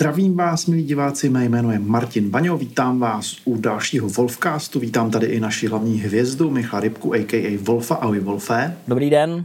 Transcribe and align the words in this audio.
Zdravím 0.00 0.36
vás, 0.36 0.66
milí 0.66 0.84
diváci, 0.84 1.28
mé 1.28 1.44
jméno 1.44 1.72
je 1.72 1.78
Martin 1.78 2.30
Baňo, 2.30 2.58
vítám 2.58 2.98
vás 2.98 3.36
u 3.44 3.56
dalšího 3.56 4.08
Wolfcastu, 4.08 4.80
vítám 4.80 5.10
tady 5.10 5.26
i 5.26 5.40
naši 5.40 5.66
hlavní 5.66 6.00
hvězdu 6.00 6.50
Michala 6.50 6.80
Rybku, 6.80 7.14
a.k.a. 7.14 7.58
Wolfa, 7.60 7.94
ahoj 7.94 8.20
Wolfe. 8.20 8.76
Dobrý 8.88 9.10
den. 9.10 9.44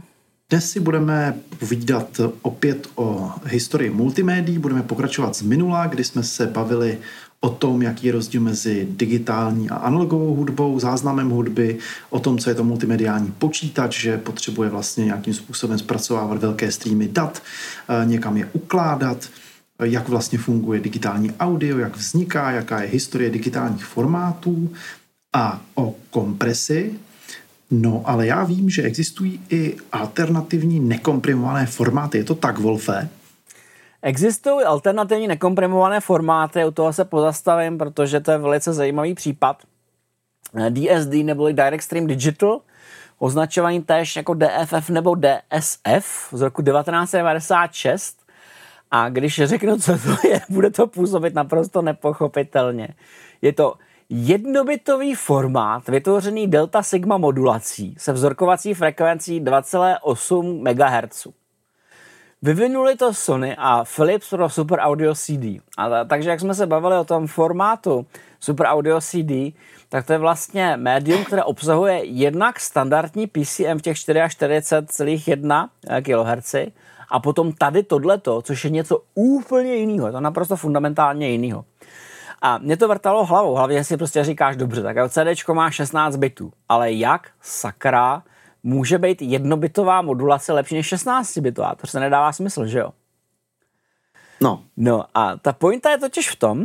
Dnes 0.50 0.70
si 0.70 0.80
budeme 0.80 1.34
povídat 1.58 2.20
opět 2.42 2.86
o 2.94 3.30
historii 3.44 3.90
multimédií, 3.90 4.58
budeme 4.58 4.82
pokračovat 4.82 5.36
z 5.36 5.42
minula, 5.42 5.86
kdy 5.86 6.04
jsme 6.04 6.22
se 6.22 6.46
bavili 6.46 6.98
o 7.40 7.48
tom, 7.48 7.82
jaký 7.82 8.06
je 8.06 8.12
rozdíl 8.12 8.40
mezi 8.40 8.88
digitální 8.90 9.70
a 9.70 9.74
analogovou 9.74 10.34
hudbou, 10.34 10.80
záznamem 10.80 11.30
hudby, 11.30 11.78
o 12.10 12.20
tom, 12.20 12.38
co 12.38 12.50
je 12.50 12.54
to 12.54 12.64
multimediální 12.64 13.34
počítač, 13.38 14.00
že 14.00 14.18
potřebuje 14.18 14.70
vlastně 14.70 15.04
nějakým 15.04 15.34
způsobem 15.34 15.78
zpracovávat 15.78 16.38
velké 16.38 16.72
streamy 16.72 17.08
dat, 17.08 17.42
eh, 17.88 18.06
někam 18.06 18.36
je 18.36 18.48
ukládat, 18.52 19.28
jak 19.82 20.08
vlastně 20.08 20.38
funguje 20.38 20.80
digitální 20.80 21.32
audio, 21.40 21.78
jak 21.78 21.96
vzniká, 21.96 22.50
jaká 22.50 22.82
je 22.82 22.88
historie 22.88 23.30
digitálních 23.30 23.84
formátů 23.84 24.74
a 25.32 25.60
o 25.74 25.94
kompresi. 26.10 26.94
No, 27.70 28.02
ale 28.04 28.26
já 28.26 28.44
vím, 28.44 28.70
že 28.70 28.82
existují 28.82 29.40
i 29.50 29.76
alternativní 29.92 30.80
nekomprimované 30.80 31.66
formáty. 31.66 32.18
Je 32.18 32.24
to 32.24 32.34
tak, 32.34 32.58
Wolfe? 32.58 33.08
Existují 34.02 34.64
alternativní 34.64 35.28
nekomprimované 35.28 36.00
formáty, 36.00 36.64
u 36.64 36.70
toho 36.70 36.92
se 36.92 37.04
pozastavím, 37.04 37.78
protože 37.78 38.20
to 38.20 38.30
je 38.30 38.38
velice 38.38 38.72
zajímavý 38.72 39.14
případ. 39.14 39.62
DSD 40.70 41.12
neboli 41.12 41.52
Direct 41.52 41.84
Stream 41.84 42.06
Digital, 42.06 42.60
označovaný 43.18 43.82
též 43.82 44.16
jako 44.16 44.34
DFF 44.34 44.90
nebo 44.90 45.14
DSF 45.14 46.28
z 46.32 46.40
roku 46.40 46.62
1996, 46.62 48.23
a 48.94 49.08
když 49.08 49.42
řeknu, 49.44 49.78
co 49.78 49.92
to 49.98 50.28
je, 50.28 50.40
bude 50.48 50.70
to 50.70 50.86
působit 50.86 51.34
naprosto 51.34 51.82
nepochopitelně. 51.82 52.88
Je 53.42 53.52
to 53.52 53.74
jednobitový 54.08 55.14
formát 55.14 55.88
vytvořený 55.88 56.46
delta 56.46 56.82
sigma 56.82 57.18
modulací 57.18 57.94
se 57.98 58.12
vzorkovací 58.12 58.74
frekvencí 58.74 59.40
2,8 59.40 61.02
MHz. 61.02 61.26
Vyvinuli 62.42 62.96
to 62.96 63.14
Sony 63.14 63.56
a 63.58 63.84
Philips 63.96 64.30
pro 64.30 64.48
Super 64.48 64.78
Audio 64.78 65.14
CD. 65.14 65.44
A 65.76 66.04
takže 66.04 66.30
jak 66.30 66.40
jsme 66.40 66.54
se 66.54 66.66
bavili 66.66 66.96
o 66.96 67.04
tom 67.04 67.26
formátu 67.26 68.06
Super 68.40 68.66
Audio 68.66 69.00
CD, 69.00 69.54
tak 69.88 70.06
to 70.06 70.12
je 70.12 70.18
vlastně 70.18 70.76
médium, 70.76 71.24
které 71.24 71.44
obsahuje 71.44 72.04
jednak 72.04 72.60
standardní 72.60 73.26
PCM 73.26 73.78
v 73.78 73.82
těch 73.82 73.96
44,1 73.96 75.68
kHz 76.02 76.54
a 77.08 77.20
potom 77.20 77.52
tady 77.52 77.82
tohleto, 77.82 78.42
což 78.42 78.64
je 78.64 78.70
něco 78.70 79.02
úplně 79.14 79.74
jiného, 79.74 80.12
to 80.12 80.20
naprosto 80.20 80.56
fundamentálně 80.56 81.28
jiného. 81.28 81.64
A 82.42 82.58
mě 82.58 82.76
to 82.76 82.88
vrtalo 82.88 83.24
hlavou, 83.24 83.54
hlavně 83.54 83.84
si 83.84 83.96
prostě 83.96 84.24
říkáš, 84.24 84.56
dobře, 84.56 84.82
tak 84.82 84.96
CD 85.10 85.48
má 85.52 85.70
16 85.70 86.16
bitů, 86.16 86.52
ale 86.68 86.92
jak 86.92 87.30
sakra 87.40 88.22
může 88.62 88.98
být 88.98 89.22
jednobitová 89.22 90.02
modulace 90.02 90.52
lepší 90.52 90.74
než 90.74 90.86
16 90.86 91.38
bitová? 91.38 91.74
To 91.74 91.86
se 91.86 92.00
nedává 92.00 92.32
smysl, 92.32 92.66
že 92.66 92.78
jo? 92.78 92.90
No. 94.40 94.62
No 94.76 95.04
a 95.14 95.36
ta 95.36 95.52
pointa 95.52 95.90
je 95.90 95.98
totiž 95.98 96.30
v 96.30 96.36
tom, 96.36 96.64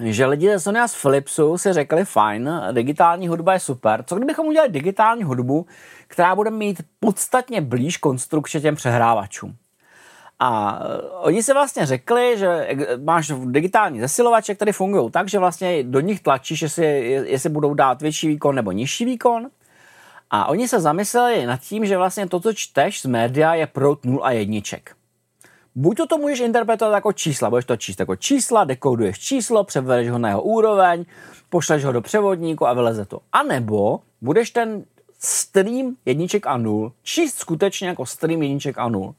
že 0.00 0.26
lidi 0.26 0.48
ze 0.48 0.60
Sony 0.60 0.80
a 0.80 0.88
z 0.88 1.02
Philipsu 1.02 1.58
si 1.58 1.72
řekli, 1.72 2.04
fajn, 2.04 2.50
digitální 2.72 3.28
hudba 3.28 3.52
je 3.52 3.60
super. 3.60 4.04
Co 4.06 4.16
kdybychom 4.16 4.46
udělali 4.46 4.72
digitální 4.72 5.22
hudbu, 5.22 5.66
která 6.06 6.34
bude 6.34 6.50
mít 6.50 6.82
podstatně 7.00 7.60
blíž 7.60 7.96
konstrukce 7.96 8.60
těm 8.60 8.76
přehrávačům? 8.76 9.56
A 10.38 10.80
eh, 10.82 11.08
oni 11.20 11.42
si 11.42 11.52
vlastně 11.52 11.86
řekli, 11.86 12.38
že 12.38 12.68
máš 13.04 13.32
digitální 13.44 14.00
zesilovače, 14.00 14.54
které 14.54 14.72
fungují 14.72 15.10
tak, 15.10 15.28
že 15.28 15.38
vlastně 15.38 15.82
do 15.82 16.00
nich 16.00 16.20
tlačíš, 16.20 16.62
jestli, 16.62 17.10
jestli 17.10 17.48
budou 17.48 17.74
dát 17.74 18.02
větší 18.02 18.28
výkon 18.28 18.54
nebo 18.54 18.72
nižší 18.72 19.04
výkon. 19.04 19.50
A 20.30 20.46
oni 20.46 20.68
se 20.68 20.80
zamysleli 20.80 21.46
nad 21.46 21.60
tím, 21.60 21.86
že 21.86 21.96
vlastně 21.96 22.28
to, 22.28 22.40
co 22.40 22.52
čteš 22.52 23.00
z 23.00 23.06
média, 23.06 23.54
je 23.54 23.66
prout 23.66 24.04
0 24.04 24.26
a 24.26 24.30
jedniček. 24.30 24.99
Buď 25.74 25.96
to, 25.96 26.06
to 26.06 26.18
můžeš 26.18 26.40
interpretovat 26.40 26.94
jako 26.94 27.12
čísla, 27.12 27.50
budeš 27.50 27.64
to 27.64 27.76
číst 27.76 28.00
jako 28.00 28.16
čísla, 28.16 28.64
dekoduješ 28.64 29.18
číslo, 29.18 29.64
převedeš 29.64 30.10
ho 30.10 30.18
na 30.18 30.28
jeho 30.28 30.42
úroveň, 30.42 31.04
pošleš 31.48 31.84
ho 31.84 31.92
do 31.92 32.00
převodníku 32.00 32.66
a 32.66 32.72
vyleze 32.72 33.04
to. 33.04 33.20
A 33.32 33.42
nebo 33.42 34.00
budeš 34.20 34.50
ten 34.50 34.84
stream 35.18 35.96
jedniček 36.06 36.46
a 36.46 36.56
nul 36.56 36.92
číst 37.02 37.38
skutečně 37.38 37.88
jako 37.88 38.06
stream 38.06 38.42
jedniček 38.42 38.78
a 38.78 38.88
nul. 38.88 39.14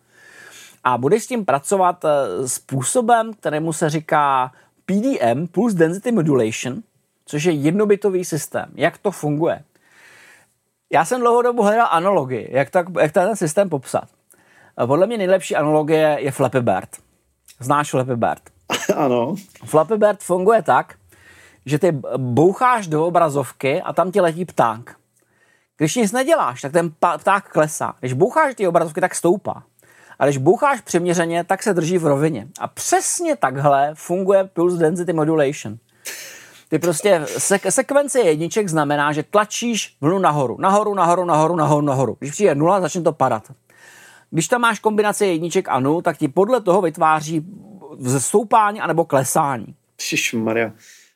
A 0.84 0.98
budeš 0.98 1.24
s 1.24 1.28
tím 1.28 1.46
pracovat 1.46 2.06
eh, 2.06 2.48
způsobem, 2.48 3.34
kterému 3.34 3.74
se 3.74 3.90
říká 3.90 4.52
PDM, 4.86 5.48
Pulse 5.48 5.78
Density 5.78 6.12
Modulation, 6.12 6.82
což 7.26 7.44
je 7.44 7.54
jednobitový 7.54 8.26
systém. 8.26 8.72
Jak 8.76 8.98
to 8.98 9.12
funguje? 9.12 9.64
Já 10.94 11.06
jsem 11.06 11.22
dlouhodobu 11.22 11.64
hledal 11.64 11.88
analogii, 11.92 12.48
jak, 12.52 12.70
tak, 12.70 12.88
jak 13.00 13.12
ten 13.12 13.36
systém 13.36 13.70
popsat. 13.70 14.08
Podle 14.88 15.08
mě 15.08 15.18
nejlepší 15.18 15.56
analogie 15.56 16.18
je 16.20 16.32
Flappy 16.32 16.62
Bird. 16.62 16.90
Znáš 17.60 17.90
Flappy 17.90 18.16
Bird? 18.16 18.42
Ano. 18.96 19.36
Flappy 19.66 19.98
Bird 19.98 20.20
funguje 20.24 20.62
tak, 20.62 20.96
že 21.66 21.80
ty 21.80 21.92
boucháš 22.18 22.88
do 22.88 23.06
obrazovky 23.06 23.82
a 23.82 23.94
tam 23.94 24.12
ti 24.12 24.22
letí 24.22 24.46
pták. 24.46 24.96
Když 25.78 25.96
nic 25.96 26.12
neděláš, 26.12 26.62
tak 26.62 26.72
ten 26.72 26.92
pták 27.20 27.50
klesá. 27.52 27.94
Když 28.00 28.14
boucháš 28.14 28.56
ty 28.56 28.68
obrazovky, 28.68 29.02
tak 29.02 29.16
stoupá. 29.16 29.64
A 30.20 30.26
když 30.26 30.38
boucháš 30.38 30.82
přiměřeně, 30.82 31.44
tak 31.44 31.64
se 31.64 31.74
drží 31.74 31.98
v 31.98 32.06
rovině. 32.06 32.48
A 32.60 32.68
přesně 32.68 33.36
takhle 33.36 33.92
funguje 33.96 34.44
Pulse 34.44 34.78
Density 34.78 35.14
Modulation. 35.14 35.78
Ty 36.70 36.80
prostě 36.80 37.22
sek- 37.26 37.70
sekvence 37.70 38.20
jedniček 38.20 38.68
znamená, 38.68 39.12
že 39.12 39.24
tlačíš 39.24 39.96
vlnu 40.02 40.20
nahoru, 40.20 40.58
nahoru, 40.60 40.94
nahoru, 40.94 41.26
nahoru, 41.26 41.56
nahoru, 41.56 41.82
nahoru. 41.86 42.16
Když 42.20 42.32
přijde 42.32 42.56
nula, 42.56 42.82
začne 42.82 43.02
to 43.02 43.12
padat. 43.12 43.44
Když 44.32 44.48
tam 44.48 44.62
máš 44.62 44.80
kombinaci 44.80 45.26
jedniček 45.26 45.70
a 45.70 45.80
nul, 45.80 46.02
tak 46.02 46.18
ti 46.18 46.28
podle 46.28 46.62
toho 46.62 46.82
vytváří 46.82 47.46
stoupání 48.18 48.82
anebo 48.82 49.06
klesání. 49.06 49.76
Maria, 50.34 50.72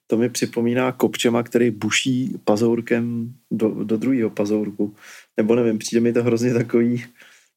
to 0.07 0.17
mi 0.17 0.29
připomíná 0.29 0.91
kopčema, 0.91 1.43
který 1.43 1.71
buší 1.71 2.37
pazourkem 2.43 3.33
do, 3.51 3.83
do 3.83 3.97
druhého 3.97 4.29
pazourku. 4.29 4.95
Nebo 5.37 5.55
nevím, 5.55 5.77
přijde 5.77 6.01
mi 6.01 6.13
to 6.13 6.23
hrozně 6.23 6.53
takový 6.53 7.05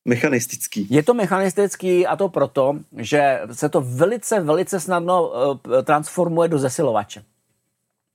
mechanistický. 0.04 0.86
Je 0.90 1.02
to 1.02 1.14
mechanistický 1.14 2.06
a 2.06 2.16
to 2.16 2.28
proto, 2.28 2.78
že 2.96 3.40
se 3.52 3.68
to 3.68 3.80
velice, 3.80 4.40
velice 4.40 4.80
snadno 4.80 5.28
uh, 5.28 5.82
transformuje 5.82 6.48
do 6.48 6.58
zesilovače. 6.58 7.22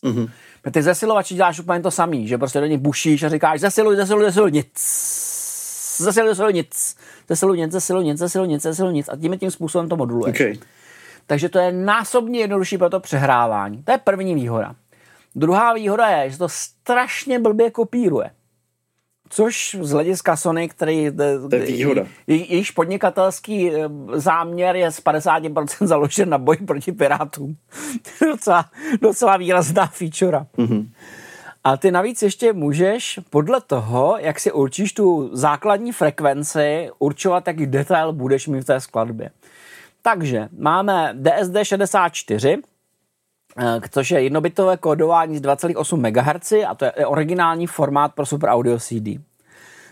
Mm-hmm. 0.03 0.29
Ty 0.71 0.81
zesilovači 0.81 1.35
děláš 1.35 1.59
úplně 1.59 1.79
to 1.79 1.91
samý, 1.91 2.27
že 2.27 2.37
prostě 2.37 2.59
do 2.59 2.65
nich 2.65 2.79
bušíš 2.79 3.23
a 3.23 3.29
říkáš 3.29 3.59
zesiluj, 3.59 3.95
zesiluj, 3.95 4.23
zesiluj, 4.25 4.51
nic. 4.51 4.71
Zesiluj, 5.97 6.29
zesiluj, 6.29 6.53
nic 6.53 6.95
zesilu 7.29 7.53
nic, 7.53 7.71
zesilu 7.71 8.01
nic, 8.01 8.19
zesilu 8.19 8.45
nic, 8.45 8.61
zesilu 8.61 8.91
nic 8.91 9.09
a 9.09 9.15
tím 9.15 9.37
tím 9.37 9.51
způsobem 9.51 9.89
to 9.89 9.95
moduluje. 9.95 10.33
Okay. 10.33 10.53
Takže 11.27 11.49
to 11.49 11.59
je 11.59 11.71
násobně 11.71 12.39
jednodušší 12.39 12.77
pro 12.77 12.89
to 12.89 12.99
přehrávání. 12.99 13.83
To 13.83 13.91
je 13.91 13.97
první 13.97 14.35
výhoda. 14.35 14.75
Druhá 15.35 15.73
výhoda 15.73 16.07
je, 16.07 16.29
že 16.29 16.37
to 16.37 16.49
strašně 16.49 17.39
blbě 17.39 17.71
kopíruje. 17.71 18.31
Což 19.29 19.77
z 19.81 19.91
hlediska 19.91 20.35
Sony, 20.35 20.69
který 20.69 21.11
to 21.49 21.55
je 21.55 21.65
výhoda. 21.65 22.05
jejíž 22.27 22.71
podnikatelský 22.71 23.71
eh, 23.71 23.89
záměr 24.13 24.75
je 24.75 24.91
z 24.91 25.03
50% 25.03 25.87
založen 25.87 26.29
na 26.29 26.37
boji 26.37 26.57
proti 26.57 26.91
pirátům. 26.91 27.57
docela, 28.31 28.69
docela 29.01 29.37
výrazná 29.37 29.87
feature. 29.87 30.45
Mm-hmm. 30.57 30.87
A 31.63 31.77
ty 31.77 31.91
navíc 31.91 32.21
ještě 32.21 32.53
můžeš 32.53 33.19
podle 33.29 33.61
toho, 33.61 34.17
jak 34.17 34.39
si 34.39 34.51
určíš 34.51 34.93
tu 34.93 35.29
základní 35.33 35.91
frekvenci, 35.91 36.89
určovat, 36.99 37.47
jaký 37.47 37.65
detail 37.65 38.13
budeš 38.13 38.47
mít 38.47 38.61
v 38.61 38.65
té 38.65 38.79
skladbě. 38.79 39.29
Takže 40.01 40.49
máme 40.57 41.13
DSD 41.13 41.63
64, 41.63 42.57
eh, 43.57 43.79
což 43.89 44.11
je 44.11 44.23
jednobitové 44.23 44.77
kódování 44.77 45.37
z 45.37 45.41
2,8 45.41 46.01
MHz 46.01 46.51
a 46.67 46.75
to 46.75 46.85
je 46.85 46.91
originální 46.91 47.67
formát 47.67 48.13
pro 48.13 48.25
Super 48.25 48.49
Audio 48.49 48.79
CD. 48.79 49.19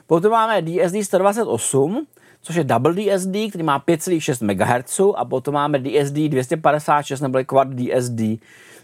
Potom 0.08 0.32
máme 0.32 0.62
DSD 0.62 1.04
128, 1.04 2.08
což 2.42 2.56
je 2.56 2.64
double 2.64 2.94
DSD, 2.94 3.36
který 3.50 3.64
má 3.64 3.80
5,6 3.80 4.46
MHz 4.46 5.00
a 5.16 5.26
potom 5.26 5.54
máme 5.54 5.80
DSD 5.80 6.16
256 6.16 7.22
nebo 7.22 7.44
Quad 7.44 7.68
DSD, 7.68 8.20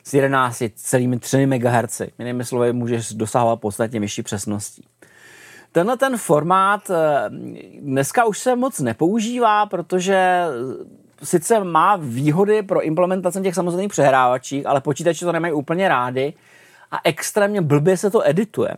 s 0.04 0.14
11,3 0.14 1.48
MHz. 1.48 2.02
Jinými 2.20 2.46
slovy, 2.46 2.74
můžeš 2.74 3.14
dosahovat 3.14 3.60
podstatně 3.60 4.00
vyšší 4.00 4.24
přesností. 4.24 4.84
Tenhle 5.72 5.98
ten 5.98 6.18
formát 6.18 6.90
eh, 6.90 7.30
dneska 7.80 8.26
už 8.26 8.40
se 8.40 8.56
moc 8.56 8.80
nepoužívá, 8.80 9.66
protože 9.66 10.46
sice 11.24 11.64
má 11.64 11.96
výhody 11.96 12.64
pro 12.64 12.82
implementaci 12.82 13.42
těch 13.42 13.56
samozřejmě 13.56 13.88
přehrávačích, 13.88 14.66
ale 14.66 14.82
počítače 14.82 15.26
to 15.26 15.32
nemají 15.32 15.54
úplně 15.54 15.88
rády 15.88 16.34
a 16.92 17.00
extrémně 17.04 17.62
blbě 17.62 17.98
se 17.98 18.10
to 18.10 18.30
edituje. 18.30 18.78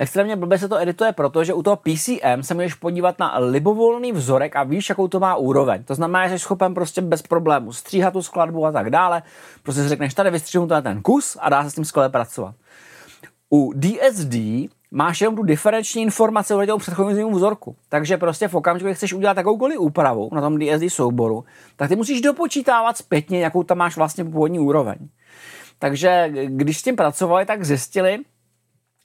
Extrémně 0.00 0.36
blbě 0.36 0.58
se 0.58 0.68
to 0.68 0.80
edituje, 0.80 1.12
protože 1.12 1.54
u 1.54 1.62
toho 1.62 1.76
PCM 1.76 2.42
se 2.42 2.54
můžeš 2.54 2.74
podívat 2.74 3.18
na 3.18 3.38
libovolný 3.38 4.12
vzorek 4.12 4.56
a 4.56 4.62
víš, 4.62 4.88
jakou 4.88 5.08
to 5.08 5.20
má 5.20 5.36
úroveň. 5.36 5.84
To 5.84 5.94
znamená, 5.94 6.28
že 6.28 6.38
jsi 6.38 6.38
schopen 6.38 6.74
prostě 6.74 7.00
bez 7.00 7.22
problému 7.22 7.72
stříhat 7.72 8.12
tu 8.12 8.22
skladbu 8.22 8.66
a 8.66 8.72
tak 8.72 8.90
dále. 8.90 9.22
Prostě 9.62 9.82
si 9.82 9.88
řekneš, 9.88 10.14
tady 10.14 10.30
vystříhnu 10.30 10.68
to 10.68 10.74
na 10.74 10.82
ten 10.82 11.02
kus 11.02 11.36
a 11.40 11.48
dá 11.48 11.64
se 11.64 11.70
s 11.70 11.74
tím 11.74 11.84
skvěle 11.84 12.08
pracovat. 12.08 12.54
U 13.50 13.72
DSD 13.76 14.34
máš 14.90 15.20
jenom 15.20 15.36
tu 15.36 15.42
diferenční 15.42 16.02
informaci 16.02 16.54
o 16.54 16.66
tom 16.66 16.80
předchozímu 16.80 17.30
vzorku. 17.30 17.76
Takže 17.88 18.16
prostě 18.16 18.48
v 18.48 18.54
okamžiku, 18.54 18.86
kdy 18.86 18.94
chceš 18.94 19.12
udělat 19.12 19.34
takovoukoliv 19.34 19.80
úpravu 19.80 20.28
na 20.32 20.40
tom 20.40 20.58
DSD 20.58 20.84
souboru, 20.88 21.44
tak 21.76 21.88
ty 21.88 21.96
musíš 21.96 22.20
dopočítávat 22.20 22.96
zpětně, 22.96 23.40
jakou 23.40 23.62
tam 23.62 23.78
máš 23.78 23.96
vlastně 23.96 24.24
původní 24.24 24.58
úroveň. 24.58 24.96
Takže 25.78 26.30
když 26.46 26.78
s 26.78 26.82
tím 26.82 26.96
pracovali, 26.96 27.46
tak 27.46 27.64
zjistili, 27.64 28.18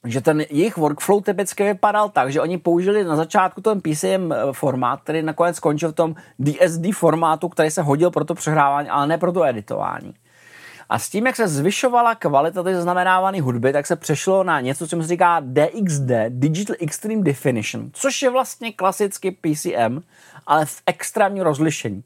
že 0.06 0.20
ten 0.20 0.40
jejich 0.40 0.76
workflow 0.76 1.22
typicky 1.22 1.64
vypadal 1.64 2.08
tak, 2.08 2.32
že 2.32 2.40
oni 2.40 2.58
použili 2.58 3.04
na 3.04 3.16
začátku 3.16 3.60
ten 3.60 3.80
PCM 3.80 4.32
eh, 4.32 4.52
formát, 4.52 5.00
který 5.00 5.22
nakonec 5.22 5.56
skončil 5.56 5.92
v 5.92 5.94
tom 5.94 6.14
DSD 6.38 6.94
formátu, 6.94 7.48
který 7.48 7.70
se 7.70 7.82
hodil 7.82 8.10
pro 8.10 8.24
to 8.24 8.34
přehrávání, 8.34 8.88
ale 8.88 9.06
ne 9.06 9.18
pro 9.18 9.32
to 9.32 9.44
editování. 9.44 10.14
A 10.88 10.98
s 10.98 11.08
tím, 11.08 11.26
jak 11.26 11.36
se 11.36 11.48
zvyšovala 11.48 12.14
kvalita 12.14 12.62
té 12.62 12.74
zaznamenávané 12.74 13.40
hudby, 13.40 13.72
tak 13.72 13.86
se 13.86 13.96
přešlo 13.96 14.44
na 14.44 14.60
něco, 14.60 14.88
co 14.88 14.96
se 15.02 15.08
říká 15.08 15.40
DXD, 15.40 16.10
Digital 16.28 16.76
Extreme 16.80 17.22
Definition, 17.22 17.90
což 17.92 18.22
je 18.22 18.30
vlastně 18.30 18.72
klasicky 18.72 19.30
PCM, 19.30 20.00
ale 20.46 20.66
v 20.66 20.82
extrémním 20.86 21.42
rozlišení, 21.42 22.04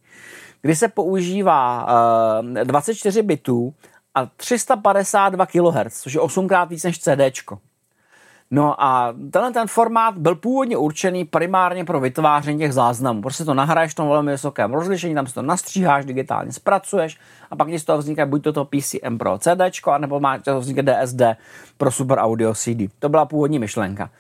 kdy 0.63 0.77
se 0.77 0.89
používá 0.89 1.87
uh, 2.43 2.57
eh, 2.57 2.65
24 2.65 3.23
bitů 3.23 3.75
a 4.15 4.27
352 4.27 5.47
kHz, 5.47 6.01
což 6.03 6.13
je 6.13 6.21
8 6.21 6.49
krát 6.49 6.65
víc 6.65 6.85
než 6.85 6.99
CD. 6.99 7.21
No 8.53 8.83
a 8.83 9.15
tenhle 9.31 9.53
ten 9.53 9.69
formát 9.69 10.19
byl 10.19 10.35
původně 10.35 10.77
určený 10.77 11.25
primárně 11.25 11.85
pro 11.85 12.01
vytváření 12.01 12.59
těch 12.59 12.73
záznamů. 12.73 13.23
Prostě 13.23 13.45
to 13.45 13.55
nahraješ 13.55 13.93
v 13.93 13.95
tom 13.95 14.09
velmi 14.09 14.33
vysokém 14.33 14.73
rozlišení, 14.73 15.15
tam 15.15 15.27
si 15.27 15.35
to 15.35 15.43
nastříháš, 15.43 16.05
digitálně 16.05 16.53
zpracuješ 16.53 17.19
a 17.51 17.57
pak 17.57 17.69
z 17.69 17.85
toho 17.85 17.99
vzniká 17.99 18.27
buď 18.27 18.43
to, 18.43 18.53
to 18.53 18.65
PCM 18.65 19.19
pro 19.19 19.39
CD, 19.39 19.61
nebo 19.99 20.21
má 20.21 20.39
to 20.39 20.61
vzniká 20.61 20.83
DSD 20.83 21.23
pro 21.77 21.91
Super 21.91 22.19
Audio 22.19 22.55
CD. 22.55 22.79
To 22.99 23.09
byla 23.09 23.27
původní 23.27 23.59
myšlenka. 23.59 24.11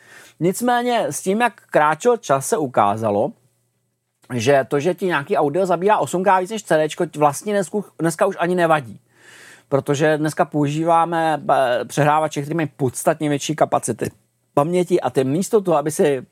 Nicméně 0.40 1.06
s 1.10 1.22
tím, 1.22 1.40
jak 1.40 1.62
kráčel 1.70 2.16
čas, 2.16 2.46
se 2.46 2.56
ukázalo, 2.56 3.32
že 4.34 4.66
to, 4.68 4.80
že 4.80 4.94
ti 4.94 5.06
nějaký 5.06 5.36
audio 5.36 5.66
zabírá 5.66 6.00
8K 6.00 6.40
víc 6.40 6.50
než 6.50 6.62
CD, 6.62 7.16
vlastně 7.16 7.52
dneska, 7.52 7.78
dneska 7.98 8.26
už 8.26 8.36
ani 8.38 8.54
nevadí 8.54 9.00
protože 9.70 10.18
dneska 10.18 10.44
používáme 10.44 11.42
eh, 11.50 11.84
přehrávače, 11.84 12.42
které 12.42 12.54
mají 12.54 12.68
podstatně 12.76 13.28
větší 13.28 13.56
kapacity 13.56 14.10
paměti 14.54 15.00
a 15.00 15.10
ty 15.10 15.24
místo 15.24 15.60
toho, 15.60 15.76
aby 15.76 15.90
si 15.90 16.26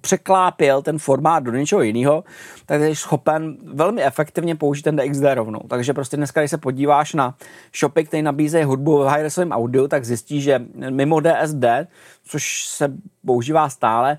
překlápil 0.00 0.82
ten 0.82 0.98
formát 0.98 1.44
do 1.44 1.52
něčeho 1.52 1.82
jiného, 1.82 2.24
tak 2.66 2.80
jsi 2.80 2.96
schopen 2.96 3.56
velmi 3.74 4.02
efektivně 4.02 4.56
použít 4.56 4.82
ten 4.82 4.96
DXD 4.96 5.22
rovnou. 5.34 5.60
Takže 5.68 5.94
prostě 5.94 6.16
dneska, 6.16 6.40
když 6.40 6.50
se 6.50 6.58
podíváš 6.58 7.14
na 7.14 7.34
shopy, 7.78 8.04
které 8.04 8.22
nabízejí 8.22 8.64
hudbu 8.64 8.98
v 8.98 9.06
high 9.06 9.28
audio, 9.50 9.88
tak 9.88 10.04
zjistíš, 10.04 10.44
že 10.44 10.62
mimo 10.90 11.20
DSD, 11.20 11.64
což 12.24 12.66
se 12.68 12.92
používá 13.26 13.68
stále, 13.68 14.18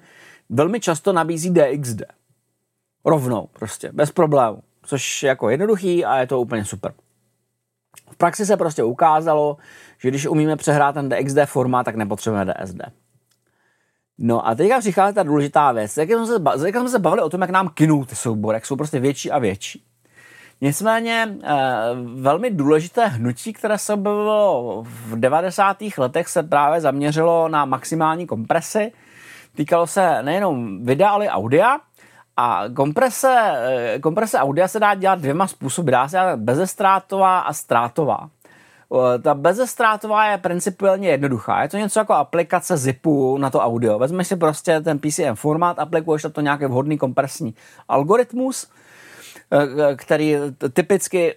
velmi 0.49 0.79
často 0.79 1.13
nabízí 1.13 1.49
DXD. 1.49 2.01
Rovnou, 3.05 3.47
prostě, 3.53 3.89
bez 3.93 4.11
problému. 4.11 4.59
Což 4.83 5.23
je 5.23 5.27
jako 5.27 5.49
jednoduchý 5.49 6.05
a 6.05 6.17
je 6.17 6.27
to 6.27 6.41
úplně 6.41 6.65
super. 6.65 6.93
V 8.15 8.17
praxi 8.17 8.45
se 8.45 8.57
prostě 8.57 8.83
ukázalo, 8.83 9.57
že 9.97 10.09
když 10.09 10.27
umíme 10.27 10.55
přehrát 10.55 10.95
ten 10.95 11.09
DXD 11.09 11.37
formát, 11.45 11.83
tak 11.83 11.95
nepotřebujeme 11.95 12.53
DSD. 12.53 12.81
No 14.17 14.47
a 14.47 14.55
teďka 14.55 14.79
přichází 14.79 15.15
ta 15.15 15.23
důležitá 15.23 15.71
věc. 15.71 15.97
Jak 15.97 16.09
jsme, 16.09 16.25
se, 16.27 16.65
jak 16.65 16.75
jsme 16.75 16.89
se 16.89 16.99
bavili 16.99 17.21
o 17.21 17.29
tom, 17.29 17.41
jak 17.41 17.49
nám 17.49 17.69
kynou 17.69 18.05
ty 18.05 18.15
soubory, 18.15 18.55
jak 18.55 18.65
jsou 18.65 18.75
prostě 18.75 18.99
větší 18.99 19.31
a 19.31 19.39
větší. 19.39 19.83
Nicméně 20.61 21.37
eh, 21.43 21.55
velmi 22.15 22.51
důležité 22.51 23.07
hnutí, 23.07 23.53
které 23.53 23.77
se 23.77 23.93
objevilo 23.93 24.83
v 24.87 25.19
90. 25.19 25.77
letech, 25.97 26.27
se 26.27 26.43
právě 26.43 26.81
zaměřilo 26.81 27.47
na 27.47 27.65
maximální 27.65 28.27
kompresi. 28.27 28.91
Týkalo 29.55 29.87
se 29.87 30.23
nejenom 30.23 30.85
videa, 30.85 31.09
ale 31.09 31.29
audia. 31.29 31.77
A 32.37 32.63
komprese, 32.75 33.51
eh, 33.95 33.99
komprese 33.99 34.37
audia 34.37 34.67
se 34.67 34.79
dá 34.79 34.93
dělat 34.93 35.19
dvěma 35.19 35.47
způsoby. 35.47 35.91
Dá 35.91 36.07
se 36.07 36.15
dělat 36.15 36.39
bezestrátová 36.39 37.39
a 37.39 37.53
ztrátová. 37.53 38.29
Ta 39.21 39.33
bezestrátová 39.33 40.25
je 40.25 40.37
principiálně 40.37 41.09
jednoduchá. 41.09 41.61
Je 41.61 41.69
to 41.69 41.77
něco 41.77 41.99
jako 41.99 42.13
aplikace 42.13 42.77
zipu 42.77 43.37
na 43.37 43.49
to 43.49 43.59
audio. 43.59 43.99
Vezmeš 43.99 44.27
si 44.27 44.35
prostě 44.35 44.81
ten 44.81 44.99
PCM 44.99 45.35
formát, 45.35 45.79
aplikuješ 45.79 46.23
na 46.23 46.29
to 46.29 46.41
nějaký 46.41 46.65
vhodný 46.65 46.97
kompresní 46.97 47.55
algoritmus, 47.87 48.67
eh, 49.51 49.95
který 49.95 50.35
typicky 50.73 51.35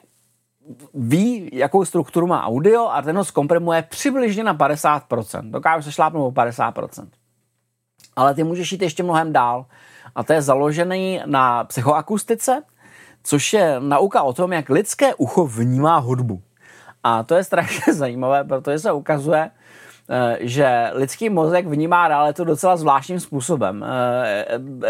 ví, 0.95 1.51
jakou 1.53 1.85
strukturu 1.85 2.27
má 2.27 2.45
audio 2.45 2.89
a 2.89 3.03
ten 3.03 3.17
ho 3.17 3.25
zkomprimuje 3.25 3.83
přibližně 3.83 4.45
na 4.45 4.55
50%. 4.55 5.51
Dokáže 5.51 5.83
se 5.83 5.93
šlápnout 5.93 6.29
o 6.29 6.31
50%. 6.31 7.09
Ale 8.17 8.35
ty 8.35 8.45
můžeš 8.45 8.73
jít 8.73 8.83
ještě 8.83 9.03
mnohem 9.03 9.33
dál 9.33 9.67
a 10.15 10.25
to 10.25 10.33
je 10.33 10.43
založený 10.43 11.21
na 11.27 11.65
psychoakustice, 11.65 12.63
což 13.23 13.53
je 13.53 13.77
nauka 13.81 14.23
o 14.23 14.33
tom, 14.33 14.53
jak 14.53 14.71
lidské 14.71 15.15
ucho 15.15 15.47
vnímá 15.47 15.99
hudbu. 15.99 16.43
A 17.05 17.23
to 17.23 17.35
je 17.35 17.45
strašně 17.45 17.93
zajímavé, 17.95 18.45
protože 18.45 18.79
se 18.79 18.93
ukazuje, 18.93 19.51
eh, 20.11 20.37
že 20.41 20.91
lidský 20.93 21.31
mozek 21.31 21.67
vnímá 21.67 22.09
realitu 22.09 22.45
docela 22.45 22.77
zvláštním 22.77 23.21
způsobem. 23.21 23.85
Eh, 23.85 24.47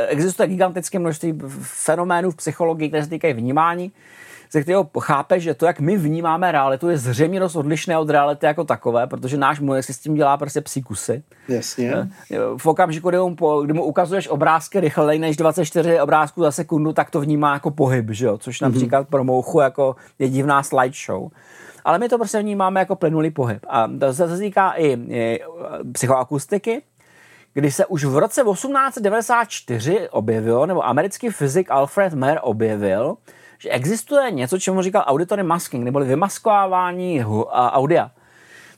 existuje 0.07 0.49
gigantické 0.49 0.99
množství 0.99 1.39
fenoménů 1.63 2.31
v 2.31 2.37
psychologii, 2.37 2.89
které 2.89 3.05
se 3.05 3.11
týkají 3.11 3.35
vnímání 3.35 3.93
ze 4.51 4.63
kterého 4.63 4.91
chápe, 5.01 5.41
že 5.41 5.55
to, 5.55 5.67
jak 5.67 5.81
my 5.81 5.97
vnímáme 5.97 6.53
realitu, 6.53 6.89
je 6.89 6.99
zřejmě 6.99 7.41
dost 7.41 7.57
odlišné 7.57 7.99
od 7.99 8.11
reality 8.11 8.47
jako 8.47 8.65
takové, 8.65 9.07
protože 9.07 9.37
náš 9.37 9.61
mozek 9.61 9.85
si 9.85 9.93
s 9.93 9.99
tím 9.99 10.15
dělá 10.15 10.37
prostě 10.37 10.61
psí 10.61 10.83
kusy. 10.83 11.23
Jasně. 11.49 11.93
Eh, 11.95 12.37
v 12.57 12.67
okamžiku, 12.67 13.09
kdy 13.09 13.19
mu, 13.19 13.37
kdy 13.65 13.73
mu 13.73 13.85
ukazuješ 13.85 14.29
obrázky 14.29 14.81
rychleji 14.81 15.19
než 15.19 15.37
24 15.37 16.01
obrázků 16.01 16.43
za 16.43 16.51
sekundu, 16.51 16.93
tak 16.93 17.11
to 17.11 17.21
vnímá 17.21 17.53
jako 17.53 17.71
pohyb, 17.71 18.11
že 18.11 18.27
jo? 18.27 18.39
což 18.39 18.61
mhm. 18.61 18.71
například 18.71 19.01
mm-hmm. 19.01 19.11
pro 19.11 19.25
mouchu 19.25 19.61
jako 19.61 19.97
je 20.19 20.29
divná 20.29 20.63
slideshow. 20.63 21.29
Ale 21.85 21.99
my 21.99 22.09
to 22.09 22.19
prostě 22.19 22.39
vnímáme 22.39 22.81
jako 22.81 22.97
plynulý 22.97 23.31
pohyb. 23.31 23.67
A 23.69 23.89
to 24.01 24.15
se 24.15 24.39
týká 24.39 24.71
i, 24.71 24.87
i 25.09 25.41
psychoakustiky, 25.93 26.83
kdy 27.55 27.71
se 27.71 27.87
už 27.87 28.05
v 28.05 28.17
roce 28.17 28.43
1894 28.53 30.09
objevilo, 30.11 30.67
nebo 30.67 30.87
americký 30.87 31.29
fyzik 31.29 31.71
Alfred 31.71 32.15
Mayer 32.15 32.41
objevil, 32.43 33.17
že 33.59 33.71
existuje 33.71 34.31
něco, 34.31 34.59
čemu 34.59 34.83
říkal 34.83 35.05
auditory 35.07 35.43
masking, 35.43 35.85
neboli 35.85 36.07
vymaskovávání 36.07 37.25
audia. 37.51 38.11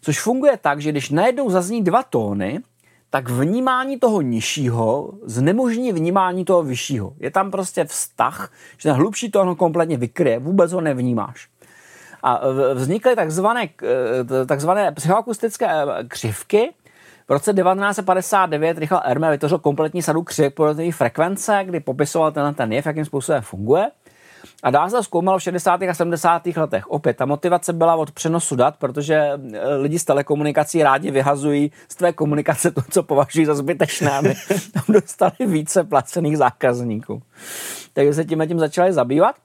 Což 0.00 0.20
funguje 0.20 0.56
tak, 0.56 0.80
že 0.80 0.90
když 0.90 1.10
najednou 1.10 1.50
zazní 1.50 1.84
dva 1.84 2.02
tóny, 2.02 2.60
tak 3.10 3.28
vnímání 3.28 3.99
toho 3.99 4.20
nižšího 4.20 5.12
znemožní 5.22 5.92
vnímání 5.92 6.44
toho 6.44 6.62
vyššího. 6.62 7.12
Je 7.18 7.30
tam 7.30 7.50
prostě 7.50 7.84
vztah, 7.84 8.52
že 8.78 8.88
ten 8.88 8.96
hlubší 8.96 9.30
tón 9.30 9.49
ho 9.49 9.56
kompletně 9.56 9.96
vykryje, 9.96 10.38
vůbec 10.38 10.72
ho 10.72 10.80
nevnímáš. 10.80 11.49
A 12.22 12.40
vznikly 12.75 13.16
takzvané, 13.16 13.68
takzvané 14.46 14.92
psychoakustické 14.92 15.66
eh, 15.66 16.04
křivky, 16.08 16.72
v 17.28 17.32
roce 17.32 17.52
1959 17.52 18.78
Richard 18.78 19.02
Erme 19.04 19.30
vytvořil 19.30 19.58
kompletní 19.58 20.02
sadu 20.02 20.22
křivek 20.22 20.54
podle 20.54 20.92
frekvence, 20.92 21.60
kdy 21.64 21.80
popisoval 21.80 22.32
ten, 22.32 22.54
ten 22.54 22.72
jev, 22.72 22.87
jakým 22.87 23.04
způsobem 23.04 23.42
funguje. 23.42 23.90
A 24.62 24.70
dál 24.70 24.90
se 24.90 25.02
zkoumalo 25.02 25.38
v 25.38 25.42
60. 25.42 25.82
a 25.82 25.94
70. 25.94 26.46
letech. 26.46 26.86
Opět, 26.86 27.16
ta 27.16 27.26
motivace 27.26 27.72
byla 27.72 27.94
od 27.94 28.10
přenosu 28.10 28.56
dat, 28.56 28.76
protože 28.76 29.14
eh, 29.14 29.74
lidi 29.74 29.98
z 29.98 30.04
telekomunikací 30.04 30.82
rádi 30.82 31.10
vyhazují 31.10 31.72
z 31.88 31.96
tvé 31.96 32.12
komunikace 32.12 32.70
to, 32.70 32.82
co 32.90 33.02
považují 33.02 33.46
za 33.46 33.54
zbytečné, 33.54 34.10
aby 34.10 34.34
tam 34.72 34.82
dostali 34.88 35.46
více 35.46 35.84
placených 35.84 36.38
zákazníků. 36.38 37.22
Takže 37.92 38.14
se 38.14 38.24
tím 38.24 38.46
tím 38.48 38.58
začali 38.58 38.92
zabývat. 38.92 39.36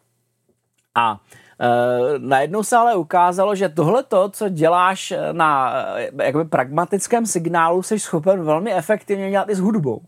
A 0.96 1.20
e, 1.60 2.20
najednou 2.20 2.64
se 2.64 2.76
ale 2.76 2.96
ukázalo, 2.96 3.56
že 3.56 3.70
tohle 3.70 4.04
to, 4.04 4.30
co 4.30 4.50
děláš 4.50 5.14
na 5.32 5.74
e, 5.98 6.10
jakoby 6.24 6.46
pragmatickém 6.46 7.26
signálu, 7.26 7.84
jsi 7.84 8.00
schopen 8.00 8.44
velmi 8.44 8.74
efektivně 8.74 9.32
dělat 9.32 9.50
i 9.50 9.56
s 9.56 9.60
hudbou. 9.60 10.02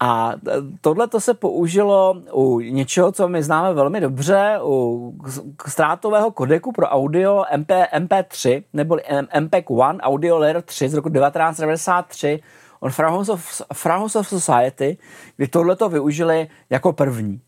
A 0.00 0.32
tohle 0.80 1.08
to 1.08 1.20
se 1.20 1.34
použilo 1.34 2.14
u 2.32 2.60
něčeho, 2.60 3.12
co 3.12 3.28
my 3.28 3.42
známe 3.42 3.74
velmi 3.74 4.00
dobře, 4.00 4.58
u 4.62 5.14
ztrátového 5.66 6.30
kodeku 6.30 6.72
pro 6.72 6.86
audio 6.86 7.44
MP, 7.56 7.70
MP3, 7.98 8.62
nebo 8.72 8.98
MPEG 9.40 9.70
1 9.70 9.98
Audio 10.02 10.38
Layer 10.38 10.62
3 10.62 10.88
z 10.88 10.94
roku 10.94 11.08
1993 11.10 12.40
od 12.80 12.92
of 14.16 14.28
Society, 14.28 14.98
kdy 15.36 15.48
tohle 15.48 15.76
to 15.76 15.88
využili 15.88 16.48
jako 16.70 16.92
první. 16.92 17.40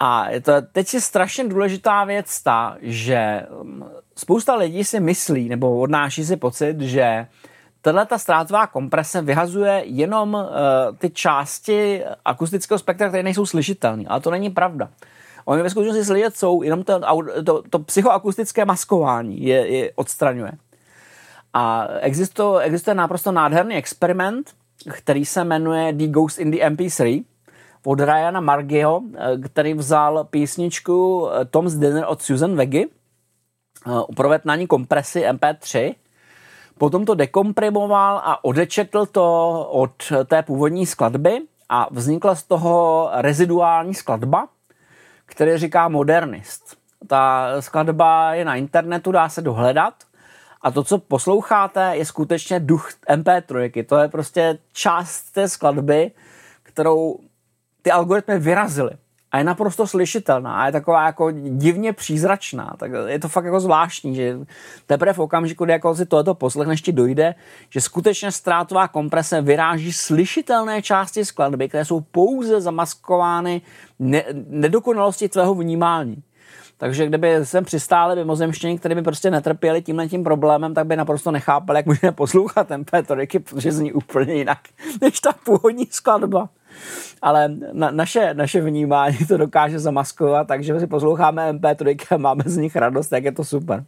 A 0.00 0.26
to, 0.42 0.52
teď 0.72 0.94
je 0.94 1.00
strašně 1.00 1.48
důležitá 1.48 2.04
věc 2.04 2.42
ta, 2.42 2.76
že 2.80 3.46
mm, 3.62 3.84
spousta 4.16 4.54
lidí 4.54 4.84
si 4.84 5.00
myslí 5.00 5.48
nebo 5.48 5.80
odnáší 5.80 6.24
si 6.24 6.36
pocit, 6.36 6.80
že 6.80 7.26
tahle 7.82 8.06
ta 8.06 8.18
ztrátová 8.18 8.66
komprese 8.66 9.22
vyhazuje 9.22 9.82
jenom 9.84 10.34
uh, 10.34 10.96
ty 10.98 11.10
části 11.10 12.02
akustického 12.24 12.78
spektra, 12.78 13.08
které 13.08 13.22
nejsou 13.22 13.46
slyšitelné, 13.46 14.04
ale 14.08 14.20
to 14.20 14.30
není 14.30 14.50
pravda. 14.50 14.88
Oni 15.44 15.62
ve 15.62 15.70
skutečnosti 15.70 16.04
slyšet 16.04 16.36
jsou, 16.36 16.62
jenom 16.62 16.82
to, 16.82 17.00
to, 17.46 17.62
to 17.70 17.78
psychoakustické 17.78 18.64
maskování 18.64 19.42
je, 19.42 19.66
je 19.66 19.92
odstraňuje. 19.94 20.52
A 21.52 21.86
existuje, 22.00 22.60
existuje 22.60 22.94
naprosto 22.94 23.32
nádherný 23.32 23.74
experiment, 23.74 24.50
který 24.92 25.24
se 25.24 25.44
jmenuje 25.44 25.92
The 25.92 26.06
Ghost 26.06 26.38
in 26.38 26.50
the 26.50 26.56
MP3 26.56 27.24
od 27.84 28.00
Ryana 28.00 28.40
Margieho, 28.40 29.02
který 29.44 29.74
vzal 29.74 30.24
písničku 30.24 31.28
Tom's 31.50 31.74
Dinner 31.74 32.04
od 32.08 32.22
Susan 32.22 32.56
Veggy, 32.56 32.88
provedl 34.16 34.42
na 34.44 34.56
ní 34.56 34.66
kompresi 34.66 35.24
MP3, 35.26 35.94
potom 36.80 37.04
to 37.04 37.14
dekomprimoval 37.14 38.22
a 38.24 38.44
odečetl 38.44 39.06
to 39.06 39.24
od 39.70 40.12
té 40.24 40.42
původní 40.42 40.86
skladby 40.86 41.40
a 41.68 41.88
vznikla 41.90 42.34
z 42.34 42.42
toho 42.42 43.08
reziduální 43.12 43.94
skladba, 43.94 44.48
který 45.26 45.56
říká 45.56 45.88
Modernist. 45.88 46.76
Ta 47.06 47.48
skladba 47.60 48.34
je 48.34 48.44
na 48.44 48.56
internetu, 48.56 49.12
dá 49.12 49.28
se 49.28 49.42
dohledat 49.42 49.94
a 50.62 50.70
to, 50.70 50.84
co 50.84 50.98
posloucháte, 50.98 51.96
je 51.96 52.04
skutečně 52.04 52.60
duch 52.60 52.90
MP3. 53.08 53.84
To 53.86 53.96
je 53.96 54.08
prostě 54.08 54.58
část 54.72 55.22
té 55.22 55.48
skladby, 55.48 56.10
kterou 56.62 57.18
ty 57.82 57.90
algoritmy 57.90 58.38
vyrazily. 58.38 58.92
A 59.32 59.38
je 59.38 59.44
naprosto 59.44 59.86
slyšitelná 59.86 60.62
a 60.62 60.66
je 60.66 60.72
taková 60.72 61.06
jako 61.06 61.30
divně 61.30 61.92
přízračná. 61.92 62.74
Tak 62.78 62.90
je 63.06 63.18
to 63.18 63.28
fakt 63.28 63.44
jako 63.44 63.60
zvláštní, 63.60 64.14
že 64.14 64.38
teprve 64.86 65.12
v 65.12 65.18
okamžiku, 65.18 65.64
kdy 65.64 65.72
jako 65.72 65.94
si 65.94 66.06
tohleto 66.06 66.34
poslechneš, 66.34 66.82
ti 66.82 66.92
dojde, 66.92 67.34
že 67.70 67.80
skutečně 67.80 68.32
ztrátová 68.32 68.88
komprese 68.88 69.42
vyráží 69.42 69.92
slyšitelné 69.92 70.82
části 70.82 71.24
skladby, 71.24 71.68
které 71.68 71.84
jsou 71.84 72.00
pouze 72.00 72.60
zamaskovány 72.60 73.62
ne- 73.98 74.24
nedokonalosti 74.48 75.28
tvého 75.28 75.54
vnímání. 75.54 76.22
Takže 76.80 77.06
kdyby 77.06 77.46
sem 77.46 77.64
přistáli 77.64 78.16
mimozemštění, 78.16 78.78
kteří 78.78 78.94
by 78.94 79.02
prostě 79.02 79.30
netrpěli 79.30 79.82
tímhle 79.82 80.08
tím 80.08 80.24
problémem, 80.24 80.74
tak 80.74 80.86
by 80.86 80.96
naprosto 80.96 81.30
nechápali, 81.30 81.78
jak 81.78 81.86
můžeme 81.86 82.12
poslouchat 82.12 82.70
MP3, 82.70 83.38
protože 83.38 83.72
zní 83.72 83.92
úplně 83.92 84.34
jinak 84.34 84.58
než 85.00 85.20
ta 85.20 85.32
původní 85.44 85.86
skladba. 85.90 86.48
Ale 87.22 87.48
na, 87.72 87.90
naše, 87.90 88.34
naše 88.34 88.60
vnímání 88.60 89.18
to 89.28 89.36
dokáže 89.36 89.78
zamaskovat, 89.78 90.48
takže 90.48 90.80
si 90.80 90.86
posloucháme 90.86 91.52
MP3 91.52 92.14
a 92.14 92.16
máme 92.16 92.42
z 92.46 92.56
nich 92.56 92.76
radost, 92.76 93.08
tak 93.08 93.24
je 93.24 93.32
to 93.32 93.44
super. 93.44 93.84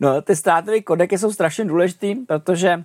No, 0.00 0.22
ty 0.22 0.36
ztrátové 0.36 0.80
kodeky 0.80 1.18
jsou 1.18 1.32
strašně 1.32 1.64
důležitý, 1.64 2.14
protože 2.14 2.84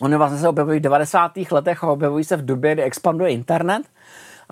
oni 0.00 0.16
vlastně 0.16 0.38
se 0.38 0.48
objevují 0.48 0.78
v 0.78 0.82
90. 0.82 1.32
letech 1.50 1.84
a 1.84 1.86
objevují 1.86 2.24
se 2.24 2.36
v 2.36 2.44
době, 2.44 2.74
kdy 2.74 2.82
expanduje 2.82 3.30
internet– 3.30 3.82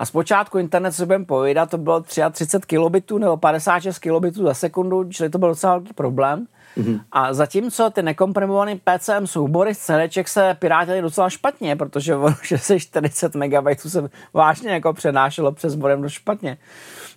a 0.01 0.05
zpočátku 0.05 0.57
internet, 0.57 0.91
co 0.91 1.05
budeme 1.05 1.25
povídat, 1.25 1.69
to 1.69 1.77
bylo 1.77 2.01
33 2.01 2.67
kilobitů 2.67 3.17
nebo 3.17 3.37
56 3.37 3.99
kilobitů 3.99 4.43
za 4.43 4.53
sekundu, 4.53 5.03
čili 5.03 5.29
to 5.29 5.37
byl 5.37 5.49
docela 5.49 5.73
velký 5.73 5.93
problém. 5.93 6.47
Mm-hmm. 6.77 7.01
A 7.11 7.33
zatímco 7.33 7.89
ty 7.89 8.01
nekomprimované 8.01 8.75
PCM 8.75 9.27
soubory 9.27 9.75
z 9.75 9.79
CDček 9.79 10.27
se 10.27 10.55
pirátily 10.59 11.01
docela 11.01 11.29
špatně, 11.29 11.75
protože 11.75 12.15
ono, 12.15 12.35
že 12.43 12.57
se 12.57 12.79
40 12.79 13.35
MB 13.35 13.53
se 13.75 14.09
vážně 14.33 14.71
jako 14.71 14.93
přenášelo 14.93 15.51
přes 15.51 15.75
modem 15.75 16.01
dost 16.01 16.13
špatně. 16.13 16.57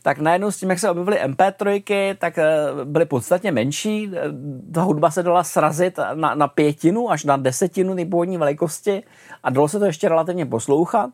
Tak 0.02 0.18
najednou 0.18 0.50
s 0.50 0.56
tím, 0.56 0.70
jak 0.70 0.78
se 0.78 0.90
objevily 0.90 1.20
MP3, 1.24 2.16
tak 2.18 2.38
eh, 2.38 2.46
byly 2.84 3.04
podstatně 3.04 3.52
menší. 3.52 4.10
Ta 4.74 4.82
hudba 4.82 5.10
se 5.10 5.22
dala 5.22 5.44
srazit 5.44 5.98
na, 6.14 6.34
na 6.34 6.48
pětinu 6.48 7.10
až 7.10 7.24
na 7.24 7.36
desetinu 7.36 7.96
ty 7.96 8.04
původní 8.04 8.38
velikosti 8.38 9.02
a 9.42 9.50
dalo 9.50 9.68
se 9.68 9.78
to 9.78 9.84
ještě 9.84 10.08
relativně 10.08 10.46
poslouchat. 10.46 11.10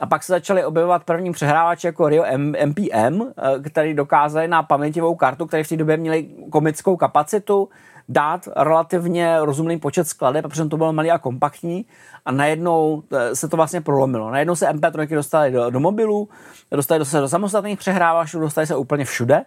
A 0.00 0.06
pak 0.06 0.22
se 0.22 0.32
začaly 0.32 0.64
objevovat 0.64 1.04
první 1.04 1.32
přehrávače 1.32 1.88
jako 1.88 2.08
Rio 2.08 2.24
MPM, 2.66 3.22
eh, 3.22 3.70
který 3.70 3.94
dokázali 3.94 4.48
na 4.48 4.62
paměťovou 4.62 5.14
kartu, 5.14 5.46
které 5.46 5.64
v 5.64 5.68
té 5.68 5.76
době 5.76 5.96
měli 5.96 6.28
komickou 6.50 6.96
kapacitu, 6.96 7.68
dát 8.08 8.48
relativně 8.56 9.36
rozumný 9.40 9.78
počet 9.78 10.08
skladeb, 10.08 10.44
protože 10.48 10.64
to 10.64 10.76
bylo 10.76 10.92
malý 10.92 11.10
a 11.10 11.18
kompaktní 11.18 11.86
a 12.24 12.32
najednou 12.32 13.02
eh, 13.12 13.36
se 13.36 13.48
to 13.48 13.56
vlastně 13.56 13.80
prolomilo. 13.80 14.30
Najednou 14.30 14.56
se 14.56 14.68
MP3 14.68 15.14
dostaly 15.14 15.50
do, 15.50 15.70
do 15.70 15.80
mobilů, 15.80 16.28
dostali 16.70 17.04
se 17.04 17.20
do 17.20 17.28
samostatných 17.28 17.78
přehrávačů, 17.78 18.40
dostali 18.40 18.66
se 18.66 18.76
úplně 18.76 19.04
všude 19.04 19.44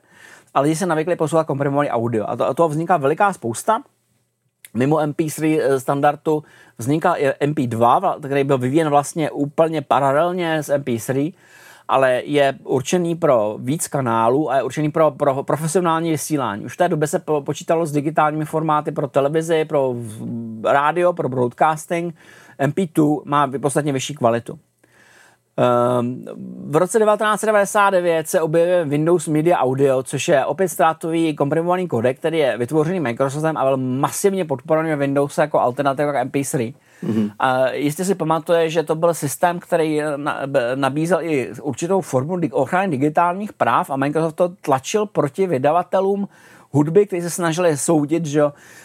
a 0.54 0.62
lidi 0.62 0.75
se 0.75 0.86
navykli 0.86 1.16
poslouchat 1.16 1.48
komprimovaný 1.48 1.90
audio. 1.90 2.25
A 2.30 2.36
to, 2.36 2.48
a 2.48 2.54
toho 2.54 2.70
vzniká 2.70 2.98
veliká 2.98 3.34
spousta. 3.34 3.82
Mimo 4.75 4.98
MP3 4.98 5.60
eh, 5.62 5.79
standardu 5.79 6.44
vzniká 6.77 7.13
i 7.13 7.29
MP2, 7.29 8.20
který 8.20 8.44
byl 8.44 8.58
vyvíjen 8.58 8.89
vlastně 8.89 9.32
úplně 9.32 9.82
paralelně 9.82 10.58
s 10.58 10.70
MP3, 10.70 11.34
ale 11.88 12.22
je 12.25 12.53
určený 12.63 13.15
pro 13.15 13.58
víc 13.60 13.88
kanálů 13.88 14.51
a 14.51 14.55
je 14.55 14.63
určený 14.63 14.91
pro, 14.91 15.12
pro 15.12 15.44
profesionální 15.44 16.12
vysílání. 16.12 16.65
Už 16.65 16.74
v 16.74 16.77
té 16.77 16.89
době 16.89 17.08
se 17.08 17.20
počítalo 17.39 17.86
s 17.86 17.91
digitálními 17.91 18.46
formáty 18.46 18.91
pro 18.91 19.08
televizi, 19.08 19.65
pro 19.65 19.96
rádio, 20.63 21.13
pro 21.13 21.29
broadcasting. 21.29 22.15
MP2 22.60 23.22
má 23.25 23.48
podstatně 23.62 23.94
vyšší 23.94 24.15
kvalitu. 24.15 24.60
Ehm, 25.58 26.26
v 26.70 26.76
roce 26.76 27.00
1999 27.00 28.28
se 28.28 28.42
objevil 28.42 28.86
Windows 28.86 29.28
Media 29.28 29.58
Audio, 29.58 30.04
což 30.04 30.28
je 30.28 30.46
opět 30.46 30.70
ztrátový 30.70 31.36
komprimovaný 31.36 31.88
kodek, 31.88 32.18
který 32.18 32.38
je 32.38 32.58
vytvořený 32.58 33.00
Microsoftem 33.00 33.58
a 33.58 33.64
byl 33.64 33.78
masivně 33.78 34.46
podporovaný 34.46 34.96
Windows 34.96 35.38
jako 35.38 35.60
alternativa 35.60 36.12
k 36.12 36.26
MP3. 36.26 36.74
Mm-hmm. 37.04 37.32
A 37.40 37.70
jistě 37.70 38.06
si 38.06 38.16
pamatuje, 38.16 38.70
že 38.70 38.84
to 38.84 38.96
byl 38.96 39.14
systém, 39.14 39.60
který 39.60 40.02
nabízel 40.76 41.22
i 41.22 41.54
určitou 41.62 42.02
formu 42.02 42.38
ochrany 42.52 42.88
digitálních 42.88 43.54
práv 43.54 43.90
a 43.90 43.96
Microsoft 43.96 44.34
to 44.34 44.50
tlačil 44.62 45.06
proti 45.06 45.48
vydavatelům 45.48 46.28
hudby, 46.72 47.06
kteří 47.06 47.22
se 47.22 47.30
snažili 47.30 47.78
soudit, 47.78 48.26
že 48.26 48.42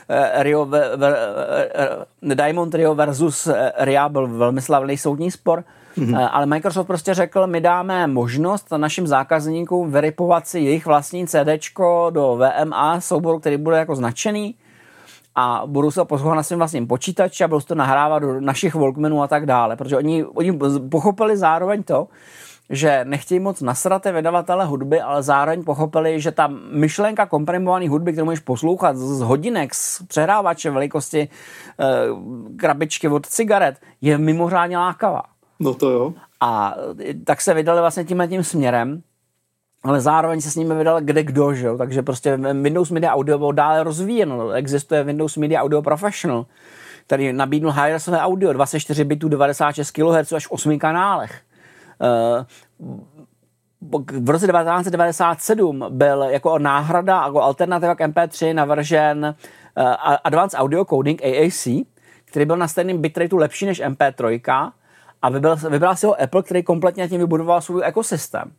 eh, 0.09 0.43
Rio, 0.43 0.69
eh, 0.75 2.35
Diamond 2.35 2.75
Rio 2.75 2.95
versus 2.95 3.47
eh, 3.47 3.73
Ria 3.79 4.09
byl 4.09 4.27
velmi 4.27 4.61
slavný 4.61 4.99
soudní 4.99 5.31
spor, 5.31 5.65
Mm-hmm. 6.01 6.29
Ale 6.33 6.47
Microsoft 6.47 6.87
prostě 6.87 7.15
řekl, 7.15 7.47
my 7.47 7.61
dáme 7.61 8.07
možnost 8.07 8.71
našim 8.77 9.07
zákazníkům 9.07 9.91
veripovat 9.91 10.47
si 10.47 10.61
jejich 10.61 10.87
vlastní 10.87 11.27
CD 11.27 11.49
do 12.11 12.39
VMA 12.39 13.01
souboru, 13.01 13.39
který 13.39 13.57
bude 13.57 13.77
jako 13.77 13.97
značený 13.97 14.55
a 15.35 15.63
budou 15.67 15.91
se 15.91 16.05
poslouchat 16.05 16.35
na 16.35 16.43
svém 16.43 16.59
vlastním 16.59 16.87
počítači 16.87 17.45
a 17.45 17.49
budou 17.49 17.61
to 17.61 17.75
nahrávat 17.75 18.23
do 18.23 18.41
našich 18.41 18.75
Walkmanů 18.75 19.23
a 19.23 19.29
tak 19.29 19.47
dále, 19.47 19.77
protože 19.77 19.97
oni, 19.97 20.25
oni 20.25 20.59
pochopili 20.91 21.37
zároveň 21.37 21.83
to, 21.83 22.09
že 22.71 23.01
nechtějí 23.05 23.41
moc 23.41 23.61
nasrat 23.61 24.05
vydavatele 24.05 24.65
hudby, 24.65 25.01
ale 25.01 25.23
zároveň 25.23 25.65
pochopili, 25.65 26.21
že 26.21 26.33
ta 26.33 26.49
myšlenka 26.73 27.27
komprimované 27.27 27.89
hudby, 27.89 28.13
kterou 28.13 28.25
můžeš 28.25 28.41
poslouchat 28.41 28.97
z 28.97 29.21
hodinek, 29.21 29.75
z 29.75 30.03
přehrávače 30.03 30.71
velikosti 30.71 31.21
e, 31.21 31.29
krabičky 32.57 33.09
od 33.09 33.27
cigaret, 33.27 33.77
je 34.01 34.19
mimořádně 34.19 34.79
lákavá. 34.79 35.23
No 35.61 35.75
to 35.75 35.91
jo. 35.91 36.15
A 36.41 36.75
tak 37.25 37.41
se 37.41 37.55
vydali 37.55 37.81
vlastně 37.81 38.05
tímhle 38.05 38.29
tím 38.29 38.45
směrem, 38.45 39.03
ale 39.83 40.01
zároveň 40.01 40.41
se 40.41 40.51
s 40.51 40.57
nimi 40.57 40.75
vydal 40.75 41.01
kde 41.01 41.23
kdo, 41.23 41.55
že 41.55 41.67
jo? 41.67 41.79
takže 41.79 42.03
prostě 42.03 42.37
Windows 42.37 42.91
Media 42.91 43.13
Audio 43.13 43.39
bylo 43.39 43.53
dále 43.53 43.85
rozvíjeno. 43.85 44.51
Existuje 44.51 45.05
Windows 45.05 45.37
Media 45.37 45.63
Audio 45.63 45.83
Professional, 45.83 46.47
který 47.07 47.33
nabídnul 47.33 47.73
high 47.73 47.93
audio, 48.17 48.53
24 48.53 49.05
bitů, 49.05 49.29
96 49.29 49.91
kHz 49.91 50.33
až 50.33 50.47
v 50.47 50.51
8 50.51 50.79
kanálech. 50.79 51.41
Uh, 52.01 52.45
v 54.13 54.31
roce 54.31 54.47
1997 54.47 55.85
byl 55.89 56.23
jako 56.23 56.59
náhrada, 56.59 57.23
jako 57.25 57.43
alternativa 57.43 57.95
k 57.95 58.01
MP3 58.01 58.55
navržen 58.55 59.35
uh, 59.79 59.95
Advanced 60.25 60.61
Audio 60.61 60.85
Coding 60.85 61.23
AAC, 61.23 61.69
který 62.25 62.45
byl 62.45 62.57
na 62.57 62.69
stejným 62.69 62.99
bitrateu 62.99 63.37
lepší 63.37 63.67
než 63.67 63.83
MP3 63.83 64.71
a 65.23 65.29
vybral, 65.31 65.57
vybral 65.57 65.97
si 65.97 66.07
ho 66.07 66.23
Apple, 66.23 66.43
který 66.43 66.63
kompletně 66.63 67.09
tím 67.09 67.21
vybudoval 67.21 67.61
svůj 67.61 67.83
ekosystém. 67.85 68.53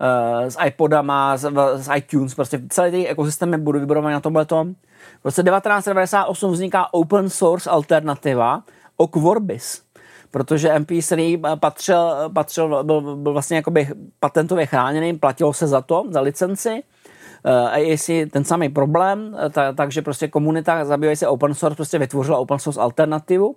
Uh, 0.00 0.46
s 0.48 0.56
iPodama, 0.66 1.36
s, 1.36 1.52
s 1.76 1.90
iTunes, 1.96 2.34
prostě 2.34 2.60
celý 2.68 2.90
ten 2.90 3.06
ekosystém 3.06 3.52
je 3.52 3.58
budu 3.58 3.80
vybudovaný 3.80 4.12
na 4.12 4.20
tomhle 4.20 4.44
tom. 4.44 4.74
V 5.20 5.24
roce 5.24 5.42
1998 5.42 6.52
vzniká 6.52 6.94
open 6.94 7.30
source 7.30 7.70
alternativa 7.70 8.62
o 8.96 9.06
Quorbis, 9.06 9.82
protože 10.30 10.72
MP3 10.72 11.56
patřil, 11.56 12.30
patřil 12.34 12.84
byl, 12.84 13.16
byl 13.16 13.32
vlastně 13.32 13.56
jakoby 13.56 13.88
patentově 14.20 14.66
chráněný, 14.66 15.18
platilo 15.18 15.52
se 15.52 15.66
za 15.66 15.80
to, 15.80 16.04
za 16.10 16.20
licenci. 16.20 16.82
Uh, 17.46 17.68
a 17.68 17.76
jestli 17.76 18.26
ten 18.26 18.44
samý 18.44 18.68
problém, 18.68 19.36
ta, 19.50 19.72
takže 19.72 20.02
prostě 20.02 20.28
komunita 20.28 20.84
zabývající 20.84 21.20
se 21.20 21.28
open 21.28 21.54
source 21.54 21.76
prostě 21.76 21.98
vytvořila 21.98 22.38
open 22.38 22.58
source 22.58 22.80
alternativu 22.80 23.56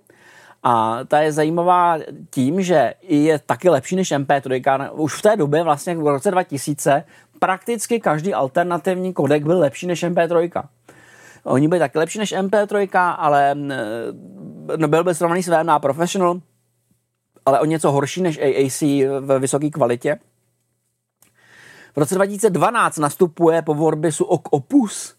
A 0.62 0.98
ta 1.08 1.20
je 1.20 1.32
zajímavá 1.32 1.98
tím, 2.30 2.62
že 2.62 2.94
je 3.02 3.38
taky 3.38 3.68
lepší 3.68 3.96
než 3.96 4.12
MP3. 4.12 4.90
Už 4.92 5.14
v 5.14 5.22
té 5.22 5.36
době, 5.36 5.62
vlastně 5.62 5.96
v 5.96 6.06
roce 6.06 6.30
2000, 6.30 7.04
prakticky 7.38 8.00
každý 8.00 8.34
alternativní 8.34 9.12
kodek 9.12 9.42
byl 9.44 9.58
lepší 9.58 9.86
než 9.86 10.04
MP3. 10.04 10.62
Oni 11.44 11.68
byli 11.68 11.78
taky 11.78 11.98
lepší 11.98 12.18
než 12.18 12.32
MP3, 12.32 12.88
ale 13.18 13.54
no, 14.76 14.88
byl 14.88 15.04
by 15.04 15.14
srovnaný 15.14 15.42
s 15.42 15.48
VMA 15.48 15.78
Professional, 15.78 16.40
ale 17.46 17.60
o 17.60 17.64
něco 17.64 17.90
horší 17.90 18.22
než 18.22 18.38
AAC 18.38 18.82
ve 19.20 19.38
vysoké 19.38 19.70
kvalitě. 19.70 20.18
V 21.94 21.98
roce 21.98 22.14
2012 22.14 22.98
nastupuje 22.98 23.62
po 23.62 23.74
Vorbisu 23.74 24.24
OK 24.24 24.48
Opus, 24.50 25.14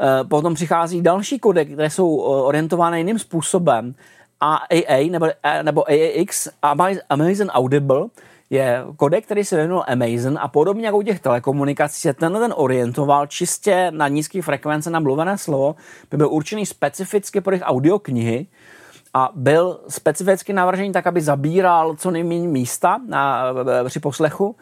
eh, 0.00 0.24
potom 0.24 0.54
přichází 0.54 1.02
další 1.02 1.38
kodek, 1.38 1.68
které 1.68 1.90
jsou 1.90 2.20
eh, 2.20 2.42
orientované 2.42 2.98
jiným 2.98 3.18
způsobem. 3.18 3.94
AAA 4.40 5.10
nebo, 5.10 5.26
eh, 5.42 5.62
nebo 5.62 5.84
AAX, 5.90 6.48
Amazon 7.08 7.48
Audible, 7.48 8.06
je 8.50 8.84
kodek, 8.96 9.24
který 9.24 9.44
se 9.44 9.56
jmenuje 9.56 9.82
Amazon 9.82 10.38
a 10.40 10.48
podobně 10.48 10.86
jako 10.86 10.98
u 10.98 11.02
těch 11.02 11.20
telekomunikací 11.20 12.00
se 12.00 12.14
tenhle 12.14 12.40
ten 12.40 12.54
orientoval 12.56 13.26
čistě 13.26 13.90
na 13.90 14.08
nízké 14.08 14.42
frekvence 14.42 14.90
na 14.90 15.00
mluvené 15.00 15.38
slovo, 15.38 15.76
by 16.10 16.16
byl 16.16 16.28
určený 16.28 16.66
specificky 16.66 17.40
pro 17.40 17.52
jejich 17.52 17.62
audioknihy 17.66 18.46
a 19.14 19.30
byl 19.34 19.80
specificky 19.88 20.52
navržený 20.52 20.92
tak, 20.92 21.06
aby 21.06 21.20
zabíral 21.20 21.96
co 21.96 22.10
nejméně 22.10 22.48
místa 22.48 23.00
na, 23.08 23.44
při 23.88 24.00
poslechu, 24.00 24.56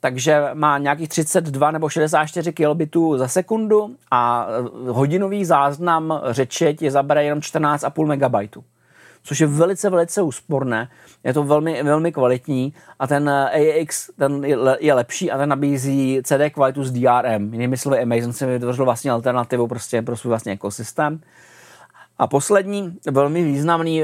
takže 0.00 0.50
má 0.54 0.78
nějakých 0.78 1.08
32 1.08 1.70
nebo 1.70 1.88
64 1.88 2.52
kilobitů 2.52 3.18
za 3.18 3.28
sekundu 3.28 3.96
a 4.10 4.46
hodinový 4.88 5.44
záznam 5.44 6.20
řeči 6.30 6.74
ti 6.74 6.90
zabere 6.90 7.24
jenom 7.24 7.40
14,5 7.40 8.06
megabajtů 8.06 8.64
což 9.22 9.40
je 9.40 9.46
velice, 9.46 9.90
velice 9.90 10.22
úsporné. 10.22 10.88
Je 11.24 11.34
to 11.34 11.44
velmi, 11.44 11.82
velmi 11.82 12.12
kvalitní 12.12 12.74
a 12.98 13.06
ten 13.06 13.30
AX 13.30 14.10
ten 14.18 14.44
je 14.80 14.94
lepší 14.94 15.30
a 15.30 15.38
ten 15.38 15.48
nabízí 15.48 16.20
CD 16.22 16.52
kvalitu 16.52 16.84
s 16.84 16.92
DRM. 16.92 17.52
Jinými 17.52 17.76
slovy, 17.76 18.02
Amazon 18.02 18.32
si 18.32 18.46
vytvořil 18.46 18.84
vlastně 18.84 19.10
alternativu 19.10 19.66
prostě 19.66 20.02
pro 20.02 20.16
svůj 20.16 20.28
vlastní 20.28 20.52
ekosystém. 20.52 21.20
A 22.18 22.26
poslední 22.26 22.98
velmi 23.10 23.44
významný 23.44 24.02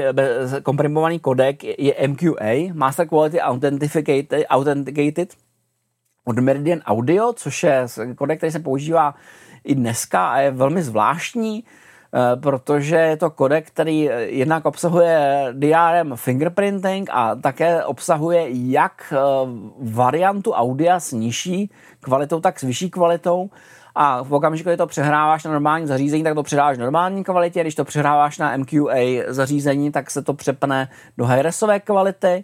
komprimovaný 0.63 1.19
kodek 1.19 1.63
je 1.63 2.07
MQA, 2.07 2.73
Master 2.73 3.07
Quality 3.07 3.39
Authenticated, 3.39 4.45
Authenticated 4.49 5.33
od 6.25 6.39
Meridian 6.39 6.79
Audio, 6.85 7.33
což 7.33 7.63
je 7.63 7.85
kodek, 8.15 8.37
který 8.37 8.51
se 8.51 8.59
používá 8.59 9.15
i 9.63 9.75
dneska 9.75 10.29
a 10.29 10.37
je 10.39 10.51
velmi 10.51 10.83
zvláštní. 10.83 11.63
Eh, 12.13 12.35
protože 12.35 12.95
je 12.95 13.17
to 13.17 13.29
kodek, 13.29 13.67
který 13.67 14.09
jednak 14.25 14.65
obsahuje 14.65 15.47
DRM 15.51 16.15
fingerprinting 16.15 17.09
a 17.13 17.35
také 17.35 17.83
obsahuje 17.83 18.45
jak 18.49 19.13
eh, 19.13 19.17
variantu 19.81 20.51
audia 20.51 20.99
s 20.99 21.11
nižší 21.11 21.71
kvalitou, 21.99 22.39
tak 22.39 22.59
s 22.59 22.63
vyšší 22.63 22.89
kvalitou. 22.89 23.49
A 23.95 24.23
v 24.23 24.33
okamžiku, 24.33 24.69
kdy 24.69 24.77
to 24.77 24.87
přehráváš 24.87 25.43
na 25.43 25.51
normální 25.51 25.87
zařízení, 25.87 26.23
tak 26.23 26.35
to 26.35 26.43
přehráváš 26.43 26.77
v 26.77 26.79
normální 26.79 27.23
kvalitě. 27.23 27.61
Když 27.61 27.75
to 27.75 27.85
přehráváš 27.85 28.37
na 28.37 28.57
MQA 28.57 29.23
zařízení, 29.27 29.91
tak 29.91 30.11
se 30.11 30.21
to 30.21 30.33
přepne 30.33 30.89
do 31.17 31.25
high 31.25 31.49
kvality. 31.83 32.43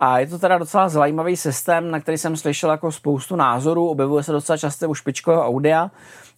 A 0.00 0.18
je 0.18 0.26
to 0.26 0.38
teda 0.38 0.58
docela 0.58 0.88
zajímavý 0.88 1.36
systém, 1.36 1.90
na 1.90 2.00
který 2.00 2.18
jsem 2.18 2.36
slyšel 2.36 2.70
jako 2.70 2.92
spoustu 2.92 3.36
názorů, 3.36 3.88
objevuje 3.88 4.22
se 4.22 4.32
docela 4.32 4.56
často 4.56 4.88
u 4.88 4.94
špičkového 4.94 5.46
audia 5.46 5.90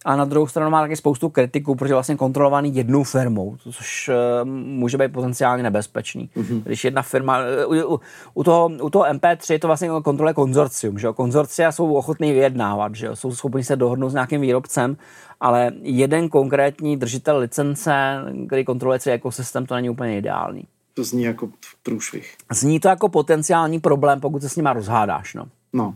a 0.05 0.15
na 0.15 0.25
druhou 0.25 0.47
stranu 0.47 0.71
má 0.71 0.81
taky 0.81 0.95
spoustu 0.95 1.29
kritiků, 1.29 1.75
protože 1.75 1.91
je 1.91 1.95
vlastně 1.95 2.15
kontrolovaný 2.15 2.75
jednou 2.75 3.03
firmou, 3.03 3.57
což 3.71 4.09
uh, 4.09 4.49
může 4.49 4.97
být 4.97 5.13
potenciálně 5.13 5.63
nebezpečný. 5.63 6.29
Mm-hmm. 6.37 6.61
Když 6.63 6.83
jedna 6.83 7.01
firma, 7.01 7.39
uh, 7.67 7.93
u, 7.93 7.99
u, 8.33 8.43
toho, 8.43 8.71
u 8.81 8.89
toho 8.89 9.05
MP3 9.05 9.53
je 9.53 9.59
to 9.59 9.67
vlastně 9.67 9.89
kontrole 10.03 10.33
konzorcium, 10.33 10.99
že 10.99 11.07
jo? 11.07 11.13
konzorcia 11.13 11.71
jsou 11.71 11.93
ochotní 11.93 12.31
vyjednávat, 12.31 12.95
že 12.95 13.05
jo? 13.05 13.15
jsou 13.15 13.35
schopni 13.35 13.63
se 13.63 13.75
dohodnout 13.75 14.09
s 14.09 14.13
nějakým 14.13 14.41
výrobcem, 14.41 14.97
ale 15.39 15.71
jeden 15.81 16.29
konkrétní 16.29 16.97
držitel 16.97 17.37
licence, 17.37 18.21
který 18.47 18.65
kontroluje 18.65 18.99
celý 18.99 19.13
ekosystém, 19.13 19.65
to 19.65 19.75
není 19.75 19.89
úplně 19.89 20.17
ideální. 20.17 20.63
To 20.93 21.03
zní 21.03 21.23
jako 21.23 21.49
průšvih. 21.83 22.35
Zní 22.51 22.79
to 22.79 22.87
jako 22.87 23.09
potenciální 23.09 23.79
problém, 23.79 24.19
pokud 24.19 24.41
se 24.41 24.49
s 24.49 24.55
nima 24.55 24.73
rozhádáš. 24.73 25.33
No. 25.33 25.45
no. 25.73 25.95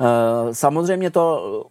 Eh, 0.00 0.54
samozřejmě 0.54 1.10
to 1.10 1.66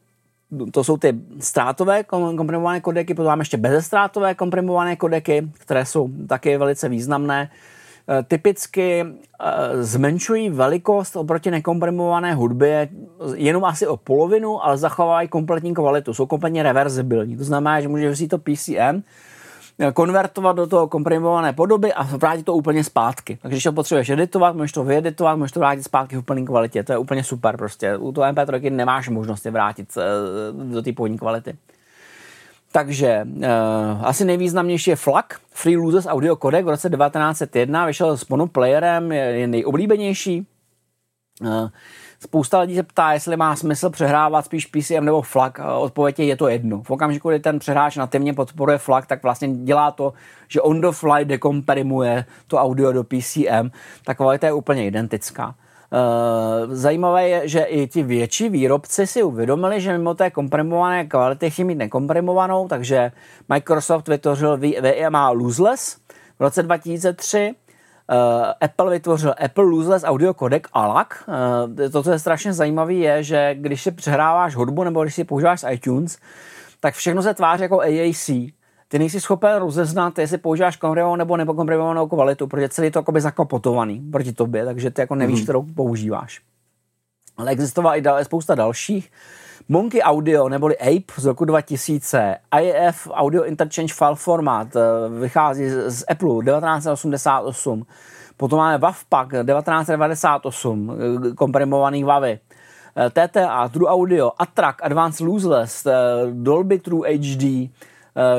to 0.71 0.83
jsou 0.83 0.97
ty 0.97 1.19
ztrátové 1.39 2.03
komprimované 2.03 2.81
kodeky, 2.81 3.13
potom 3.13 3.27
máme 3.27 3.41
ještě 3.41 3.57
bezestrátové 3.57 4.35
komprimované 4.35 4.95
kodeky, 4.95 5.49
které 5.53 5.85
jsou 5.85 6.09
taky 6.27 6.57
velice 6.57 6.89
významné. 6.89 7.49
Eh, 8.09 8.23
typicky 8.23 9.05
eh, 9.05 9.83
zmenšují 9.83 10.49
velikost 10.49 11.15
oproti 11.15 11.51
nekomprimované 11.51 12.33
hudbě 12.33 12.89
jenom 13.35 13.65
asi 13.65 13.87
o 13.87 13.97
polovinu, 13.97 14.65
ale 14.65 14.77
zachovávají 14.77 15.27
kompletní 15.27 15.73
kvalitu, 15.73 16.13
jsou 16.13 16.25
kompletně 16.25 16.63
reverzibilní. 16.63 17.37
To 17.37 17.43
znamená, 17.43 17.81
že 17.81 17.87
můžeš 17.87 18.11
vzít 18.11 18.27
to 18.27 18.37
PCM, 18.37 19.03
konvertovat 19.93 20.55
do 20.55 20.67
toho 20.67 20.87
komprimované 20.87 21.53
podoby 21.53 21.93
a 21.93 22.03
vrátit 22.03 22.43
to 22.43 22.53
úplně 22.53 22.83
zpátky. 22.83 23.37
Takže 23.41 23.55
když 23.55 23.63
to 23.63 23.73
potřebuješ 23.73 24.09
editovat, 24.09 24.55
můžeš 24.55 24.71
to 24.71 24.83
vyeditovat, 24.83 25.37
můžeš 25.37 25.51
to 25.51 25.59
vrátit 25.59 25.83
zpátky 25.83 26.15
v 26.15 26.19
úplné 26.19 26.41
kvalitě. 26.41 26.83
To 26.83 26.91
je 26.91 26.97
úplně 26.97 27.23
super 27.23 27.57
prostě. 27.57 27.97
U 27.97 28.11
toho 28.11 28.27
MP3 28.27 28.71
nemáš 28.71 29.09
možnost 29.09 29.45
je 29.45 29.51
vrátit 29.51 29.97
eh, 29.97 30.03
do 30.73 30.81
té 30.81 30.93
původní 30.93 31.17
kvality. 31.17 31.57
Takže 32.71 33.25
uh, 33.25 33.45
asi 34.01 34.25
nejvýznamnější 34.25 34.89
je 34.89 34.95
FLAC, 34.95 35.25
Free 35.51 35.77
Losers 35.77 36.05
Audio 36.05 36.35
Codec 36.35 36.65
v 36.65 36.69
roce 36.69 36.89
1901, 36.89 37.85
vyšel 37.85 38.17
s 38.17 38.27
monoplayerem, 38.27 39.11
je, 39.11 39.23
je 39.23 39.47
nejoblíbenější. 39.47 40.47
Uh, 41.41 41.69
Spousta 42.21 42.59
lidí 42.59 42.75
se 42.75 42.83
ptá, 42.83 43.11
jestli 43.11 43.37
má 43.37 43.55
smysl 43.55 43.89
přehrávat 43.89 44.45
spíš 44.45 44.65
PCM 44.65 45.05
nebo 45.05 45.21
FLAC. 45.21 45.53
Odpověď 45.77 46.19
je, 46.19 46.25
je 46.25 46.37
to 46.37 46.47
jedno. 46.47 46.81
V 46.83 46.91
okamžiku, 46.91 47.29
kdy 47.29 47.39
ten 47.39 47.59
přehráč 47.59 47.97
nativně 47.97 48.33
podporuje 48.33 48.77
FLAC, 48.77 49.05
tak 49.07 49.23
vlastně 49.23 49.47
dělá 49.47 49.91
to, 49.91 50.13
že 50.47 50.61
on 50.61 50.81
the 50.81 50.91
fly 50.91 51.25
dekomprimuje 51.25 52.25
to 52.47 52.57
audio 52.57 52.91
do 52.91 53.03
PCM. 53.03 53.71
Ta 54.05 54.13
kvalita 54.13 54.47
je 54.47 54.53
úplně 54.53 54.87
identická. 54.87 55.55
Uh, 55.91 56.73
zajímavé 56.75 57.29
je, 57.29 57.47
že 57.47 57.63
i 57.63 57.87
ti 57.87 58.03
větší 58.03 58.49
výrobci 58.49 59.07
si 59.07 59.23
uvědomili, 59.23 59.81
že 59.81 59.91
mimo 59.91 60.13
té 60.13 60.31
komprimované 60.31 61.05
kvality 61.05 61.49
chtějí 61.49 61.65
mít 61.65 61.75
nekomprimovanou, 61.75 62.67
takže 62.67 63.11
Microsoft 63.49 64.07
vytvořil 64.07 64.57
VMA 64.57 65.29
Lossless 65.29 65.97
v 66.39 66.41
roce 66.41 66.63
2003 66.63 67.55
Uh, 67.55 67.68
Apple 68.61 68.91
vytvořil 68.91 69.35
Apple 69.45 69.63
Lossless 69.63 70.03
Audio 70.03 70.33
Codec 70.33 70.63
ALAC. 70.73 71.07
Uh, 71.27 71.89
to, 71.89 72.03
co 72.03 72.11
je 72.11 72.19
strašně 72.19 72.53
zajímavé, 72.53 72.93
je, 72.93 73.23
že 73.23 73.55
když 73.55 73.83
si 73.83 73.91
přehráváš 73.91 74.55
hudbu 74.55 74.83
nebo 74.83 75.03
když 75.03 75.15
si 75.15 75.23
používáš 75.23 75.65
iTunes, 75.71 76.17
tak 76.79 76.93
všechno 76.93 77.21
se 77.21 77.33
tváří 77.33 77.61
jako 77.61 77.81
AAC. 77.81 78.29
Ty 78.87 78.99
nejsi 78.99 79.21
schopen 79.21 79.55
rozeznat, 79.55 80.19
jestli 80.19 80.37
používáš 80.37 80.77
komprimovanou 80.77 81.15
nebo 81.15 81.37
nepokomprimovanou 81.37 82.07
kvalitu, 82.07 82.47
protože 82.47 82.69
celý 82.69 82.91
to 82.91 83.03
je 83.15 83.21
zakopotovaný 83.21 84.01
proti 84.11 84.33
tobě, 84.33 84.65
takže 84.65 84.91
ty 84.91 85.01
jako 85.01 85.15
nevíš, 85.15 85.39
mm-hmm. 85.39 85.43
kterou 85.43 85.63
používáš. 85.63 86.41
Ale 87.37 87.51
existovala 87.51 87.95
i 87.95 88.25
spousta 88.25 88.55
dalších. 88.55 89.11
Monkey 89.67 90.01
Audio 90.01 90.49
neboli 90.49 90.77
Ape 90.77 91.13
z 91.17 91.25
roku 91.25 91.45
2000, 91.45 92.37
IF 92.61 93.07
Audio 93.11 93.43
Interchange 93.43 93.93
File 93.93 94.15
Format 94.15 94.75
eh, 94.75 94.79
vychází 95.19 95.69
z 95.87 96.03
Apple 96.07 96.29
1988, 96.29 97.83
potom 98.37 98.59
máme 98.59 98.77
WAVPAK 98.77 99.29
1998, 99.29 100.91
eh, 100.91 101.33
komprimovaný 101.35 102.03
WAVy, 102.03 102.39
eh, 102.95 103.09
TTA, 103.09 103.69
True 103.69 103.89
Audio, 103.89 104.31
Attrack, 104.39 104.83
Advanced 104.83 105.27
Lossless, 105.27 105.87
Dolby 106.33 106.79
True 106.79 107.09
HD, 107.09 107.69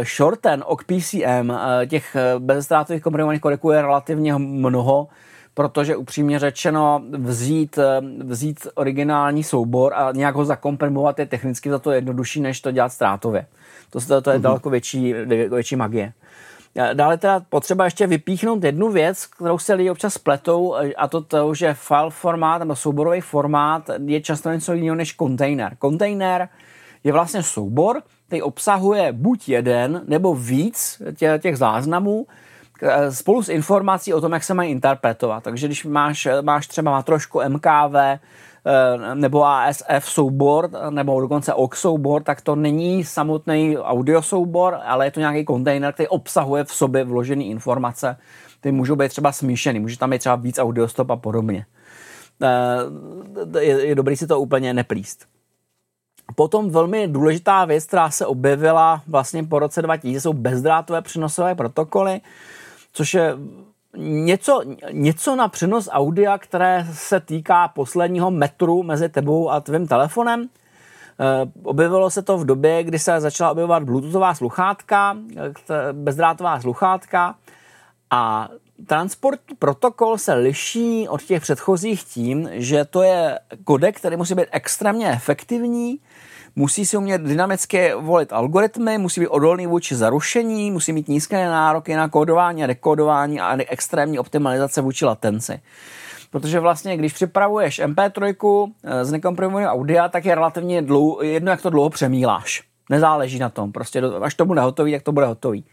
Shorten, 0.02 0.64
OC 0.66 0.84
PCM, 0.84 1.52
těch 1.88 2.16
bezztrátových 2.38 3.02
komprimovaných 3.02 3.40
kodeků 3.40 3.70
je 3.70 3.82
relativně 3.82 4.34
mnoho, 4.38 5.08
protože 5.54 5.96
upřímně 5.96 6.38
řečeno 6.38 7.02
vzít, 7.18 7.78
eh, 7.78 8.00
vzít 8.24 8.66
originální 8.74 9.44
soubor 9.44 9.92
a 9.94 10.12
nějak 10.12 10.34
ho 10.34 10.44
zakomprimovat 10.44 11.18
je 11.18 11.26
technicky 11.26 11.70
za 11.70 11.78
to 11.78 11.90
jednodušší, 11.90 12.40
než 12.40 12.60
to 12.60 12.70
dělat 12.70 12.92
ztrátově. 12.92 13.46
To, 13.90 14.00
to 14.00 14.30
je 14.30 14.38
mm-hmm. 14.38 14.40
daleko 14.40 14.70
větší, 14.70 15.12
větší 15.48 15.76
magie. 15.76 16.12
Dále 16.92 17.18
teda 17.18 17.42
potřeba 17.48 17.84
ještě 17.84 18.06
vypíchnout 18.06 18.64
jednu 18.64 18.90
věc, 18.90 19.26
kterou 19.26 19.58
se 19.58 19.74
lidi 19.74 19.90
občas 19.90 20.18
pletou, 20.18 20.74
a 20.96 21.08
to 21.08 21.20
to, 21.20 21.54
že 21.54 21.74
file 21.74 22.10
formát 22.10 22.58
nebo 22.58 22.76
souborový 22.76 23.20
formát 23.20 23.90
je 24.06 24.20
často 24.20 24.52
něco 24.52 24.72
jiného 24.72 24.96
než 24.96 25.12
kontejner. 25.12 25.76
Kontejner 25.78 26.48
je 27.04 27.12
vlastně 27.12 27.42
soubor, 27.42 28.02
který 28.26 28.42
obsahuje 28.42 29.12
buď 29.12 29.48
jeden 29.48 30.02
nebo 30.06 30.34
víc 30.34 31.02
těch 31.38 31.56
záznamů, 31.56 32.26
spolu 33.10 33.42
s 33.42 33.48
informací 33.48 34.14
o 34.14 34.20
tom, 34.20 34.32
jak 34.32 34.44
se 34.44 34.54
mají 34.54 34.70
interpretovat. 34.70 35.44
Takže 35.44 35.66
když 35.66 35.84
máš, 35.84 36.28
máš 36.42 36.66
třeba 36.66 36.90
má 36.90 37.02
trošku 37.02 37.40
MKV, 37.48 38.20
nebo 39.14 39.46
ASF 39.46 40.04
soubor, 40.04 40.70
nebo 40.90 41.20
dokonce 41.20 41.54
OX 41.54 41.80
soubor, 41.80 42.22
tak 42.22 42.40
to 42.40 42.56
není 42.56 43.04
samotný 43.04 43.78
audio 43.78 44.22
soubor, 44.22 44.78
ale 44.84 45.06
je 45.06 45.10
to 45.10 45.20
nějaký 45.20 45.44
kontejner, 45.44 45.92
který 45.92 46.08
obsahuje 46.08 46.64
v 46.64 46.74
sobě 46.74 47.04
vložené 47.04 47.44
informace. 47.44 48.16
Ty 48.60 48.72
můžou 48.72 48.96
být 48.96 49.08
třeba 49.08 49.32
smíšený, 49.32 49.80
může 49.80 49.98
tam 49.98 50.10
být 50.10 50.18
třeba 50.18 50.36
víc 50.36 50.58
audiostop 50.58 51.10
a 51.10 51.16
podobně. 51.16 51.66
Je, 53.60 53.86
je 53.86 53.94
dobrý 53.94 54.16
si 54.16 54.26
to 54.26 54.40
úplně 54.40 54.74
neplíst. 54.74 55.26
Potom 56.34 56.70
velmi 56.70 57.08
důležitá 57.08 57.64
věc, 57.64 57.84
která 57.84 58.10
se 58.10 58.26
objevila 58.26 59.02
vlastně 59.06 59.44
po 59.44 59.58
roce 59.58 59.82
2000, 59.82 60.20
jsou 60.20 60.32
bezdrátové 60.32 61.02
přenosové 61.02 61.54
protokoly, 61.54 62.20
což 62.92 63.14
je 63.14 63.36
něco, 63.96 64.62
něco 64.90 65.36
na 65.36 65.48
přenos 65.48 65.88
audia, 65.92 66.38
které 66.38 66.86
se 66.92 67.20
týká 67.20 67.68
posledního 67.68 68.30
metru 68.30 68.82
mezi 68.82 69.08
tebou 69.08 69.50
a 69.50 69.60
tvým 69.60 69.86
telefonem. 69.86 70.48
Eh, 71.20 71.50
objevilo 71.62 72.10
se 72.10 72.22
to 72.22 72.38
v 72.38 72.46
době, 72.46 72.82
kdy 72.82 72.98
se 72.98 73.20
začala 73.20 73.50
objevovat 73.50 73.82
bluetoothová 73.82 74.34
sluchátka, 74.34 75.16
bezdrátová 75.92 76.60
sluchátka 76.60 77.34
a 78.10 78.48
transportní 78.86 79.56
protokol 79.56 80.18
se 80.18 80.34
liší 80.34 81.08
od 81.08 81.22
těch 81.22 81.42
předchozích 81.42 82.04
tím, 82.04 82.48
že 82.52 82.84
to 82.84 83.02
je 83.02 83.38
kodek, 83.64 83.96
který 83.96 84.16
musí 84.16 84.34
být 84.34 84.48
extrémně 84.50 85.08
efektivní, 85.08 85.98
musí 86.56 86.86
si 86.86 86.96
umět 86.96 87.22
dynamicky 87.22 87.92
volit 87.94 88.32
algoritmy, 88.32 88.98
musí 88.98 89.20
být 89.20 89.28
odolný 89.28 89.66
vůči 89.66 89.96
zarušení, 89.96 90.70
musí 90.70 90.92
mít 90.92 91.08
nízké 91.08 91.46
nároky 91.46 91.96
na 91.96 92.08
kódování 92.08 92.64
a 92.64 92.66
dekodování 92.66 93.40
a 93.40 93.58
extrémní 93.68 94.18
optimalizace 94.18 94.80
vůči 94.80 95.04
latenci. 95.04 95.60
Protože 96.30 96.60
vlastně, 96.60 96.96
když 96.96 97.12
připravuješ 97.12 97.80
MP3 97.80 98.72
eh, 98.84 99.04
z 99.04 99.12
nekomprimovaného 99.12 99.72
audia, 99.72 100.08
tak 100.08 100.24
je 100.24 100.34
relativně 100.34 100.82
dlouho, 100.82 101.22
jedno, 101.22 101.50
jak 101.50 101.62
to 101.62 101.70
dlouho 101.70 101.90
přemýláš. 101.90 102.62
Nezáleží 102.90 103.38
na 103.38 103.48
tom. 103.48 103.72
Prostě 103.72 104.02
až 104.02 104.34
to 104.34 104.46
bude 104.46 104.60
hotový, 104.60 104.92
jak 104.92 105.02
to 105.02 105.12
bude 105.12 105.26
hotový. 105.26 105.64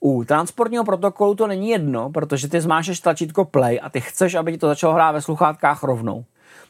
U 0.00 0.24
transportního 0.24 0.84
protokolu 0.84 1.34
to 1.34 1.46
není 1.46 1.68
jedno, 1.68 2.10
protože 2.10 2.48
ty 2.48 2.60
zmášeš 2.60 3.00
tlačítko 3.00 3.44
play 3.44 3.80
a 3.82 3.90
ty 3.90 4.00
chceš, 4.00 4.34
aby 4.34 4.52
ti 4.52 4.58
to 4.58 4.66
začalo 4.66 4.94
hrát 4.94 5.12
ve 5.12 5.22
sluchátkách 5.22 5.82
rovnou. 5.82 6.24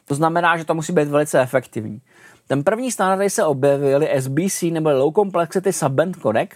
To 0.07 0.15
znamená, 0.15 0.57
že 0.57 0.65
to 0.65 0.73
musí 0.73 0.93
být 0.93 1.07
velice 1.07 1.41
efektivní. 1.41 2.01
Ten 2.47 2.63
první 2.63 2.91
standard 2.91 3.29
se 3.29 3.45
objevil 3.45 4.07
SBC 4.19 4.61
nebo 4.61 4.89
Low 4.89 5.13
Complexity 5.13 5.73
Subband 5.73 6.15
kodek, 6.15 6.55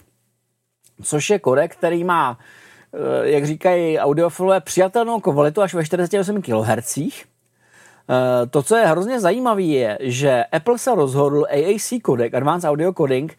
což 1.04 1.30
je 1.30 1.40
kodek, 1.40 1.76
který 1.76 2.04
má, 2.04 2.38
eh, 2.94 3.30
jak 3.30 3.46
říkají 3.46 4.00
audiofilové, 4.00 4.62
přijatelnou 4.62 5.20
kvalitu 5.20 5.62
až 5.62 5.74
ve 5.74 5.86
48 5.86 6.42
kHz. 6.42 6.98
Eh, 6.98 8.46
to, 8.50 8.64
co 8.64 8.76
je 8.76 8.86
hrozně 8.86 9.20
zajímavé, 9.20 9.62
je, 9.62 9.98
že 10.02 10.44
Apple 10.44 10.78
se 10.78 10.96
rozhodl 10.96 11.46
AAC 11.50 12.00
kodek, 12.02 12.34
Advanced 12.34 12.70
Audio 12.70 12.94
Coding, 12.94 13.38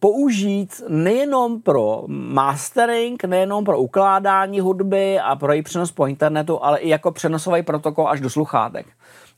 použít 0.00 0.82
nejenom 0.88 1.62
pro 1.62 2.04
mastering, 2.06 3.24
nejenom 3.24 3.64
pro 3.64 3.78
ukládání 3.78 4.60
hudby 4.60 5.20
a 5.20 5.36
pro 5.36 5.52
její 5.52 5.62
přenos 5.62 5.92
po 5.92 6.06
internetu, 6.06 6.64
ale 6.64 6.78
i 6.78 6.88
jako 6.88 7.12
přenosový 7.12 7.62
protokol 7.62 8.08
až 8.08 8.20
do 8.20 8.30
sluchátek 8.30 8.86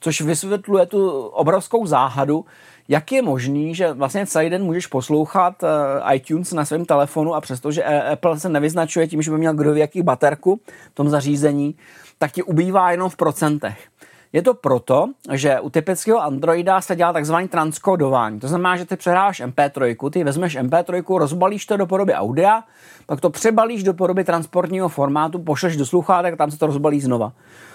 což 0.03 0.21
vysvětluje 0.21 0.87
tu 0.87 1.11
obrovskou 1.27 1.87
záhadu, 1.87 2.45
jak 2.89 3.13
je 3.13 3.23
možný, 3.23 3.75
že 3.75 3.93
vlastně 3.93 4.27
celý 4.27 4.51
den 4.51 4.65
můžeš 4.65 4.87
poslouchat 4.87 5.63
uh, 5.63 5.69
iTunes 6.15 6.53
na 6.53 6.65
svém 6.65 6.85
telefonu 6.85 7.35
a 7.35 7.41
přestože 7.41 7.85
Apple 7.85 8.41
se 8.41 8.49
nevyznačuje 8.49 9.09
tím, 9.09 9.23
že 9.23 9.31
by 9.31 9.39
měl 9.39 9.55
kdo 9.55 9.75
jaký 9.75 10.03
baterku 10.03 10.61
v 10.93 10.95
tom 10.95 11.09
zařízení, 11.09 11.75
tak 12.19 12.33
ti 12.33 12.43
ubývá 12.43 12.91
jenom 12.91 13.11
v 13.11 13.17
procentech. 13.17 13.89
Je 14.33 14.43
to 14.43 14.55
proto, 14.55 15.09
že 15.33 15.61
u 15.61 15.71
typického 15.71 16.23
Androida 16.23 16.81
se 16.81 16.97
dělá 16.97 17.13
takzvaný 17.13 17.49
transkodování. 17.49 18.41
To 18.41 18.49
znamená, 18.49 18.77
že 18.77 18.85
ty 18.85 18.97
přehráš 18.97 19.41
MP3, 19.41 20.11
ty 20.11 20.25
vezmeš 20.25 20.57
MP3, 20.57 21.19
rozbalíš 21.19 21.67
to 21.67 21.77
do 21.77 21.87
podoby 21.87 22.15
audia, 22.15 22.65
pak 23.07 23.21
to 23.21 23.31
přebalíš 23.31 23.83
do 23.83 23.95
podoby 23.95 24.25
transportního 24.25 24.89
formátu, 24.89 25.39
pošleš 25.39 25.77
do 25.77 25.87
sluchátek, 25.87 26.37
tam 26.37 26.51
se 26.51 26.59
to 26.59 26.67
rozbalí 26.67 27.01
znova. 27.01 27.33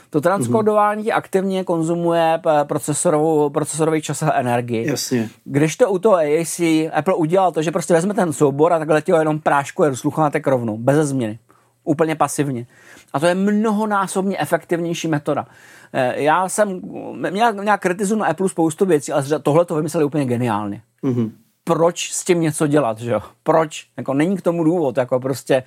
To 0.10 0.22
transkodování 0.22 1.04
mm-hmm. 1.04 1.16
aktivně 1.16 1.64
konzumuje 1.64 2.42
procesorovou, 2.64 3.50
procesorový 3.50 4.02
čas 4.02 4.24
a 4.24 4.34
energii. 4.34 4.88
Jasně. 4.88 5.30
Když 5.44 5.76
to 5.76 5.92
u 5.92 6.00
toho 6.00 6.16
AAC 6.16 6.60
Apple 6.94 7.14
udělal 7.14 7.52
to, 7.52 7.62
že 7.62 7.72
prostě 7.72 7.94
vezme 7.94 8.14
ten 8.14 8.34
soubor 8.34 8.74
a 8.74 8.80
takhle 8.80 9.04
ho 9.12 9.20
jenom 9.20 9.40
práškuje 9.40 9.90
do 9.90 9.96
sluchátek 9.98 10.48
rovnou, 10.48 10.78
bez 10.78 11.08
změny. 11.08 11.40
Úplně 11.84 12.16
pasivně. 12.16 12.68
A 13.14 13.20
to 13.20 13.26
je 13.26 13.36
mnohonásobně 13.36 14.38
efektivnější 14.40 15.08
metoda. 15.08 15.46
Eh, 15.94 16.22
já 16.22 16.50
jsem 16.50 16.82
měl, 17.32 17.54
měl 17.54 17.78
kritizu 17.78 18.16
na 18.16 18.26
Apple 18.26 18.50
spoustu 18.50 18.86
věcí, 18.86 19.12
ale 19.12 19.24
tohle 19.42 19.66
to 19.66 19.76
vymysleli 19.76 20.06
úplně 20.06 20.26
geniálně. 20.26 20.82
Mm-hmm. 21.04 21.32
Proč 21.64 22.12
s 22.12 22.24
tím 22.24 22.42
něco 22.42 22.68
dělat, 22.68 23.00
že 23.00 23.12
jo? 23.12 23.22
Proč? 23.44 23.86
Jako 23.98 24.14
není 24.14 24.38
k 24.38 24.42
tomu 24.42 24.64
důvod, 24.64 24.98
jako 24.98 25.20
prostě 25.20 25.64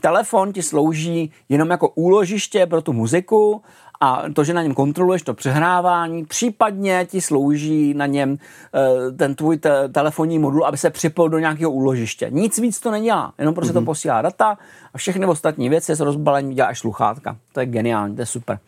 telefon 0.00 0.52
ti 0.52 0.62
slouží 0.62 1.32
jenom 1.48 1.70
jako 1.70 1.88
úložiště 1.88 2.66
pro 2.66 2.82
tu 2.82 2.92
muziku 2.92 3.62
a 4.02 4.22
to, 4.34 4.44
že 4.44 4.54
na 4.54 4.62
něm 4.62 4.74
kontroluješ 4.74 5.22
to 5.22 5.34
přehrávání, 5.34 6.24
případně 6.24 7.06
ti 7.10 7.20
slouží 7.20 7.94
na 7.94 8.06
něm 8.06 8.30
uh, 8.30 9.16
ten 9.16 9.34
tvůj 9.34 9.56
te- 9.56 9.88
telefonní 9.88 10.38
modul, 10.38 10.66
aby 10.66 10.78
se 10.78 10.90
připojil 10.90 11.28
do 11.28 11.38
nějakého 11.38 11.70
úložiště. 11.70 12.26
Nic 12.30 12.58
víc 12.58 12.80
to 12.80 12.90
nedělá, 12.90 13.32
jenom 13.38 13.54
prostě 13.54 13.70
mm-hmm. 13.70 13.74
to 13.74 13.80
mhm. 13.80 13.86
posílá 13.86 14.22
data 14.22 14.58
a 14.94 14.98
všechny 14.98 15.26
ostatní 15.26 15.68
věci 15.68 15.94
s 15.94 16.00
rozbalením 16.00 16.54
dělá 16.54 16.68
až 16.68 16.78
sluchátka. 16.78 17.36
To 17.52 17.60
je 17.60 17.66
geniální, 17.66 18.14
to 18.14 18.22
je 18.22 18.26
super. 18.26 18.58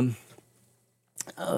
Uh, 0.00 0.08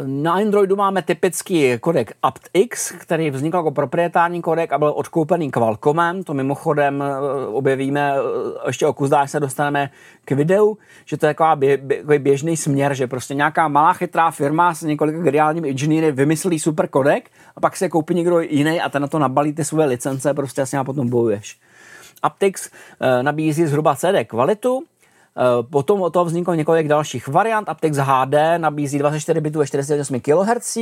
na 0.06 0.34
Androidu 0.34 0.76
máme 0.76 1.02
typický 1.02 1.78
kodek 1.78 2.12
aptX, 2.22 2.92
který 2.92 3.30
vznikl 3.30 3.56
jako 3.56 3.70
proprietární 3.70 4.42
kodek 4.42 4.72
a 4.72 4.78
byl 4.78 4.92
odkoupený 4.96 5.50
Qualcommem. 5.50 6.24
To 6.24 6.34
mimochodem 6.34 7.02
eh, 7.02 7.46
objevíme, 7.46 8.14
eh, 8.16 8.66
ještě 8.66 8.86
o 8.86 8.92
kus 8.92 9.10
dál 9.10 9.26
se 9.26 9.40
dostaneme 9.40 9.90
k 10.24 10.30
videu, 10.30 10.78
že 11.04 11.16
to 11.16 11.26
je 11.26 11.30
taková 11.30 11.56
bě, 11.56 11.76
bě, 11.76 12.18
běžný 12.18 12.56
směr, 12.56 12.94
že 12.94 13.06
prostě 13.06 13.34
nějaká 13.34 13.68
malá 13.68 13.92
chytrá 13.92 14.30
firma 14.30 14.74
s 14.74 14.82
několika 14.82 15.18
geniálními 15.18 15.68
inženýry 15.68 16.12
vymyslí 16.12 16.58
super 16.58 16.88
kodek 16.88 17.30
a 17.56 17.60
pak 17.60 17.76
se 17.76 17.88
koupí 17.88 18.14
někdo 18.14 18.40
jiný 18.40 18.80
a 18.80 18.88
ten 18.88 19.02
na 19.02 19.08
to 19.08 19.18
nabalí 19.18 19.52
ty 19.52 19.64
své 19.64 19.84
licence, 19.84 20.34
prostě 20.34 20.62
asi 20.62 20.76
a 20.76 20.84
potom 20.84 21.08
bojuješ. 21.08 21.58
aptX 22.22 22.70
e, 23.00 23.22
nabízí 23.22 23.66
zhruba 23.66 23.96
CD 23.96 24.24
kvalitu, 24.26 24.82
Eh, 24.82 24.91
potom 25.70 26.02
od 26.02 26.10
toho 26.10 26.24
vzniklo 26.24 26.54
několik 26.54 26.88
dalších 26.88 27.28
variant. 27.28 27.68
aptex 27.68 27.96
HD 27.96 28.34
nabízí 28.58 28.98
24 28.98 29.40
bitů 29.40 29.58
ve 29.58 29.66
48 29.66 30.20
kHz, 30.20 30.78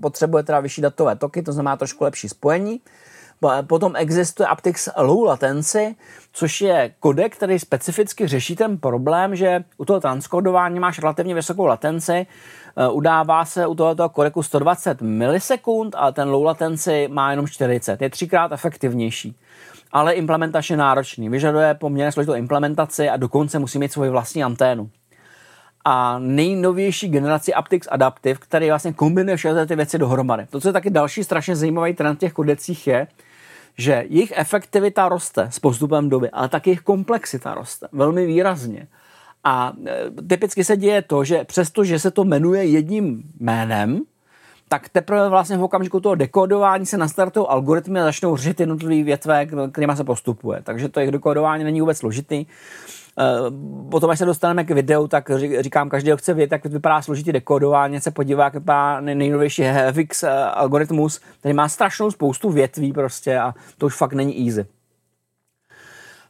potřebuje 0.00 0.42
teda 0.42 0.60
vyšší 0.60 0.80
datové 0.80 1.16
toky, 1.16 1.42
to 1.42 1.52
znamená 1.52 1.76
trošku 1.76 2.04
lepší 2.04 2.28
spojení. 2.28 2.80
Potom 3.66 3.96
existuje 3.96 4.46
aptex 4.46 4.88
Low 4.96 5.24
Latency, 5.24 5.96
což 6.32 6.60
je 6.60 6.94
kodek, 7.00 7.36
který 7.36 7.58
specificky 7.58 8.26
řeší 8.26 8.56
ten 8.56 8.78
problém, 8.78 9.36
že 9.36 9.64
u 9.76 9.84
toho 9.84 10.00
transkodování 10.00 10.80
máš 10.80 10.98
relativně 10.98 11.34
vysokou 11.34 11.66
latenci, 11.66 12.26
eh, 12.76 12.88
udává 12.88 13.44
se 13.44 13.66
u 13.66 13.74
tohoto 13.74 14.08
kodeku 14.08 14.42
120 14.42 15.02
milisekund, 15.02 15.94
ale 15.94 16.12
ten 16.12 16.28
low 16.28 16.44
latency 16.44 17.08
má 17.12 17.30
jenom 17.30 17.46
40, 17.46 18.02
je 18.02 18.10
třikrát 18.10 18.52
efektivnější 18.52 19.36
ale 19.92 20.12
implementačně 20.12 20.76
náročný. 20.76 21.28
Vyžaduje 21.28 21.74
poměrně 21.74 22.12
složitou 22.12 22.34
implementaci 22.34 23.08
a 23.08 23.16
dokonce 23.16 23.58
musí 23.58 23.78
mít 23.78 23.92
svoji 23.92 24.10
vlastní 24.10 24.44
anténu. 24.44 24.90
A 25.84 26.18
nejnovější 26.18 27.08
generaci 27.08 27.54
aptX 27.54 27.88
Adaptive, 27.90 28.40
který 28.40 28.68
vlastně 28.68 28.92
kombinuje 28.92 29.36
všechny 29.36 29.66
ty 29.66 29.76
věci 29.76 29.98
dohromady. 29.98 30.46
To, 30.50 30.60
co 30.60 30.68
je 30.68 30.72
taky 30.72 30.90
další 30.90 31.24
strašně 31.24 31.56
zajímavý 31.56 31.94
trend 31.94 32.20
těch 32.20 32.32
kodecích 32.32 32.86
je, 32.86 33.06
že 33.78 34.04
jejich 34.08 34.32
efektivita 34.36 35.08
roste 35.08 35.48
s 35.50 35.58
postupem 35.58 36.08
doby, 36.08 36.30
ale 36.30 36.48
taky 36.48 36.70
jejich 36.70 36.80
komplexita 36.80 37.54
roste 37.54 37.88
velmi 37.92 38.26
výrazně. 38.26 38.88
A 39.44 39.72
e, 39.86 40.22
typicky 40.28 40.64
se 40.64 40.76
děje 40.76 41.02
to, 41.02 41.24
že 41.24 41.44
přestože 41.44 41.98
se 41.98 42.10
to 42.10 42.24
jmenuje 42.24 42.64
jedním 42.64 43.22
jménem, 43.40 44.00
tak 44.68 44.88
teprve 44.88 45.28
vlastně 45.28 45.56
v 45.56 45.62
okamžiku 45.62 46.00
toho 46.00 46.14
dekodování 46.14 46.86
se 46.86 46.98
nastartují 46.98 47.46
algoritmy 47.48 48.00
a 48.00 48.04
začnou 48.04 48.36
řešit 48.36 48.60
jednotlivé 48.60 49.04
větve, 49.04 49.46
kterými 49.72 49.96
se 49.96 50.04
postupuje. 50.04 50.62
Takže 50.62 50.88
to 50.88 51.00
jejich 51.00 51.12
dekodování 51.12 51.64
není 51.64 51.80
vůbec 51.80 51.98
složitý. 51.98 52.46
Eh, 53.18 53.50
potom, 53.90 54.10
až 54.10 54.18
se 54.18 54.24
dostaneme 54.24 54.64
k 54.64 54.70
videu, 54.70 55.08
tak 55.08 55.30
říkám, 55.60 55.88
každý, 55.88 56.10
chce 56.16 56.34
vědět, 56.34 56.52
jak 56.52 56.66
vypadá 56.66 57.02
složitý 57.02 57.32
dekodování, 57.32 58.00
se 58.00 58.10
podívá, 58.10 58.44
jak 58.44 58.54
vypadá 58.54 59.00
nejnovější 59.00 59.62
HFX 59.62 60.22
eh, 60.22 60.30
algoritmus, 60.30 61.20
který 61.40 61.54
má 61.54 61.68
strašnou 61.68 62.10
spoustu 62.10 62.50
větví 62.50 62.92
prostě 62.92 63.38
a 63.38 63.54
to 63.78 63.86
už 63.86 63.96
fakt 63.96 64.12
není 64.12 64.46
easy. 64.46 64.66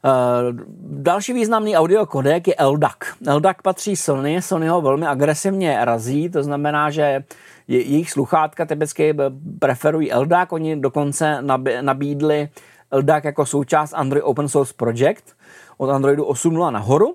Uh, 0.05 0.61
další 0.81 1.33
významný 1.33 1.77
audio 1.77 2.07
kodek 2.07 2.49
je 2.49 2.55
LDAC. 2.64 2.96
LDAC 3.35 3.57
patří 3.62 3.96
Sony, 3.96 4.42
Sony 4.42 4.68
ho 4.68 4.81
velmi 4.81 5.07
agresivně 5.07 5.85
razí, 5.85 6.31
to 6.31 6.42
znamená, 6.42 6.90
že 6.90 7.25
jejich 7.68 8.11
sluchátka 8.11 8.66
typicky 8.66 9.14
preferují 9.59 10.14
LDAC, 10.14 10.49
oni 10.53 10.77
dokonce 10.77 11.38
nabídli 11.81 12.49
LDAC 12.92 13.25
jako 13.25 13.46
součást 13.46 13.92
Android 13.92 14.25
Open 14.25 14.49
Source 14.49 14.75
Project. 14.77 15.37
Od 15.76 15.90
Androidu 15.90 16.24
8.0 16.24 16.70
nahoru. 16.70 17.14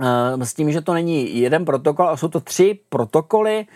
Eh, 0.00 0.46
s 0.46 0.54
tím, 0.54 0.72
že 0.72 0.80
to 0.80 0.94
není 0.94 1.38
jeden 1.40 1.64
protokol, 1.64 2.08
ale 2.08 2.18
jsou 2.18 2.28
to 2.28 2.40
tři 2.40 2.78
protokoly. 2.88 3.66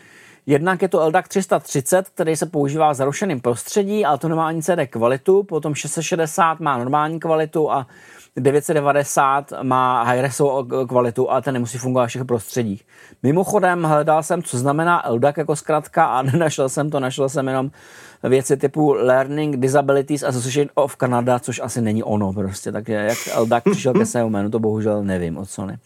Jednak 0.46 0.82
je 0.82 0.88
to 0.88 1.06
LDAC 1.06 1.28
330, 1.28 2.08
který 2.08 2.36
se 2.36 2.46
používá 2.46 2.92
v 2.92 2.94
zarušeném 2.94 3.40
prostředí, 3.40 4.04
ale 4.04 4.18
to 4.18 4.28
nemá 4.28 4.46
ani 4.46 4.62
CD 4.62 4.86
kvalitu. 4.90 5.42
Potom 5.42 5.74
660 5.74 6.60
má 6.60 6.78
normální 6.78 7.20
kvalitu 7.20 7.70
a 7.72 7.86
990 8.36 9.52
má 9.62 10.02
high-resovou 10.02 10.86
kvalitu, 10.86 11.30
ale 11.30 11.42
ten 11.42 11.54
nemusí 11.54 11.78
fungovat 11.78 12.06
v 12.06 12.08
všech 12.08 12.24
prostředích. 12.24 12.86
Mimochodem 13.22 13.82
hledal 13.82 14.22
jsem, 14.22 14.42
co 14.42 14.58
znamená 14.58 15.02
LDAC 15.08 15.36
jako 15.36 15.56
zkrátka 15.56 16.06
a 16.06 16.22
nenašel 16.32 16.68
jsem 16.68 16.90
to, 16.90 17.00
našel 17.00 17.28
jsem 17.28 17.48
jenom 17.48 17.70
věci 18.22 18.56
typu 18.56 18.92
Learning 18.92 19.56
Disabilities 19.56 20.22
Association 20.22 20.68
of 20.74 20.96
Canada, 20.96 21.38
což 21.38 21.60
asi 21.60 21.80
není 21.80 22.02
ono 22.02 22.32
prostě, 22.32 22.72
takže 22.72 22.92
jak 22.92 23.18
LDAC 23.38 23.62
přišel 23.70 23.92
ke 23.94 24.06
svému 24.06 24.30
jménu, 24.30 24.50
to 24.50 24.58
bohužel 24.58 25.04
nevím 25.04 25.38
od 25.38 25.50
Sony. 25.50 25.78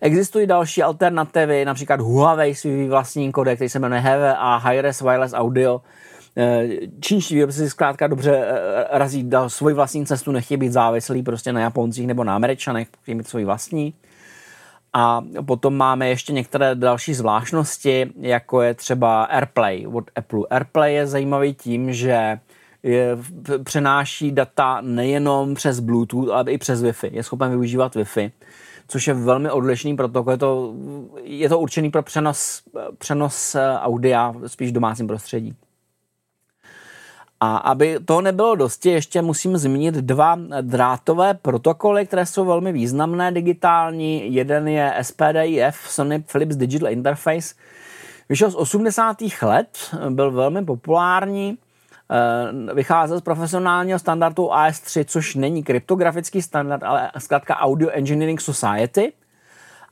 Existují 0.00 0.46
další 0.46 0.82
alternativy, 0.82 1.64
například 1.64 2.00
Huawei 2.00 2.54
svý 2.54 2.88
vlastní 2.88 3.32
kodek, 3.32 3.58
který 3.58 3.68
se 3.68 3.78
jmenuje 3.78 4.00
HVA, 4.00 4.58
Hi-Res 4.58 5.04
Wireless 5.04 5.34
Audio, 5.34 5.80
Eh, 6.36 6.68
čínští 7.00 7.34
výrobci 7.34 7.58
si 7.58 7.70
zkrátka 7.70 8.06
dobře 8.06 8.36
eh, 8.36 8.86
razí 8.98 9.22
dal 9.22 9.50
svoji 9.50 9.74
vlastní 9.74 10.06
cestu, 10.06 10.32
nechtějí 10.32 10.58
být 10.58 10.72
závislí 10.72 11.22
prostě 11.22 11.52
na 11.52 11.60
Japoncích 11.60 12.06
nebo 12.06 12.24
na 12.24 12.34
Američanech, 12.34 12.88
chtějí 13.02 13.14
mít 13.14 13.28
svoji 13.28 13.44
vlastní. 13.44 13.94
A 14.96 15.22
potom 15.46 15.76
máme 15.76 16.08
ještě 16.08 16.32
některé 16.32 16.74
další 16.74 17.14
zvláštnosti, 17.14 18.12
jako 18.20 18.62
je 18.62 18.74
třeba 18.74 19.24
AirPlay 19.24 19.86
od 19.86 20.10
Apple. 20.16 20.40
AirPlay 20.50 20.94
je 20.94 21.06
zajímavý 21.06 21.54
tím, 21.54 21.92
že 21.92 22.38
je, 22.82 23.16
přenáší 23.64 24.32
data 24.32 24.80
nejenom 24.80 25.54
přes 25.54 25.80
Bluetooth, 25.80 26.28
ale 26.28 26.52
i 26.52 26.58
přes 26.58 26.82
Wi-Fi. 26.82 27.10
Je 27.12 27.22
schopen 27.22 27.50
využívat 27.50 27.96
Wi-Fi, 27.96 28.30
což 28.88 29.06
je 29.06 29.14
velmi 29.14 29.50
odlišný 29.50 29.96
protokol. 29.96 30.32
Je 30.32 30.38
to, 30.38 30.74
je 31.22 31.48
to 31.48 31.58
určený 31.58 31.90
pro 31.90 32.02
přenos, 32.02 32.62
přenos 32.98 33.54
eh, 33.54 33.78
audia 33.78 34.34
spíš 34.46 34.70
v 34.70 34.74
domácím 34.74 35.06
prostředí. 35.06 35.56
A 37.40 37.56
aby 37.56 37.98
to 38.04 38.20
nebylo 38.20 38.54
dosti, 38.54 38.90
ještě 38.90 39.22
musím 39.22 39.56
zmínit 39.56 39.94
dva 39.94 40.38
drátové 40.60 41.34
protokoly, 41.34 42.06
které 42.06 42.26
jsou 42.26 42.44
velmi 42.44 42.72
významné 42.72 43.32
digitální. 43.32 44.34
Jeden 44.34 44.68
je 44.68 44.94
SPDIF, 45.02 45.76
Sony 45.88 46.24
Philips 46.32 46.56
Digital 46.56 46.88
Interface. 46.88 47.54
Vyšel 48.28 48.50
z 48.50 48.54
80. 48.54 49.16
let, 49.42 49.78
byl 50.10 50.30
velmi 50.30 50.64
populární, 50.64 51.58
eh, 52.10 52.74
vycházel 52.74 53.18
z 53.18 53.22
profesionálního 53.22 53.98
standardu 53.98 54.52
AS3, 54.52 55.04
což 55.04 55.34
není 55.34 55.62
kryptografický 55.62 56.42
standard, 56.42 56.82
ale 56.82 57.10
zkrátka 57.18 57.56
Audio 57.56 57.90
Engineering 57.90 58.40
Society– 58.40 59.12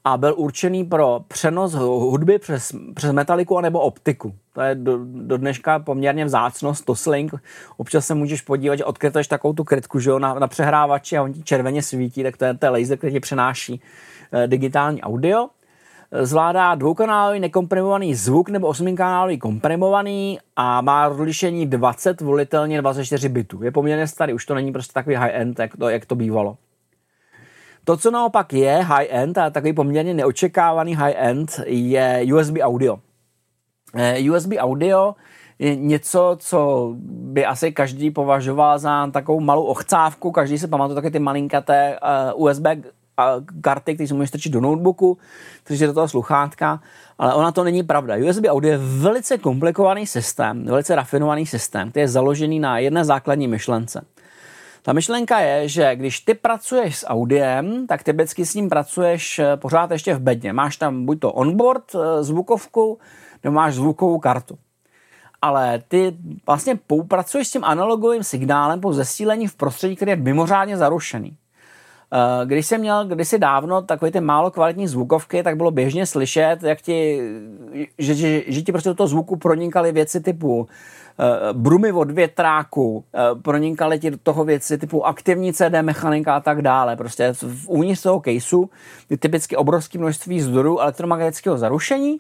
a 0.04 0.16
byl 0.16 0.34
určený 0.36 0.84
pro 0.84 1.20
přenos 1.28 1.72
hudby 1.74 2.38
přes, 2.38 2.72
přes 2.94 3.12
metaliku 3.12 3.60
nebo 3.60 3.80
optiku. 3.80 4.34
To 4.52 4.60
je 4.60 4.74
do, 4.74 4.98
do 5.04 5.36
dneška 5.36 5.78
poměrně 5.78 6.24
vzácnost, 6.24 6.84
Toslink. 6.84 7.32
Občas 7.76 8.06
se 8.06 8.14
můžeš 8.14 8.42
podívat, 8.42 8.76
že 8.76 8.84
odkryteš 8.84 9.26
takovou 9.26 9.54
tu 9.54 9.64
krytku 9.64 9.98
že 9.98 10.10
jo, 10.10 10.18
na, 10.18 10.34
na 10.34 10.46
přehrávači 10.46 11.16
a 11.16 11.22
on 11.22 11.32
ti 11.32 11.42
červeně 11.42 11.82
svítí, 11.82 12.22
tak 12.22 12.36
to 12.36 12.44
je, 12.44 12.54
to 12.54 12.66
je 12.66 12.70
laser, 12.70 12.98
který 12.98 13.12
ti 13.12 13.20
přenáší 13.20 13.80
eh, 14.32 14.46
digitální 14.46 15.02
audio. 15.02 15.48
Zvládá 16.22 16.74
dvoukanálový 16.74 17.40
nekomprimovaný 17.40 18.14
zvuk 18.14 18.48
nebo 18.48 18.66
osmikanálový 18.66 19.38
komprimovaný 19.38 20.38
a 20.56 20.80
má 20.80 21.08
rozlišení 21.08 21.66
20 21.66 22.20
volitelně 22.20 22.80
24 22.80 23.28
bitů. 23.28 23.62
Je 23.62 23.70
poměrně 23.70 24.06
starý, 24.06 24.32
už 24.32 24.46
to 24.46 24.54
není 24.54 24.72
prostě 24.72 24.92
takový 24.92 25.16
high-end, 25.16 25.58
jak 25.58 25.76
to, 25.76 25.88
jak 25.88 26.06
to 26.06 26.14
bývalo. 26.14 26.56
To, 27.84 27.96
co 27.96 28.10
naopak 28.10 28.52
je 28.52 28.76
high-end 28.82 29.38
a 29.38 29.50
takový 29.50 29.72
poměrně 29.72 30.14
neočekávaný 30.14 30.96
high-end, 30.96 31.60
je 31.66 32.26
USB 32.34 32.54
audio. 32.62 32.98
Eh, 33.94 34.30
USB 34.30 34.52
audio 34.58 35.14
je 35.58 35.76
něco, 35.76 36.36
co 36.40 36.90
by 36.98 37.46
asi 37.46 37.72
každý 37.72 38.10
považoval 38.10 38.78
za 38.78 39.06
takovou 39.06 39.40
malou 39.40 39.64
ochcávku. 39.64 40.30
Každý 40.30 40.58
se 40.58 40.68
pamatuje 40.68 40.94
také 40.94 41.10
ty 41.10 41.18
malinkaté 41.18 41.98
uh, 42.34 42.46
USB 42.46 42.66
karty, 43.60 43.94
které 43.94 44.08
si 44.08 44.14
můžeš 44.14 44.28
strčit 44.28 44.52
do 44.52 44.60
notebooku, 44.60 45.18
strčit 45.60 45.86
do 45.86 45.92
toho 45.92 46.08
sluchátka, 46.08 46.80
ale 47.18 47.34
ona 47.34 47.52
to 47.52 47.64
není 47.64 47.82
pravda. 47.82 48.16
USB 48.16 48.44
audio 48.48 48.72
je 48.72 48.78
velice 48.78 49.38
komplikovaný 49.38 50.06
systém, 50.06 50.64
velice 50.64 50.94
rafinovaný 50.94 51.46
systém, 51.46 51.90
který 51.90 52.02
je 52.02 52.08
založený 52.08 52.60
na 52.60 52.78
jedné 52.78 53.04
základní 53.04 53.48
myšlence. 53.48 54.04
Ta 54.84 54.92
myšlenka 54.92 55.40
je, 55.40 55.68
že 55.68 55.96
když 55.96 56.20
ty 56.20 56.34
pracuješ 56.34 56.98
s 56.98 57.06
audiem, 57.06 57.86
tak 57.86 58.02
typicky 58.02 58.46
s 58.46 58.54
ním 58.54 58.68
pracuješ 58.68 59.38
eh, 59.38 59.56
pořád 59.56 59.90
ještě 59.90 60.14
v 60.14 60.20
bedně. 60.20 60.52
Máš 60.52 60.76
tam 60.76 61.06
buď 61.06 61.20
to 61.20 61.32
onboard 61.32 61.84
eh, 61.94 62.22
zvukovku, 62.22 62.98
nebo 63.44 63.54
máš 63.54 63.74
zvukovou 63.74 64.18
kartu. 64.18 64.58
Ale 65.42 65.82
ty 65.88 66.16
vlastně 66.46 66.78
pracuješ 67.08 67.48
s 67.48 67.50
tím 67.50 67.64
analogovým 67.64 68.24
signálem 68.24 68.80
po 68.80 68.92
zesílení 68.92 69.46
v 69.48 69.54
prostředí, 69.54 69.96
který 69.96 70.10
je 70.10 70.16
mimořádně 70.16 70.76
zarušený. 70.76 71.36
Eh, 72.12 72.46
když 72.46 72.66
jsem 72.66 72.80
měl 72.80 73.04
kdysi 73.04 73.38
dávno 73.38 73.82
takové 73.82 74.10
ty 74.10 74.20
málo 74.20 74.50
kvalitní 74.50 74.88
zvukovky, 74.88 75.42
tak 75.42 75.56
bylo 75.56 75.70
běžně 75.70 76.06
slyšet, 76.06 76.62
jak 76.62 76.80
ti, 76.80 77.20
že, 77.98 78.14
že, 78.14 78.42
že 78.46 78.62
ti 78.62 78.72
prostě 78.72 78.88
do 78.88 78.94
toho 78.94 79.06
zvuku 79.06 79.36
pronikaly 79.36 79.92
věci 79.92 80.20
typu 80.20 80.68
brumy 81.53 81.92
od 81.92 82.11
větráku, 82.11 83.05
eh, 83.14 83.18
pronikaly 83.42 83.98
ti 83.98 84.11
do 84.11 84.18
toho 84.22 84.44
věci 84.44 84.79
typu 84.79 85.07
aktivní 85.07 85.53
CD 85.53 85.83
mechanika 85.83 86.37
a 86.37 86.40
tak 86.40 86.62
dále. 86.62 86.96
Prostě 86.96 87.33
uvnitř 87.66 88.03
toho 88.03 88.22
caseu 88.25 88.70
je 89.11 89.16
typicky 89.16 89.57
obrovské 89.57 89.98
množství 89.98 90.40
zdrojů 90.40 90.79
elektromagnetického 90.79 91.59
zarušení 91.59 92.18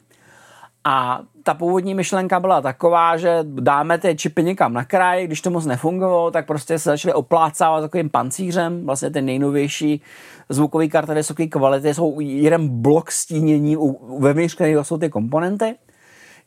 a 0.84 1.22
ta 1.42 1.54
původní 1.54 1.94
myšlenka 1.94 2.40
byla 2.40 2.60
taková, 2.60 3.16
že 3.16 3.38
dáme 3.42 3.98
ty 3.98 4.16
čipy 4.16 4.42
někam 4.42 4.72
na 4.72 4.84
kraj, 4.84 5.26
když 5.26 5.40
to 5.40 5.50
moc 5.50 5.66
nefungovalo, 5.66 6.30
tak 6.30 6.46
prostě 6.46 6.78
se 6.78 6.90
začaly 6.90 7.14
oplácávat 7.14 7.82
takovým 7.82 8.10
pancířem, 8.10 8.86
vlastně 8.86 9.10
ty 9.10 9.22
nejnovější 9.22 10.02
zvukové 10.48 10.88
karty 10.88 11.14
vysoké 11.14 11.46
kvality 11.46 11.94
jsou 11.94 12.20
jeden 12.20 12.68
blok 12.68 13.10
stínění, 13.10 13.76
uvnitř 13.76 14.54
kterého 14.54 14.84
jsou 14.84 14.98
ty 14.98 15.08
komponenty. 15.08 15.74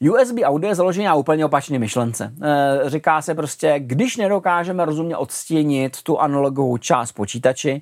USB 0.01 0.37
audio 0.43 0.69
je 0.69 0.75
založený 0.75 1.05
na 1.05 1.15
úplně 1.15 1.45
opačné 1.45 1.79
myšlence. 1.79 2.33
E, 2.41 2.89
říká 2.89 3.21
se 3.21 3.35
prostě, 3.35 3.75
když 3.77 4.17
nedokážeme 4.17 4.85
rozumně 4.85 5.17
odstínit 5.17 6.01
tu 6.03 6.19
analogovou 6.19 6.77
část 6.77 7.11
počítači, 7.11 7.81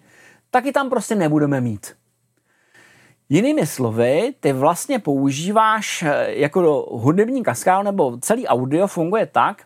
tak 0.51 0.65
ji 0.65 0.71
tam 0.71 0.89
prostě 0.89 1.15
nebudeme 1.15 1.61
mít. 1.61 1.93
Jinými 3.29 3.67
slovy, 3.67 4.33
ty 4.39 4.53
vlastně 4.53 4.99
používáš 4.99 6.03
e, 6.03 6.33
jako 6.33 6.87
hudební 6.91 7.43
kaskádu 7.43 7.83
nebo 7.83 8.17
celý 8.21 8.47
audio 8.47 8.87
funguje 8.87 9.25
tak, 9.25 9.63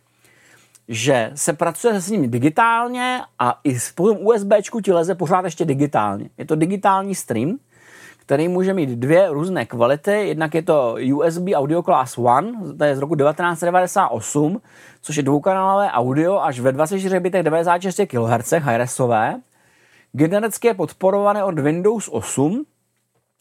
že 0.87 1.31
se 1.35 1.53
pracuje 1.53 2.01
s 2.01 2.09
ním 2.09 2.31
digitálně 2.31 3.21
a 3.39 3.59
i 3.63 3.79
s 3.79 3.93
USB 3.99 4.53
ti 4.83 4.91
leze 4.91 5.15
pořád 5.15 5.45
ještě 5.45 5.65
digitálně. 5.65 6.29
Je 6.37 6.45
to 6.45 6.55
digitální 6.55 7.15
stream, 7.15 7.57
který 8.27 8.47
může 8.47 8.73
mít 8.73 8.89
dvě 8.89 9.29
různé 9.29 9.65
kvality. 9.65 10.11
Jednak 10.11 10.55
je 10.55 10.61
to 10.61 10.95
USB 11.13 11.47
Audio 11.55 11.83
Class 11.83 12.17
1, 12.17 12.41
to 12.77 12.83
je 12.83 12.95
z 12.95 12.99
roku 12.99 13.15
1998, 13.15 14.61
což 15.01 15.15
je 15.15 15.23
dvoukanálové 15.23 15.91
audio 15.91 16.39
až 16.39 16.59
ve 16.59 16.71
24 16.71 17.19
bitech 17.19 17.43
96 17.43 18.01
kHz 18.07 18.51
high-resové. 18.51 19.35
Genericky 20.11 20.67
je 20.67 20.73
podporované 20.73 21.43
od 21.43 21.59
Windows 21.59 22.09
8 22.11 22.65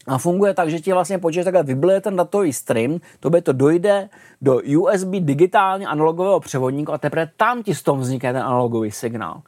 a 0.07 0.19
funguje 0.19 0.55
tak, 0.55 0.71
že 0.71 0.81
ti 0.81 0.93
vlastně 0.93 1.19
počítač 1.19 1.45
takhle 1.45 1.63
vyblije 1.63 2.01
ten 2.01 2.17
datový 2.17 2.53
stream, 2.53 2.99
to 3.21 3.31
by 3.31 3.43
to 3.43 3.53
dojde 3.53 4.09
do 4.43 4.61
USB 4.79 5.11
digitálně 5.11 5.87
analogového 5.87 6.41
převodníku 6.41 6.93
a 6.93 6.99
teprve 6.99 7.31
tam 7.37 7.63
ti 7.63 7.75
z 7.75 7.83
toho 7.83 7.99
vznikne 7.99 8.33
ten 8.33 8.43
analogový 8.43 8.91
signál. 8.91 9.43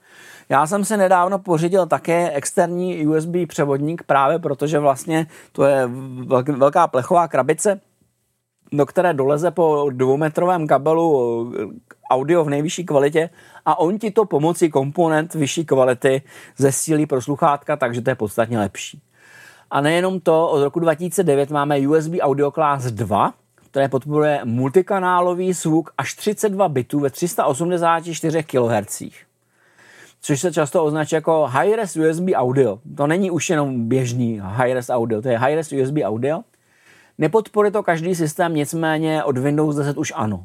Já 0.48 0.66
jsem 0.66 0.84
si 0.84 0.96
nedávno 0.96 1.38
pořídil 1.38 1.86
také 1.86 2.30
externí 2.30 3.06
USB 3.06 3.34
převodník 3.48 4.02
právě 4.02 4.38
protože 4.38 4.78
vlastně 4.78 5.26
to 5.52 5.64
je 5.64 5.90
velká 6.56 6.86
plechová 6.86 7.28
krabice, 7.28 7.80
do 8.72 8.86
které 8.86 9.14
doleze 9.14 9.50
po 9.50 9.90
dvoumetrovém 9.90 10.66
kabelu 10.66 11.52
audio 12.10 12.44
v 12.44 12.50
nejvyšší 12.50 12.84
kvalitě 12.84 13.30
a 13.64 13.78
on 13.78 13.98
ti 13.98 14.10
to 14.10 14.24
pomocí 14.24 14.70
komponent 14.70 15.34
vyšší 15.34 15.64
kvality 15.64 16.22
zesílí 16.56 17.06
pro 17.06 17.22
sluchátka, 17.22 17.76
takže 17.76 18.00
to 18.00 18.10
je 18.10 18.14
podstatně 18.14 18.58
lepší. 18.58 19.02
A 19.70 19.80
nejenom 19.80 20.20
to, 20.20 20.48
od 20.48 20.62
roku 20.62 20.80
2009 20.80 21.50
máme 21.50 21.88
USB 21.88 22.12
Audio 22.20 22.50
Class 22.50 22.84
2, 22.84 23.34
které 23.70 23.88
podporuje 23.88 24.40
multikanálový 24.44 25.52
zvuk 25.52 25.90
až 25.98 26.14
32 26.14 26.68
bitů 26.68 27.00
ve 27.00 27.10
384 27.10 28.42
kHz 28.42 29.02
což 30.28 30.40
se 30.40 30.52
často 30.52 30.84
označuje 30.84 31.16
jako 31.16 31.46
high-res 31.46 31.96
USB 31.96 32.28
audio. 32.34 32.78
To 32.96 33.06
není 33.06 33.30
už 33.30 33.50
jenom 33.50 33.88
běžný 33.88 34.40
high-res 34.44 34.90
audio, 34.90 35.22
to 35.22 35.28
je 35.28 35.38
high-res 35.38 35.72
USB 35.72 35.96
audio. 36.04 36.40
Nepodporuje 37.18 37.70
to 37.70 37.82
každý 37.82 38.14
systém, 38.14 38.54
nicméně 38.54 39.24
od 39.24 39.38
Windows 39.38 39.76
10 39.76 39.98
už 39.98 40.12
ano. 40.16 40.44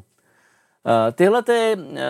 Eh, 0.86 1.12
tyhle 1.12 1.42
ty 1.42 1.76
eh, 1.76 2.02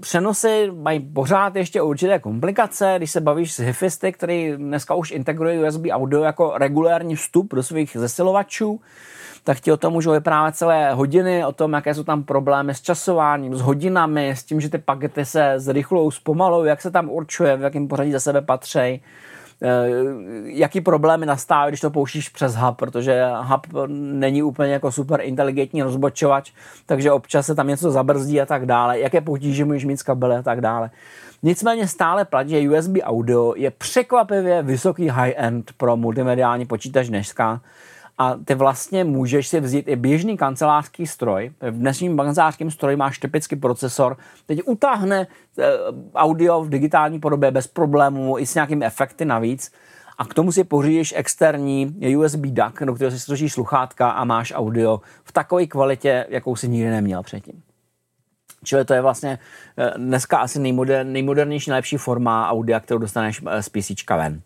přenosy 0.00 0.70
mají 0.74 1.00
pořád 1.00 1.56
ještě 1.56 1.82
určité 1.82 2.18
komplikace, 2.18 2.94
když 2.96 3.10
se 3.10 3.20
bavíš 3.20 3.54
s 3.54 3.58
hifisty, 3.58 4.12
který 4.12 4.52
dneska 4.56 4.94
už 4.94 5.10
integruje 5.10 5.68
USB 5.68 5.84
audio 5.90 6.22
jako 6.22 6.52
regulární 6.56 7.16
vstup 7.16 7.54
do 7.54 7.62
svých 7.62 7.96
zesilovačů, 8.00 8.80
tak 9.44 9.60
ti 9.60 9.72
o 9.72 9.76
tom 9.76 9.92
můžou 9.92 10.12
vyprávět 10.12 10.56
celé 10.56 10.94
hodiny, 10.94 11.44
o 11.44 11.52
tom, 11.52 11.72
jaké 11.72 11.94
jsou 11.94 12.04
tam 12.04 12.22
problémy 12.22 12.74
s 12.74 12.80
časováním, 12.80 13.54
s 13.54 13.60
hodinami, 13.60 14.30
s 14.30 14.44
tím, 14.44 14.60
že 14.60 14.68
ty 14.68 14.78
pakety 14.78 15.24
se 15.24 15.54
zrychlou, 15.56 16.10
zpomalou, 16.10 16.64
jak 16.64 16.82
se 16.82 16.90
tam 16.90 17.10
určuje, 17.10 17.56
v 17.56 17.62
jakém 17.62 17.88
pořadí 17.88 18.12
za 18.12 18.20
sebe 18.20 18.40
patří. 18.40 18.78
Eh, 18.78 19.00
jaký 20.44 20.80
problémy 20.80 21.26
nastávají, 21.26 21.70
když 21.70 21.80
to 21.80 21.90
pouštíš 21.90 22.28
přes 22.28 22.56
hub, 22.56 22.76
protože 22.76 23.24
hub 23.42 23.66
není 23.88 24.42
úplně 24.42 24.72
jako 24.72 24.92
super 24.92 25.20
inteligentní 25.22 25.82
rozbočovač, 25.82 26.52
takže 26.86 27.12
občas 27.12 27.46
se 27.46 27.54
tam 27.54 27.68
něco 27.68 27.90
zabrzdí 27.90 28.40
a 28.40 28.46
tak 28.46 28.66
dále, 28.66 29.00
jaké 29.00 29.20
potíže 29.20 29.64
můžeš 29.64 29.84
mít 29.84 29.96
z 29.96 30.02
kabely 30.02 30.36
a 30.36 30.42
tak 30.42 30.60
dále. 30.60 30.90
Nicméně 31.42 31.88
stále 31.88 32.24
platí, 32.24 32.50
že 32.50 32.70
USB 32.70 32.96
audio 33.02 33.54
je 33.56 33.70
překvapivě 33.70 34.62
vysoký 34.62 35.08
high-end 35.08 35.72
pro 35.76 35.96
multimediální 35.96 36.66
počítač 36.66 37.08
dneska 37.08 37.60
a 38.22 38.38
ty 38.44 38.54
vlastně 38.54 39.04
můžeš 39.04 39.48
si 39.48 39.60
vzít 39.60 39.88
i 39.88 39.96
běžný 39.96 40.36
kancelářský 40.36 41.06
stroj. 41.06 41.52
V 41.60 41.78
dnešním 41.78 42.16
kancelářském 42.16 42.70
stroji 42.70 42.96
máš 42.96 43.18
typický 43.18 43.56
procesor, 43.56 44.16
teď 44.46 44.60
utáhne 44.64 45.26
eh, 45.58 45.64
audio 46.14 46.62
v 46.62 46.68
digitální 46.68 47.20
podobě 47.20 47.50
bez 47.50 47.66
problémů 47.66 48.38
i 48.38 48.46
s 48.46 48.54
nějakými 48.54 48.86
efekty 48.86 49.24
navíc 49.24 49.72
a 50.18 50.24
k 50.24 50.34
tomu 50.34 50.52
si 50.52 50.64
pořídíš 50.64 51.14
externí 51.16 51.96
USB 52.16 52.40
DAC, 52.40 52.74
do 52.84 52.94
kterého 52.94 53.10
si 53.10 53.20
složíš 53.20 53.52
sluchátka 53.52 54.10
a 54.10 54.24
máš 54.24 54.52
audio 54.56 55.00
v 55.24 55.32
takové 55.32 55.66
kvalitě, 55.66 56.26
jakou 56.28 56.56
si 56.56 56.68
nikdy 56.68 56.90
neměl 56.90 57.22
předtím. 57.22 57.62
Čili 58.64 58.84
to 58.84 58.94
je 58.94 59.00
vlastně 59.00 59.38
eh, 59.78 59.92
dneska 59.96 60.38
asi 60.38 60.58
nejmoder, 60.58 61.06
nejmodernější, 61.06 61.70
nejlepší 61.70 61.96
forma 61.96 62.50
audia, 62.50 62.80
kterou 62.80 62.98
dostaneš 62.98 63.42
eh, 63.46 63.62
z 63.62 63.68
PC 63.68 63.90
ven. 64.10 64.42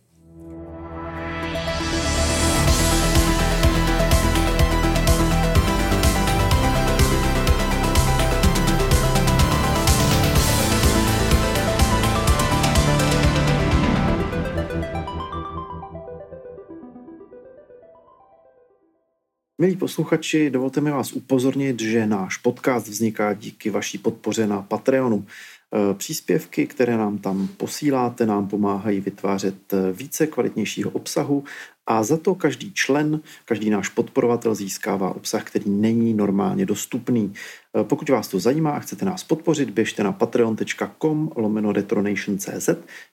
Milí 19.60 19.76
posluchači, 19.76 20.50
dovolte 20.50 20.80
mi 20.80 20.90
vás 20.90 21.12
upozornit, 21.12 21.80
že 21.80 22.06
náš 22.06 22.36
podcast 22.36 22.88
vzniká 22.88 23.32
díky 23.32 23.70
vaší 23.70 23.98
podpoře 23.98 24.46
na 24.46 24.62
Patreonu. 24.62 25.26
E, 25.26 25.94
příspěvky, 25.94 26.66
které 26.66 26.96
nám 26.96 27.18
tam 27.18 27.48
posíláte, 27.48 28.26
nám 28.26 28.48
pomáhají 28.48 29.00
vytvářet 29.00 29.72
e, 29.72 29.92
více 29.92 30.26
kvalitnějšího 30.26 30.90
obsahu 30.90 31.44
a 31.86 32.02
za 32.02 32.16
to 32.16 32.34
každý 32.34 32.72
člen, 32.72 33.20
každý 33.44 33.70
náš 33.70 33.88
podporovatel 33.88 34.54
získává 34.54 35.16
obsah, 35.16 35.44
který 35.44 35.70
není 35.70 36.14
normálně 36.14 36.66
dostupný. 36.66 37.34
E, 37.80 37.84
pokud 37.84 38.08
vás 38.08 38.28
to 38.28 38.40
zajímá 38.40 38.70
a 38.70 38.80
chcete 38.80 39.04
nás 39.04 39.24
podpořit, 39.24 39.70
běžte 39.70 40.02
na 40.04 40.12
patreon.com 40.12 41.30
lomeno 41.36 41.72
retronation.cz 41.72 42.68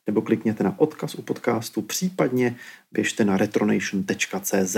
nebo 0.08 0.22
klikněte 0.22 0.64
na 0.64 0.80
odkaz 0.80 1.16
u 1.16 1.22
podcastu, 1.22 1.82
případně 1.82 2.56
běžte 2.92 3.26
na 3.26 3.38
retronation.cz. 3.38 4.78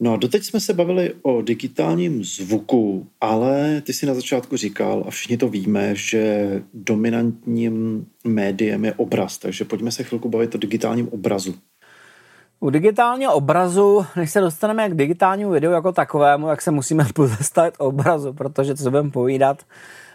No 0.00 0.12
a 0.12 0.16
doteď 0.16 0.44
jsme 0.44 0.60
se 0.60 0.74
bavili 0.74 1.14
o 1.22 1.42
digitálním 1.42 2.24
zvuku, 2.24 3.06
ale 3.20 3.80
ty 3.80 3.92
si 3.92 4.06
na 4.06 4.14
začátku 4.14 4.56
říkal, 4.56 5.04
a 5.06 5.10
všichni 5.10 5.36
to 5.36 5.48
víme, 5.48 5.94
že 5.94 6.62
dominantním 6.74 8.06
médiem 8.24 8.84
je 8.84 8.94
obraz, 8.94 9.38
takže 9.38 9.64
pojďme 9.64 9.90
se 9.90 10.04
chvilku 10.04 10.28
bavit 10.28 10.54
o 10.54 10.58
digitálním 10.58 11.08
obrazu. 11.08 11.54
U 12.60 12.70
digitálního 12.70 13.34
obrazu, 13.34 14.06
než 14.16 14.30
se 14.30 14.40
dostaneme 14.40 14.90
k 14.90 14.94
digitálnímu 14.94 15.50
videu 15.50 15.70
jako 15.70 15.92
takovému, 15.92 16.46
tak 16.46 16.62
se 16.62 16.70
musíme 16.70 17.04
pozastavit 17.14 17.74
obrazu, 17.78 18.32
protože 18.32 18.76
co 18.76 18.90
budeme 18.90 19.10
povídat, 19.10 19.62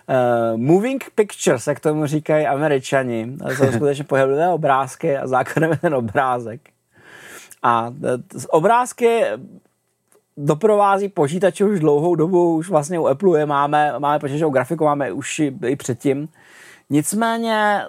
Uh, 0.10 0.60
moving 0.60 1.04
pictures, 1.16 1.68
jak 1.68 1.80
tomu 1.80 2.06
říkají 2.06 2.48
američani. 2.48 3.38
To 3.38 3.50
jsou 3.50 3.72
skutečně 3.72 4.04
pohyblivé 4.04 4.50
obrázky 4.50 5.18
a 5.18 5.28
základem 5.28 5.72
je 5.72 5.78
ten 5.78 5.96
obrázek. 5.96 6.62
A 7.64 7.94
z 8.34 8.46
obrázky 8.50 9.22
doprovází 10.38 11.10
počítače 11.10 11.66
už 11.66 11.80
dlouhou 11.80 12.16
dobu, 12.16 12.56
už 12.56 12.70
vlastně 12.70 13.00
u 13.00 13.08
Apple 13.08 13.40
je 13.40 13.46
máme, 13.46 13.94
máme 14.00 14.20
počítačovou 14.20 14.52
grafiku, 14.52 14.84
máme 14.84 15.12
už 15.12 15.40
i, 15.40 15.58
i 15.68 15.76
předtím. 15.76 16.30
Nicméně 16.90 17.82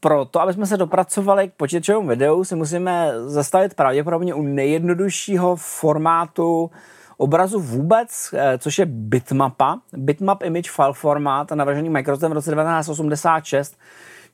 pro 0.00 0.24
to, 0.24 0.40
aby 0.40 0.52
jsme 0.52 0.66
se 0.66 0.76
dopracovali 0.76 1.48
k 1.48 1.52
počítačovému 1.52 2.08
videu, 2.08 2.44
si 2.44 2.56
musíme 2.56 3.12
zastavit 3.26 3.74
pravděpodobně 3.74 4.34
u 4.34 4.42
nejjednoduššího 4.42 5.56
formátu 5.56 6.70
obrazu 7.16 7.60
vůbec, 7.60 8.34
eh, 8.34 8.58
což 8.58 8.78
je 8.78 8.86
bitmapa, 8.86 9.78
bitmap 9.92 10.42
image 10.42 10.70
file 10.70 10.92
format, 10.92 11.50
navržený 11.50 11.90
Microsoftem 11.90 12.30
v 12.30 12.34
roce 12.34 12.50
1986, 12.50 13.78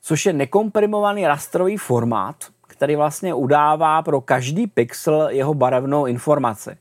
což 0.01 0.25
je 0.25 0.33
nekomprimovaný 0.33 1.27
rastrový 1.27 1.77
formát, 1.77 2.35
který 2.67 2.95
vlastně 2.95 3.33
udává 3.33 4.01
pro 4.01 4.21
každý 4.21 4.67
pixel 4.67 5.29
jeho 5.29 5.53
barevnou 5.53 6.05
informaci 6.05 6.77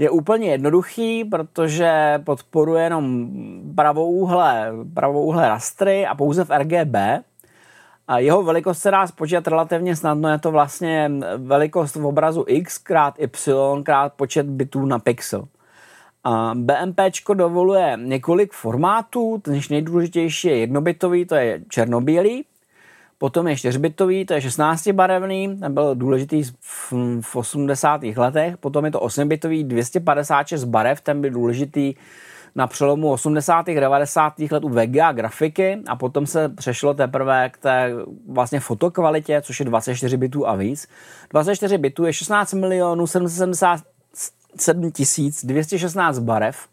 je 0.00 0.10
úplně 0.10 0.50
jednoduchý, 0.50 1.24
protože 1.24 2.20
podporuje 2.24 2.84
jenom 2.84 3.28
pravouhle, 3.74 4.72
pravouhle 4.94 5.48
rastry 5.48 6.06
a 6.06 6.14
pouze 6.14 6.44
v 6.44 6.50
RGB. 6.50 6.96
A 8.08 8.18
jeho 8.18 8.42
velikost 8.42 8.78
se 8.78 8.90
dá 8.90 9.06
spočítat 9.06 9.48
relativně 9.48 9.96
snadno, 9.96 10.28
je 10.28 10.38
to 10.38 10.50
vlastně 10.50 11.10
velikost 11.36 11.96
v 11.96 12.06
obrazu 12.06 12.44
x 12.48 12.78
krát 12.78 13.14
y 13.18 13.82
krát 13.82 14.12
počet 14.12 14.46
bitů 14.46 14.86
na 14.86 14.98
pixel. 14.98 15.44
A 16.24 16.52
BMP 16.54 17.00
dovoluje 17.34 17.98
několik 18.02 18.52
formátů, 18.52 19.40
ten 19.42 19.60
nejdůležitější 19.70 20.48
je 20.48 20.58
jednobitový, 20.58 21.26
to 21.26 21.34
je 21.34 21.60
černobílý, 21.68 22.44
Potom 23.20 23.48
je 23.48 23.54
4-bitový, 23.54 24.26
to 24.26 24.34
je 24.34 24.40
16-barevný, 24.40 25.60
ten 25.60 25.74
byl 25.74 25.94
důležitý 25.94 26.42
v, 26.60 26.92
v 27.20 27.36
80. 27.36 28.02
letech. 28.16 28.56
Potom 28.56 28.84
je 28.84 28.90
to 28.90 29.00
8-bitový, 29.00 29.64
256 29.66 30.64
barev, 30.64 31.00
ten 31.00 31.20
byl 31.20 31.30
důležitý 31.30 31.94
na 32.54 32.66
přelomu 32.66 33.12
80. 33.12 33.68
a 33.68 33.80
90. 33.80 34.38
let 34.38 34.64
u 34.64 34.68
VGA 34.68 35.12
grafiky 35.12 35.78
a 35.86 35.96
potom 35.96 36.26
se 36.26 36.48
přešlo 36.48 36.94
teprve 36.94 37.50
k 37.50 37.58
té 37.58 37.92
vlastně 38.28 38.60
fotokvalitě, 38.60 39.42
což 39.42 39.60
je 39.60 39.66
24 39.66 40.16
bitů 40.16 40.48
a 40.48 40.54
víc. 40.54 40.88
24 41.30 41.78
bitů 41.78 42.04
je 42.04 42.12
16 42.12 42.52
milionů 42.52 43.06
777 43.06 44.92
216 45.44 46.18
barev 46.18 46.68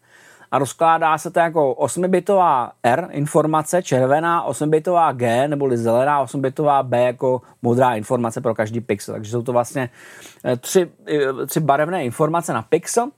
a 0.50 0.58
rozkládá 0.58 1.18
se 1.18 1.30
to 1.30 1.40
jako 1.40 1.74
8-bitová 1.74 2.70
R 2.82 3.08
informace, 3.10 3.82
červená, 3.82 4.48
8-bitová 4.48 5.12
G 5.12 5.48
nebo 5.48 5.68
zelená 5.74 6.24
8-bitová 6.24 6.82
B 6.82 7.02
jako 7.02 7.42
modrá 7.62 7.94
informace 7.94 8.40
pro 8.40 8.54
každý 8.54 8.80
pixel. 8.80 9.14
Takže 9.14 9.30
jsou 9.30 9.42
to 9.42 9.52
vlastně 9.52 9.90
eh, 10.44 10.56
tři, 10.56 10.90
eh, 11.08 11.46
tři 11.46 11.60
barevné 11.60 12.04
informace 12.04 12.52
na 12.52 12.62
pixel. 12.62 13.08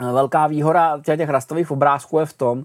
Eh, 0.00 0.12
velká 0.12 0.46
výhoda 0.46 1.00
těch 1.16 1.28
rastových 1.28 1.70
obrázků 1.70 2.18
je 2.18 2.26
v 2.26 2.32
tom, 2.32 2.64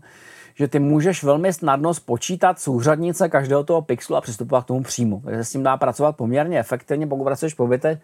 že 0.56 0.68
ty 0.68 0.80
můžeš 0.80 1.24
velmi 1.24 1.54
snadno 1.54 1.94
spočítat 1.94 2.60
souřadnice 2.60 3.30
každého 3.30 3.64
toho 3.64 3.82
pixelu 3.82 4.18
a 4.18 4.22
přistupovat 4.22 4.64
k 4.64 4.68
tomu 4.68 4.84
přímo. 4.84 5.22
Takže 5.26 5.38
se 5.38 5.50
s 5.50 5.52
tím 5.52 5.64
dá 5.64 5.78
pracovat 5.78 6.16
poměrně 6.16 6.60
efektivně, 6.60 7.08
pokud 7.08 7.24
pracuješ 7.24 7.54
po 7.54 7.68
bytech 7.68 8.00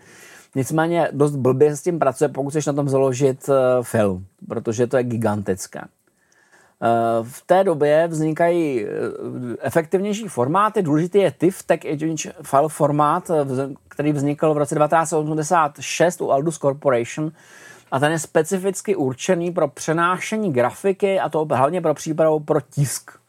Nicméně 0.56 1.10
dost 1.12 1.36
blbě 1.36 1.76
s 1.76 1.82
tím 1.82 2.00
pracuje, 2.00 2.28
pokud 2.28 2.50
chceš 2.50 2.66
na 2.66 2.74
tom 2.74 2.90
založit 2.90 3.50
uh, 3.50 3.56
film, 3.84 4.26
protože 4.48 4.88
to 4.88 4.98
je 4.98 5.04
gigantické. 5.04 5.82
Uh, 5.82 7.28
v 7.28 7.42
té 7.46 7.64
době 7.64 8.08
vznikají 8.08 8.86
uh, 8.86 8.90
efektivnější 9.62 10.28
formáty. 10.28 10.82
Důležitý 10.82 11.18
je 11.18 11.32
TIFF, 11.32 11.64
Tech 11.64 11.86
Edge 11.86 12.32
File 12.42 12.70
formát, 12.70 13.32
který 13.88 14.12
vznikl 14.12 14.54
v 14.54 14.58
roce 14.58 14.76
1986 14.76 16.22
u 16.22 16.32
Aldus 16.32 16.58
Corporation 16.58 17.32
a 17.92 18.00
ten 18.00 18.12
je 18.12 18.20
specificky 18.20 18.96
určený 18.96 19.52
pro 19.52 19.68
přenášení 19.68 20.54
grafiky 20.54 21.20
a 21.20 21.30
to 21.30 21.48
hlavně 21.52 21.82
pro 21.82 21.94
přípravu 21.94 22.40
pro 22.40 22.62
tisk 22.62 23.21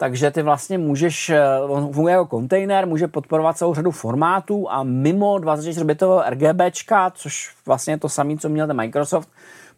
takže 0.00 0.30
ty 0.30 0.42
vlastně 0.42 0.78
můžeš, 0.78 1.30
eh, 1.30 1.60
on 1.60 1.92
funguje 1.92 2.12
jako 2.12 2.26
kontejner, 2.26 2.86
může 2.86 3.08
podporovat 3.08 3.56
celou 3.56 3.74
řadu 3.74 3.90
formátů 3.90 4.70
a 4.70 4.82
mimo 4.82 5.38
24-bitového 5.38 6.22
RGBčka, 6.30 7.10
což 7.10 7.54
vlastně 7.66 7.92
je 7.92 7.98
to 7.98 8.08
samé, 8.08 8.36
co 8.36 8.48
měl 8.48 8.66
ten 8.66 8.76
Microsoft, 8.76 9.28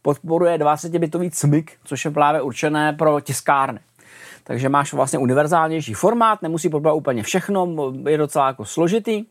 podporuje 0.03 0.59
20-bitový 0.59 1.31
CMYK, 1.31 1.73
což 1.85 2.05
je 2.05 2.11
právě 2.11 2.43
určené 2.43 2.93
pro 2.93 3.21
tiskárny. 3.21 3.81
Takže 4.45 4.69
máš 4.69 4.93
vlastně 4.93 5.19
univerzálnější 5.19 5.95
formát, 5.95 6.43
nemusí 6.43 6.69
podporovat 6.69 6.97
úplně 6.97 7.23
všechno, 7.23 7.93
je 8.09 8.19
docela 8.19 8.47
jako 8.47 8.65
složitý, 8.65 9.25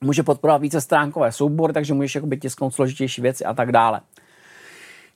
může 0.00 0.22
podporovat 0.22 0.62
více 0.62 0.80
stránkové 0.80 1.32
soubory, 1.32 1.72
takže 1.72 1.94
můžeš 1.94 2.18
tisknout 2.40 2.74
složitější 2.74 3.22
věci 3.22 3.44
a 3.44 3.54
tak 3.54 3.72
dále. 3.72 4.00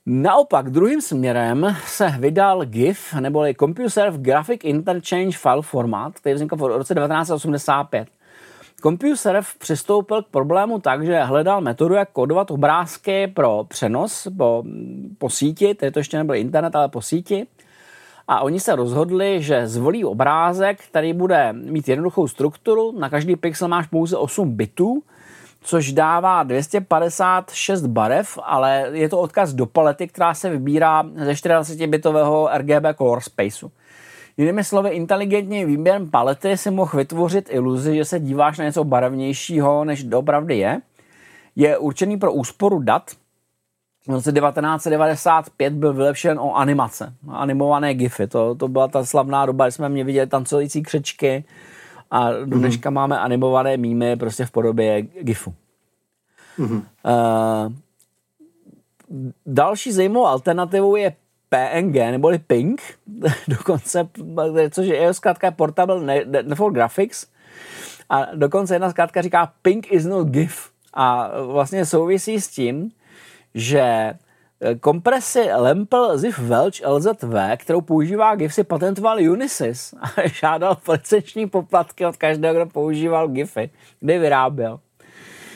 Naopak 0.06 0.70
druhým 0.70 1.00
směrem 1.00 1.76
se 1.86 2.14
vydal 2.18 2.64
GIF, 2.64 3.14
neboli 3.14 3.54
Compuserve 3.54 4.18
Graphic 4.18 4.60
Interchange 4.64 5.38
File 5.38 5.62
Format, 5.62 6.14
který 6.14 6.34
vznikl 6.34 6.56
v 6.56 6.62
roce 6.62 6.94
1985. 6.94 8.08
CompuServe 8.82 9.46
přistoupil 9.58 10.22
k 10.22 10.26
problému 10.26 10.80
tak, 10.80 11.06
že 11.06 11.22
hledal 11.22 11.60
metodu, 11.60 11.94
jak 11.94 12.10
kodovat 12.12 12.50
obrázky 12.50 13.26
pro 13.26 13.64
přenos 13.68 14.28
po, 14.36 14.64
po 15.18 15.30
síti, 15.30 15.74
tedy 15.74 15.92
to 15.92 15.98
ještě 16.00 16.18
nebyl 16.18 16.34
internet, 16.34 16.76
ale 16.76 16.88
po 16.88 17.02
síti. 17.02 17.46
A 18.28 18.40
oni 18.40 18.60
se 18.60 18.76
rozhodli, 18.76 19.42
že 19.42 19.68
zvolí 19.68 20.04
obrázek, 20.04 20.80
který 20.88 21.12
bude 21.12 21.52
mít 21.52 21.88
jednoduchou 21.88 22.28
strukturu, 22.28 22.98
na 22.98 23.10
každý 23.10 23.36
pixel 23.36 23.68
máš 23.68 23.86
pouze 23.86 24.16
8 24.16 24.56
bitů, 24.56 25.02
což 25.60 25.92
dává 25.92 26.42
256 26.42 27.86
barev, 27.86 28.38
ale 28.42 28.88
je 28.92 29.08
to 29.08 29.20
odkaz 29.20 29.52
do 29.52 29.66
palety, 29.66 30.08
která 30.08 30.34
se 30.34 30.50
vybírá 30.50 31.04
ze 31.14 31.32
24-bitového 31.32 32.48
RGB 32.56 32.98
color 32.98 33.20
spaceu. 33.20 33.70
Jinými 34.36 34.64
slovy, 34.64 34.90
inteligentní 34.90 35.64
výběrem 35.64 36.10
palety 36.10 36.56
si 36.56 36.70
mohl 36.70 36.98
vytvořit 36.98 37.48
iluzi, 37.50 37.96
že 37.96 38.04
se 38.04 38.20
díváš 38.20 38.58
na 38.58 38.64
něco 38.64 38.84
barevnějšího, 38.84 39.84
než 39.84 40.04
doopravdy 40.04 40.58
je. 40.58 40.80
Je 41.56 41.78
určený 41.78 42.16
pro 42.16 42.32
úsporu 42.32 42.78
dat. 42.78 43.10
V 44.06 44.12
roce 44.12 44.32
1995 44.32 45.72
byl 45.72 45.92
vylepšen 45.92 46.38
o 46.38 46.54
animace, 46.54 47.14
animované 47.28 47.94
gify. 47.94 48.26
To, 48.26 48.54
to 48.54 48.68
byla 48.68 48.88
ta 48.88 49.04
slavná 49.04 49.46
doba, 49.46 49.64
kdy 49.64 49.72
jsme 49.72 49.88
mě 49.88 50.04
viděli 50.04 50.26
tancující 50.26 50.82
křečky 50.82 51.44
a 52.10 52.32
do 52.32 52.38
mhm. 52.38 52.58
dneška 52.58 52.90
mm-hmm. 52.90 52.94
máme 52.94 53.18
animované 53.18 53.76
mýmy 53.76 54.16
prostě 54.16 54.46
v 54.46 54.50
podobě 54.50 55.02
gifu. 55.02 55.54
Mm-hmm. 56.58 56.82
Uh, 57.04 57.72
další 59.46 59.92
zajímavou 59.92 60.26
alternativou 60.26 60.96
je 60.96 61.12
PNG, 61.48 61.94
neboli 61.94 62.38
PING, 62.38 62.80
dokonce, 63.48 64.08
což 64.70 64.86
je 64.86 65.14
zkrátka 65.14 65.50
Portable 65.50 66.24
Network 66.42 66.74
Graphics, 66.74 67.26
a 68.10 68.34
dokonce 68.34 68.74
jedna 68.74 68.90
zkrátka 68.90 69.22
říká 69.22 69.52
Pink 69.62 69.92
is 69.92 70.04
not 70.04 70.28
GIF. 70.28 70.70
A 70.94 71.30
vlastně 71.42 71.86
souvisí 71.86 72.40
s 72.40 72.48
tím, 72.48 72.90
že 73.54 74.14
kompresi 74.80 75.48
Lempel 75.56 76.18
Zif 76.18 76.38
Welch 76.38 76.86
LZV, 76.86 77.34
kterou 77.56 77.80
používá 77.80 78.34
GIF, 78.34 78.54
si 78.54 78.64
patentoval 78.64 79.18
Unisys 79.30 79.94
a 80.00 80.28
žádal 80.40 80.76
licenční 80.88 81.46
poplatky 81.46 82.06
od 82.06 82.16
každého, 82.16 82.54
kdo 82.54 82.66
používal 82.66 83.28
GIFy, 83.28 83.70
kdy 84.00 84.18
vyráběl. 84.18 84.80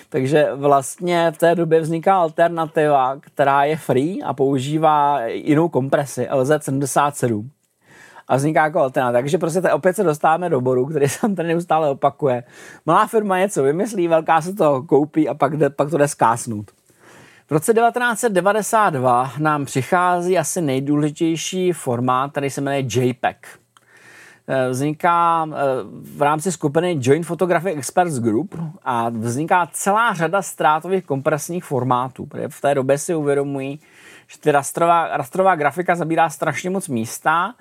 Takže 0.08 0.48
vlastně 0.54 1.30
v 1.30 1.38
té 1.38 1.54
době 1.54 1.80
vzniká 1.80 2.16
alternativa, 2.16 3.16
která 3.20 3.64
je 3.64 3.76
free 3.76 4.22
a 4.22 4.34
používá 4.34 5.26
jinou 5.26 5.68
kompresi 5.68 6.28
LZ77 6.30 7.48
a 8.28 8.36
vzniká 8.36 8.64
jako 8.64 8.78
alternativa. 8.80 9.18
Takže 9.18 9.38
prostě 9.38 9.60
te, 9.60 9.72
opět 9.72 9.96
se 9.96 10.04
dostáváme 10.04 10.48
do 10.48 10.60
bodu, 10.60 10.86
který 10.86 11.08
se 11.08 11.20
tam 11.20 11.34
tady 11.34 11.48
neustále 11.48 11.88
opakuje. 11.88 12.44
Malá 12.86 13.06
firma 13.06 13.38
něco 13.38 13.62
vymyslí, 13.62 14.08
velká 14.08 14.40
se 14.40 14.54
to 14.54 14.82
koupí 14.82 15.28
a 15.28 15.34
pak, 15.34 15.56
jde, 15.56 15.70
pak 15.70 15.90
to 15.90 15.98
jde 15.98 16.08
skásnout. 16.08 16.70
V 17.48 17.50
roce 17.50 17.74
1992 17.74 19.32
nám 19.38 19.64
přichází 19.64 20.38
asi 20.38 20.60
nejdůležitější 20.60 21.72
formát, 21.72 22.30
který 22.30 22.50
se 22.50 22.60
jmenuje 22.60 22.84
JPEG. 22.90 23.46
Eh, 24.48 24.68
vzniká 24.68 25.46
eh, 25.48 25.54
v 26.16 26.22
rámci 26.22 26.52
skupiny 26.52 26.98
Joint 27.00 27.26
Photographic 27.26 27.76
Experts 27.76 28.18
Group 28.18 28.54
a 28.82 29.08
vzniká 29.08 29.68
celá 29.72 30.14
řada 30.14 30.42
ztrátových 30.42 31.04
kompresních 31.04 31.64
formátů. 31.64 32.28
V 32.48 32.60
té 32.60 32.74
době 32.74 32.98
si 32.98 33.14
uvědomují, 33.14 33.80
že 34.26 34.38
ty 34.38 34.52
rastrová, 34.52 35.16
rastrová 35.16 35.54
grafika 35.54 35.94
zabírá 35.94 36.30
strašně 36.30 36.70
moc 36.70 36.88
místa, 36.88 37.54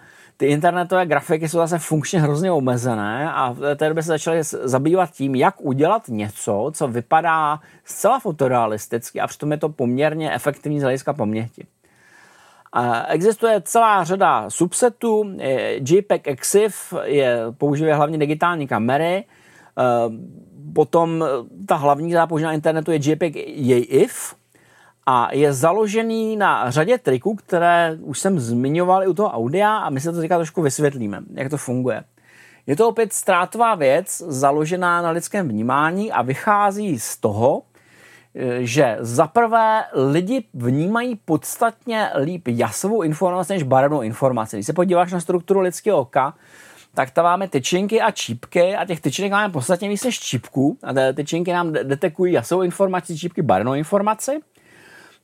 ty 0.43 0.49
internetové 0.49 1.05
grafiky 1.05 1.49
jsou 1.49 1.57
zase 1.57 1.79
funkčně 1.79 2.21
hrozně 2.21 2.51
omezené 2.51 3.31
a 3.33 3.51
v 3.51 3.75
té 3.75 3.87
době 3.87 4.03
se 4.03 4.07
začali 4.07 4.43
zabývat 4.43 5.11
tím, 5.11 5.35
jak 5.35 5.55
udělat 5.61 6.07
něco, 6.07 6.71
co 6.73 6.87
vypadá 6.87 7.59
zcela 7.85 8.19
fotorealisticky 8.19 9.19
a 9.19 9.27
přitom 9.27 9.51
je 9.51 9.57
to 9.57 9.69
poměrně 9.69 10.33
efektivní 10.33 10.79
z 10.79 10.83
hlediska 10.83 11.13
paměti. 11.13 11.65
Existuje 13.07 13.61
celá 13.61 14.03
řada 14.03 14.49
subsetů. 14.49 15.35
JPEG 15.89 16.27
EXIF 16.27 16.93
je, 17.03 17.39
používá 17.57 17.95
hlavně 17.95 18.17
digitální 18.17 18.67
kamery. 18.67 19.15
E, 19.15 19.25
potom 20.75 21.25
ta 21.67 21.75
hlavní, 21.75 22.13
na 22.41 22.53
internetu, 22.53 22.91
je 22.91 22.99
JPEG 23.01 23.35
JIF 23.35 24.35
a 25.05 25.29
je 25.33 25.53
založený 25.53 26.35
na 26.35 26.71
řadě 26.71 26.97
triků, 26.97 27.35
které 27.35 27.97
už 28.01 28.19
jsem 28.19 28.39
zmiňoval 28.39 29.03
i 29.03 29.07
u 29.07 29.13
toho 29.13 29.29
audia 29.29 29.77
a 29.77 29.89
my 29.89 29.99
se 29.99 30.11
to 30.11 30.19
teďka 30.19 30.37
trošku 30.37 30.61
vysvětlíme, 30.61 31.21
jak 31.33 31.49
to 31.49 31.57
funguje. 31.57 32.03
Je 32.67 32.75
to 32.75 32.89
opět 32.89 33.13
ztrátová 33.13 33.75
věc, 33.75 34.23
založená 34.27 35.01
na 35.01 35.09
lidském 35.09 35.49
vnímání 35.49 36.11
a 36.11 36.21
vychází 36.21 36.99
z 36.99 37.17
toho, 37.17 37.61
že 38.59 38.97
zaprvé 38.99 39.83
lidi 39.93 40.43
vnímají 40.53 41.15
podstatně 41.15 42.09
líp 42.23 42.47
jasovou 42.47 43.01
informaci 43.01 43.53
než 43.53 43.63
barevnou 43.63 44.01
informaci. 44.01 44.55
Když 44.55 44.65
se 44.65 44.73
podíváš 44.73 45.11
na 45.11 45.19
strukturu 45.19 45.59
lidského 45.59 45.97
oka, 45.99 46.33
tak 46.93 47.11
tam 47.11 47.25
máme 47.25 47.47
tyčinky 47.47 48.01
a 48.01 48.11
čípky 48.11 48.75
a 48.75 48.85
těch 48.85 49.01
tyčinek 49.01 49.31
máme 49.31 49.53
podstatně 49.53 49.89
víc 49.89 50.03
než 50.03 50.19
čípků 50.19 50.77
a 50.83 50.93
ty 50.93 50.99
tyčinky 51.13 51.53
nám 51.53 51.73
detekují 51.73 52.33
jasovou 52.33 52.61
informaci, 52.61 53.17
čípky 53.17 53.41
barevnou 53.41 53.73
informaci. 53.73 54.41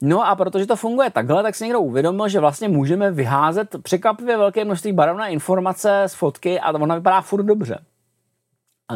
No 0.02 0.28
a 0.28 0.36
protože 0.36 0.66
to 0.66 0.76
funguje 0.76 1.10
takhle, 1.10 1.44
tak 1.44 1.56
si 1.56 1.64
někdo 1.64 1.80
uvědomil, 1.80 2.28
že 2.28 2.40
vlastně 2.40 2.70
můžeme 2.70 3.12
vyházet 3.12 3.76
překvapivě 3.84 4.38
velké 4.38 4.66
množství 4.66 4.94
barevné 4.94 5.32
informace 5.32 6.04
z 6.08 6.14
fotky 6.14 6.60
a 6.60 6.72
ona 6.72 6.96
vypadá 6.96 7.22
furt 7.22 7.44
dobře. 7.44 7.80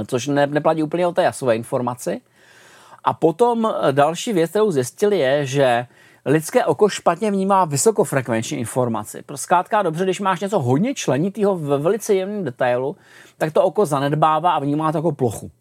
Což 0.07 0.27
ne, 0.27 0.47
neplatí 0.47 0.83
úplně 0.83 1.07
o 1.07 1.11
té 1.11 1.23
jasové 1.23 1.55
informaci. 1.55 2.21
A 3.03 3.13
potom 3.13 3.65
eh, 3.65 3.91
další 3.91 4.33
věc, 4.33 4.49
kterou 4.49 4.71
zjistili, 4.71 5.19
je, 5.19 5.45
že 5.45 5.87
lidské 6.25 6.65
oko 6.65 6.89
špatně 6.89 7.31
vnímá 7.31 7.65
vysokofrekvenční 7.65 8.57
informaci. 8.57 9.21
Prostě 9.25 9.43
zkrátka 9.43 9.81
dobře, 9.81 10.03
když 10.03 10.19
máš 10.19 10.39
něco 10.39 10.59
hodně 10.59 10.93
členitého 10.93 11.57
ve 11.57 11.77
velice 11.77 12.13
jemném 12.13 12.43
detailu, 12.43 12.95
tak 13.37 13.53
to 13.53 13.63
oko 13.63 13.85
zanedbává 13.85 14.51
a 14.51 14.59
vnímá 14.59 14.91
to 14.91 14.97
jako 14.97 15.11
plochu. 15.11 15.51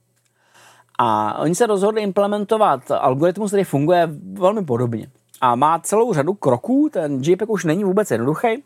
A 0.99 1.39
oni 1.39 1.55
se 1.55 1.67
rozhodli 1.67 2.03
implementovat 2.03 2.91
algoritmus, 2.91 3.51
který 3.51 3.65
funguje 3.65 4.09
velmi 4.33 4.65
podobně. 4.65 5.11
A 5.45 5.55
má 5.55 5.79
celou 5.79 6.15
řadu 6.15 6.35
kroků, 6.35 6.89
ten 6.93 7.21
JPEG 7.23 7.51
už 7.51 7.65
není 7.65 7.85
vůbec 7.85 8.11
jednoduchý. 8.11 8.63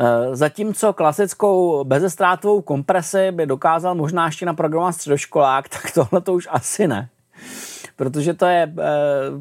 Eh, 0.00 0.36
zatímco 0.36 0.92
klasickou 0.92 1.84
bezestrátovou 1.84 2.62
kompresi 2.62 3.32
by 3.32 3.46
dokázal 3.46 3.94
možná 3.94 4.26
ještě 4.26 4.46
na 4.46 4.54
programovat 4.54 4.94
středoškolák, 4.94 5.68
tak 5.82 5.90
tohle 5.94 6.20
to 6.20 6.34
už 6.34 6.48
asi 6.50 6.88
ne. 6.88 7.08
Protože 7.96 8.34
to 8.34 8.46
je, 8.46 8.74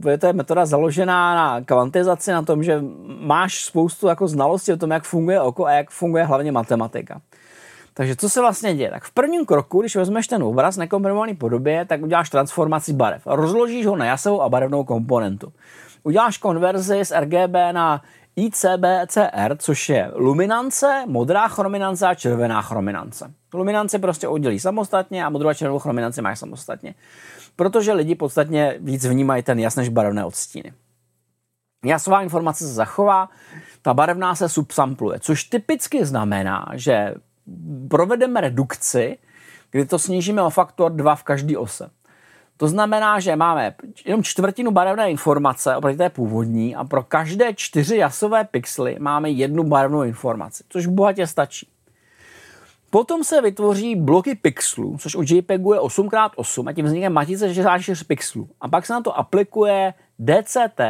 eh, 0.07 0.17
to 0.17 0.27
je 0.27 0.33
metoda 0.33 0.65
založená 0.65 1.35
na 1.35 1.61
kvantizaci, 1.61 2.31
na 2.31 2.41
tom, 2.41 2.63
že 2.63 2.83
máš 3.19 3.65
spoustu 3.65 4.07
jako 4.07 4.27
znalostí 4.27 4.73
o 4.73 4.77
tom, 4.77 4.91
jak 4.91 5.03
funguje 5.03 5.41
oko 5.41 5.65
a 5.65 5.71
jak 5.71 5.89
funguje 5.89 6.23
hlavně 6.23 6.51
matematika. 6.51 7.21
Takže 7.97 8.15
co 8.15 8.29
se 8.29 8.41
vlastně 8.41 8.75
děje? 8.75 8.89
Tak 8.91 9.03
v 9.03 9.11
prvním 9.11 9.45
kroku, 9.45 9.81
když 9.81 9.95
vezmeš 9.95 10.27
ten 10.27 10.43
obraz 10.43 10.75
v 10.75 10.79
nekomprimované 10.79 11.35
podobě, 11.35 11.85
tak 11.85 12.01
uděláš 12.01 12.29
transformaci 12.29 12.93
barev. 12.93 13.21
Rozložíš 13.25 13.85
ho 13.85 13.95
na 13.95 14.05
jasovou 14.05 14.41
a 14.41 14.49
barevnou 14.49 14.83
komponentu. 14.83 15.53
Uděláš 16.03 16.37
konverzi 16.37 17.05
z 17.05 17.19
RGB 17.19 17.55
na 17.71 18.01
ICBCR, 18.35 19.57
což 19.57 19.89
je 19.89 20.11
luminance, 20.15 21.03
modrá 21.07 21.47
chrominance 21.47 22.07
a 22.07 22.15
červená 22.15 22.61
chrominance. 22.61 23.33
Luminance 23.53 23.99
prostě 23.99 24.27
oddělí 24.27 24.59
samostatně 24.59 25.25
a 25.25 25.29
modrou 25.29 25.49
a 25.49 25.53
červenou 25.53 25.79
chrominanci 25.79 26.21
máš 26.21 26.39
samostatně. 26.39 26.95
Protože 27.55 27.93
lidi 27.93 28.15
podstatně 28.15 28.75
víc 28.79 29.05
vnímají 29.05 29.43
ten 29.43 29.59
jas 29.59 29.75
než 29.75 29.89
barevné 29.89 30.25
odstíny. 30.25 30.73
Jasová 31.85 32.21
informace 32.21 32.63
se 32.63 32.73
zachová, 32.73 33.29
ta 33.81 33.93
barevná 33.93 34.35
se 34.35 34.49
subsampluje, 34.49 35.19
což 35.19 35.43
typicky 35.43 36.05
znamená, 36.05 36.65
že 36.73 37.13
provedeme 37.89 38.41
redukci, 38.41 39.17
kdy 39.71 39.85
to 39.85 39.99
snížíme 39.99 40.43
o 40.43 40.49
faktor 40.49 40.91
2 40.91 41.15
v 41.15 41.23
každý 41.23 41.57
ose. 41.57 41.89
To 42.57 42.67
znamená, 42.67 43.19
že 43.19 43.35
máme 43.35 43.75
jenom 44.05 44.23
čtvrtinu 44.23 44.71
barevné 44.71 45.11
informace 45.11 45.75
oproti 45.75 45.97
té 45.97 46.09
původní 46.09 46.75
a 46.75 46.83
pro 46.83 47.03
každé 47.03 47.53
čtyři 47.53 47.97
jasové 47.97 48.43
pixely 48.43 48.95
máme 48.99 49.29
jednu 49.29 49.63
barevnou 49.63 50.03
informaci, 50.03 50.63
což 50.69 50.85
bohatě 50.85 51.27
stačí. 51.27 51.67
Potom 52.89 53.23
se 53.23 53.41
vytvoří 53.41 53.95
bloky 53.95 54.35
pixelů, 54.35 54.97
což 54.99 55.15
u 55.15 55.23
JPEGu 55.23 55.73
je 55.73 55.79
8x8 55.79 56.69
a 56.69 56.73
tím 56.73 56.85
vznikne 56.85 57.09
matice 57.09 57.53
64 57.53 58.05
pixelů. 58.05 58.49
A 58.61 58.67
pak 58.67 58.85
se 58.85 58.93
na 58.93 59.01
to 59.01 59.17
aplikuje 59.17 59.93
DCT, 60.19 60.81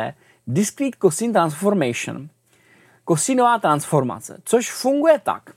Discrete 0.47 0.97
Cosine 1.01 1.33
Transformation, 1.33 2.29
kosinová 3.03 3.59
transformace, 3.59 4.41
což 4.43 4.71
funguje 4.71 5.19
tak, 5.23 5.56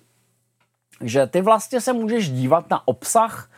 že 1.00 1.26
ty 1.26 1.40
vlastně 1.40 1.80
se 1.80 1.92
můžeš 1.92 2.30
dívat 2.30 2.70
na 2.70 2.88
obsah 2.88 3.50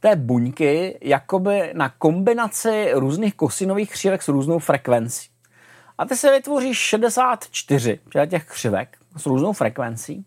té 0.00 0.16
buňky 0.16 0.98
jakoby 1.00 1.70
na 1.74 1.88
kombinaci 1.88 2.90
různých 2.94 3.34
kosinových 3.34 3.90
křivek 3.90 4.22
s 4.22 4.28
různou 4.28 4.58
frekvencí. 4.58 5.28
A 5.98 6.04
ty 6.04 6.16
se 6.16 6.32
vytvoříš 6.32 6.78
64 6.78 8.00
těch 8.28 8.44
křivek 8.44 8.96
s 9.16 9.26
různou 9.26 9.52
frekvencí. 9.52 10.26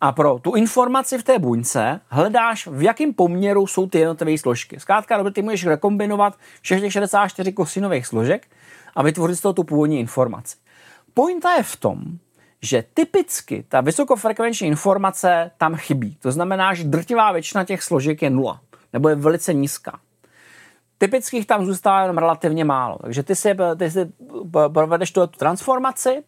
A 0.00 0.12
pro 0.12 0.38
tu 0.38 0.52
informaci 0.52 1.18
v 1.18 1.22
té 1.22 1.38
buňce 1.38 2.00
hledáš, 2.08 2.66
v 2.66 2.82
jakém 2.82 3.14
poměru 3.14 3.66
jsou 3.66 3.86
ty 3.86 3.98
jednotlivé 3.98 4.38
složky. 4.38 4.80
Zkrátka, 4.80 5.16
dobře, 5.16 5.32
ty 5.32 5.42
můžeš 5.42 5.66
rekombinovat 5.66 6.38
všech 6.60 6.80
těch 6.80 6.92
64 6.92 7.52
kosinových 7.52 8.06
složek 8.06 8.46
a 8.94 9.02
vytvořit 9.02 9.36
z 9.36 9.40
toho 9.40 9.52
tu 9.52 9.64
původní 9.64 10.00
informaci. 10.00 10.56
Pointa 11.14 11.54
je 11.54 11.62
v 11.62 11.76
tom, 11.76 11.98
že 12.64 12.84
typicky 12.94 13.64
ta 13.68 13.80
vysokofrekvenční 13.80 14.68
informace 14.68 15.50
tam 15.58 15.76
chybí. 15.76 16.16
To 16.22 16.32
znamená, 16.32 16.74
že 16.74 16.84
drtivá 16.84 17.32
většina 17.32 17.64
těch 17.64 17.82
složek 17.82 18.22
je 18.22 18.30
nula, 18.30 18.60
nebo 18.92 19.08
je 19.08 19.14
velice 19.14 19.54
nízká. 19.54 19.98
Typických 20.98 21.46
tam 21.46 21.66
zůstává 21.66 22.02
jenom 22.02 22.18
relativně 22.18 22.64
málo. 22.64 22.98
Takže 23.02 23.22
ty 23.22 23.36
si, 23.36 23.56
ty 23.76 23.90
si 23.90 24.12
provedeš 24.72 25.12
tu 25.12 25.26
transformaci 25.26 26.22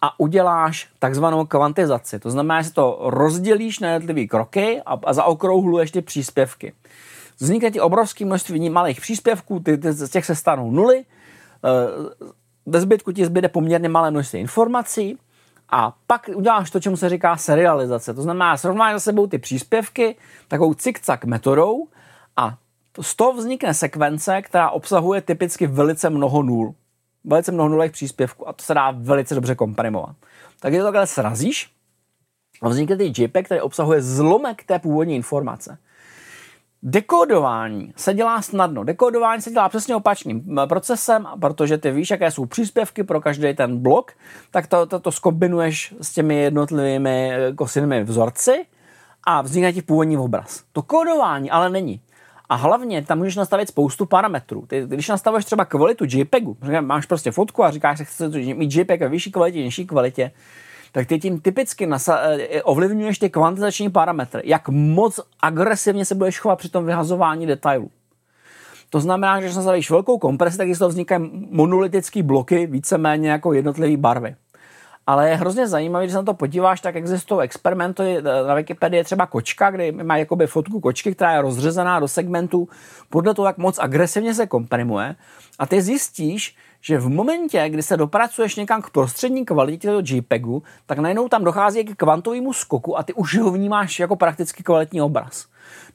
a 0.00 0.20
uděláš 0.20 0.88
takzvanou 0.98 1.46
kvantizaci. 1.46 2.18
To 2.18 2.30
znamená, 2.30 2.62
že 2.62 2.72
to 2.72 2.98
rozdělíš 3.02 3.78
na 3.78 3.90
jednotlivé 3.90 4.26
kroky 4.26 4.82
a, 4.86 4.98
a 5.04 5.12
zaokrouhluješ 5.12 5.90
ty 5.90 6.02
příspěvky. 6.02 6.72
Vznikne 7.38 7.70
ti 7.70 7.80
obrovské 7.80 8.24
množství 8.24 8.70
malých 8.70 9.00
příspěvků, 9.00 9.60
ty, 9.60 9.78
ty 9.78 9.92
z 9.92 10.08
těch 10.08 10.26
se 10.26 10.34
stanou 10.34 10.70
nuly, 10.70 11.04
ve 12.66 12.80
zbytku 12.80 13.12
ti 13.12 13.24
zbyde 13.24 13.48
poměrně 13.48 13.88
malé 13.88 14.10
množství 14.10 14.40
informací 14.40 15.18
a 15.72 15.96
pak 16.06 16.30
uděláš 16.34 16.70
to, 16.70 16.80
čemu 16.80 16.96
se 16.96 17.08
říká 17.08 17.36
serializace. 17.36 18.14
To 18.14 18.22
znamená, 18.22 18.56
srovnáš 18.56 18.92
za 18.92 19.00
sebou 19.00 19.26
ty 19.26 19.38
příspěvky 19.38 20.16
takovou 20.48 20.74
cik 20.74 21.24
metodou 21.24 21.88
a 22.36 22.58
z 23.00 23.14
toho 23.14 23.32
vznikne 23.32 23.74
sekvence, 23.74 24.42
která 24.42 24.70
obsahuje 24.70 25.20
typicky 25.20 25.66
velice 25.66 26.10
mnoho 26.10 26.42
nul. 26.42 26.74
Velice 27.24 27.52
mnoho 27.52 27.68
nulých 27.68 27.92
příspěvků 27.92 28.48
a 28.48 28.52
to 28.52 28.64
se 28.64 28.74
dá 28.74 28.90
velice 28.90 29.34
dobře 29.34 29.54
komprimovat. 29.54 30.16
Tak 30.60 30.72
je 30.72 30.78
to 30.78 30.84
takhle 30.84 31.06
srazíš 31.06 31.72
a 32.62 32.68
vznikne 32.68 32.96
ty 32.96 33.12
JPEG, 33.16 33.44
který 33.44 33.60
obsahuje 33.60 34.02
zlomek 34.02 34.64
té 34.64 34.78
původní 34.78 35.16
informace. 35.16 35.78
Dekodování 36.84 37.92
se 37.96 38.14
dělá 38.14 38.42
snadno. 38.42 38.84
Dekodování 38.84 39.42
se 39.42 39.50
dělá 39.50 39.68
přesně 39.68 39.96
opačným 39.96 40.56
procesem, 40.68 41.26
protože 41.40 41.78
ty 41.78 41.90
víš, 41.90 42.10
jaké 42.10 42.30
jsou 42.30 42.46
příspěvky 42.46 43.04
pro 43.04 43.20
každý 43.20 43.54
ten 43.54 43.78
blok, 43.78 44.12
tak 44.50 44.66
to, 44.66 44.86
to, 44.86 45.00
to 45.00 45.12
skombinuješ 45.12 45.94
s 46.00 46.12
těmi 46.12 46.34
jednotlivými 46.34 47.32
eh, 47.32 47.52
kosinými 47.52 48.04
vzorci 48.04 48.66
a 49.24 49.42
vznikne 49.42 49.72
ti 49.72 49.82
původní 49.82 50.18
obraz. 50.18 50.62
To 50.72 50.82
kódování 50.82 51.50
ale 51.50 51.70
není. 51.70 52.00
A 52.48 52.54
hlavně 52.54 53.02
tam 53.02 53.18
můžeš 53.18 53.36
nastavit 53.36 53.68
spoustu 53.68 54.06
parametrů. 54.06 54.66
Ty, 54.66 54.82
když 54.86 55.08
nastavuješ 55.08 55.44
třeba 55.44 55.64
kvalitu 55.64 56.04
JPEGu, 56.08 56.56
máš 56.80 57.06
prostě 57.06 57.30
fotku 57.30 57.64
a 57.64 57.70
říkáš, 57.70 57.98
že 57.98 58.04
chceš 58.04 58.46
mít 58.54 58.74
JPEG 58.74 59.00
ve 59.00 59.08
vyšší 59.08 59.32
kvalitě, 59.32 59.62
nižší 59.62 59.86
kvalitě, 59.86 60.30
tak 60.92 61.06
ty 61.06 61.18
tím 61.18 61.40
typicky 61.40 61.86
nasa- 61.86 62.20
eh, 62.24 62.62
ovlivňuješ 62.62 63.18
ty 63.18 63.30
kvantizační 63.30 63.90
parametry. 63.90 64.42
Jak 64.44 64.68
moc 64.68 65.20
agresivně 65.40 66.04
se 66.04 66.14
budeš 66.14 66.40
chovat 66.40 66.56
při 66.56 66.68
tom 66.68 66.86
vyhazování 66.86 67.46
detailů. 67.46 67.90
To 68.90 69.00
znamená, 69.00 69.40
že 69.40 69.46
když 69.46 69.56
nastavíš 69.56 69.90
velkou 69.90 70.18
kompresi, 70.18 70.58
tak 70.58 70.68
z 70.74 70.78
toho 70.78 70.88
vznikají 70.88 71.48
monolitické 71.50 72.22
bloky, 72.22 72.66
víceméně 72.66 73.30
jako 73.30 73.52
jednotlivé 73.52 73.96
barvy. 73.96 74.34
Ale 75.06 75.30
je 75.30 75.36
hrozně 75.36 75.68
zajímavé, 75.68 76.04
když 76.04 76.12
se 76.12 76.18
na 76.18 76.22
to 76.22 76.34
podíváš, 76.34 76.80
tak 76.80 76.96
existují 76.96 77.40
experimenty, 77.40 78.22
na 78.46 78.54
Wikipedii 78.54 79.00
je 79.00 79.04
třeba 79.04 79.26
kočka, 79.26 79.70
kde 79.70 79.92
má 79.92 80.16
jakoby 80.16 80.46
fotku 80.46 80.80
kočky, 80.80 81.14
která 81.14 81.32
je 81.32 81.42
rozřezaná 81.42 82.00
do 82.00 82.08
segmentů 82.08 82.68
podle 83.10 83.34
toho, 83.34 83.46
jak 83.46 83.58
moc 83.58 83.78
agresivně 83.78 84.34
se 84.34 84.46
komprimuje. 84.46 85.14
A 85.58 85.66
ty 85.66 85.82
zjistíš, 85.82 86.56
že 86.82 86.98
v 86.98 87.08
momentě, 87.08 87.68
kdy 87.68 87.82
se 87.82 87.96
dopracuješ 87.96 88.56
někam 88.56 88.82
k 88.82 88.90
prostřední 88.90 89.44
kvalitě 89.44 89.88
toho 89.88 90.02
JPEGu, 90.04 90.62
tak 90.86 90.98
najednou 90.98 91.28
tam 91.28 91.44
dochází 91.44 91.84
k 91.84 91.96
kvantovému 91.96 92.52
skoku 92.52 92.98
a 92.98 93.02
ty 93.02 93.14
už 93.14 93.38
ho 93.38 93.50
vnímáš 93.50 94.00
jako 94.00 94.16
prakticky 94.16 94.62
kvalitní 94.62 95.02
obraz. 95.02 95.46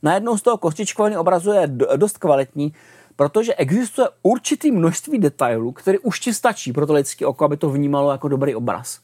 Najednou 0.03 0.37
z 0.37 0.41
toho 0.41 0.57
kostičkovaný 0.57 1.17
obrazu 1.17 1.51
je 1.51 1.67
dost 1.95 2.17
kvalitní, 2.17 2.73
protože 3.15 3.55
existuje 3.55 4.07
určitý 4.23 4.71
množství 4.71 5.19
detailů, 5.19 5.71
které 5.71 5.99
už 5.99 6.19
ti 6.19 6.33
stačí 6.33 6.73
pro 6.73 6.87
to 6.87 6.93
lidské 6.93 7.25
oko, 7.25 7.45
aby 7.45 7.57
to 7.57 7.69
vnímalo 7.69 8.11
jako 8.11 8.27
dobrý 8.27 8.55
obraz. 8.55 8.99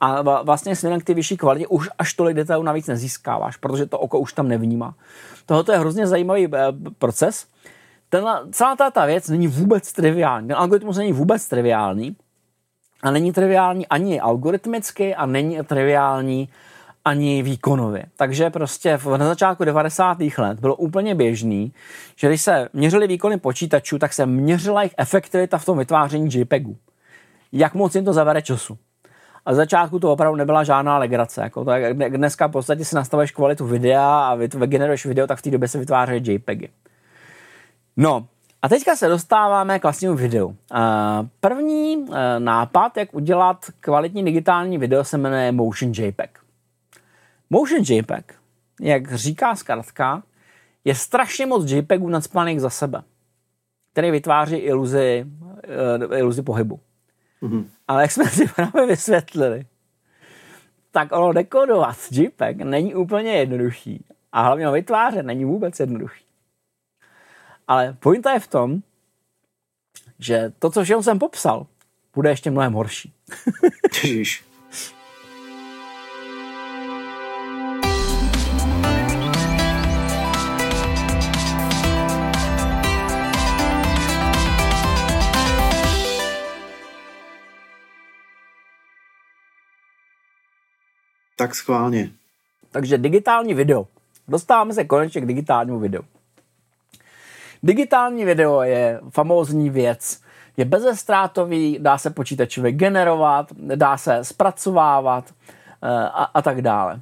A 0.00 0.22
vlastně 0.42 0.76
směrem 0.76 1.00
k 1.00 1.04
ty 1.04 1.14
vyšší 1.14 1.36
kvalitě 1.36 1.66
už 1.66 1.88
až 1.98 2.14
tolik 2.14 2.36
detailů 2.36 2.62
navíc 2.62 2.86
nezískáváš, 2.86 3.56
protože 3.56 3.86
to 3.86 3.98
oko 3.98 4.18
už 4.18 4.32
tam 4.32 4.48
nevnímá. 4.48 4.94
Tohle 5.46 5.74
je 5.74 5.78
hrozně 5.78 6.06
zajímavý 6.06 6.48
eh, 6.54 6.72
proces. 6.98 7.46
Tenhle, 8.10 8.40
celá 8.52 8.76
ta, 8.76 8.90
ta 8.90 9.06
věc 9.06 9.28
není 9.28 9.48
vůbec 9.48 9.92
triviální. 9.92 10.48
Ten 10.48 10.56
algoritmus 10.56 10.96
není 10.96 11.12
vůbec 11.12 11.48
triviální 11.48 12.16
a 13.02 13.10
není 13.10 13.32
triviální 13.32 13.86
ani 13.86 14.20
algoritmicky 14.20 15.14
a 15.14 15.26
není 15.26 15.58
triviální 15.62 16.48
ani 17.04 17.42
výkonově. 17.42 18.04
Takže 18.16 18.50
prostě 18.50 18.98
na 19.16 19.26
začátku 19.26 19.64
90. 19.64 20.18
let 20.38 20.60
bylo 20.60 20.76
úplně 20.76 21.14
běžný, 21.14 21.72
že 22.16 22.28
když 22.28 22.42
se 22.42 22.68
měřily 22.72 23.06
výkony 23.06 23.36
počítačů, 23.36 23.98
tak 23.98 24.12
se 24.12 24.26
měřila 24.26 24.82
jejich 24.82 24.94
efektivita 24.98 25.58
v 25.58 25.64
tom 25.64 25.78
vytváření 25.78 26.28
JPEGu. 26.32 26.76
Jak 27.52 27.74
moc 27.74 27.94
jim 27.94 28.04
to 28.04 28.12
zavere 28.12 28.42
času. 28.42 28.78
A 29.46 29.54
začátku 29.54 29.98
to 29.98 30.12
opravdu 30.12 30.36
nebyla 30.36 30.64
žádná 30.64 30.98
legrace. 30.98 31.40
Jako 31.40 31.64
to, 31.64 31.70
dneska 32.08 32.46
v 32.46 32.50
podstatě 32.50 32.84
si 32.84 32.94
nastavuješ 32.94 33.30
kvalitu 33.30 33.66
videa 33.66 34.28
a 34.28 34.34
vygeneruješ 34.34 35.06
video, 35.06 35.26
tak 35.26 35.38
v 35.38 35.42
té 35.42 35.50
době 35.50 35.68
se 35.68 35.78
vytvářejí 35.78 36.22
JPEGy. 36.26 36.68
No, 37.96 38.28
a 38.62 38.68
teďka 38.68 38.96
se 38.96 39.08
dostáváme 39.08 39.78
k 39.78 39.82
vlastnímu 39.82 40.14
videu. 40.14 40.56
První 41.40 41.94
e, 41.94 42.40
nápad, 42.40 42.96
jak 42.96 43.14
udělat 43.14 43.66
kvalitní 43.80 44.24
digitální 44.24 44.78
video, 44.78 45.04
se 45.04 45.18
jmenuje 45.18 45.52
Motion 45.52 45.92
JPEG. 45.96 46.38
Motion 47.50 47.82
JPEG, 47.88 48.34
jak 48.80 49.14
říká 49.14 49.56
zkrátka, 49.56 50.22
je 50.84 50.94
strašně 50.94 51.46
moc 51.46 51.70
JPEGů 51.70 52.08
nadspaných 52.08 52.60
za 52.60 52.70
sebe, 52.70 53.02
který 53.92 54.10
vytváří 54.10 54.56
iluzi, 54.56 55.26
uh, 56.08 56.18
iluzi 56.18 56.42
pohybu. 56.42 56.80
Mm-hmm. 57.42 57.64
Ale 57.88 58.02
jak 58.02 58.10
jsme 58.10 58.26
si 58.26 58.48
právě 58.48 58.86
vysvětlili, 58.86 59.66
tak 60.90 61.12
ono 61.12 61.32
dekodovat 61.32 61.96
JPEG 62.10 62.56
není 62.56 62.94
úplně 62.94 63.32
jednoduchý. 63.32 64.04
A 64.32 64.42
hlavně 64.42 64.66
ho 64.66 64.72
vytvářet 64.72 65.26
není 65.26 65.44
vůbec 65.44 65.80
jednoduchý. 65.80 66.24
Ale 67.70 67.94
pointa 68.02 68.32
je 68.32 68.40
v 68.40 68.46
tom, 68.46 68.82
že 70.18 70.52
to, 70.58 70.70
co 70.70 70.84
všechno 70.84 71.02
jsem 71.02 71.18
popsal, 71.18 71.66
bude 72.14 72.30
ještě 72.30 72.50
mnohem 72.50 72.72
horší. 72.72 73.12
Tak 91.36 91.54
schválně. 91.54 92.12
Takže 92.70 92.98
digitální 92.98 93.54
video. 93.54 93.86
Dostáváme 94.28 94.74
se 94.74 94.84
konečně 94.84 95.20
k 95.20 95.26
digitálnímu 95.26 95.78
videu. 95.78 96.02
Digitální 97.62 98.24
video 98.24 98.62
je 98.62 99.00
famózní 99.10 99.70
věc. 99.70 100.20
Je 100.56 100.64
bezestrátový, 100.64 101.78
dá 101.80 101.98
se 101.98 102.10
počítačově 102.10 102.72
generovat, 102.72 103.52
dá 103.52 103.96
se 103.96 104.24
zpracovávat 104.24 105.24
eh, 105.30 105.88
a, 105.90 106.24
a 106.24 106.42
tak 106.42 106.62
dále. 106.62 107.00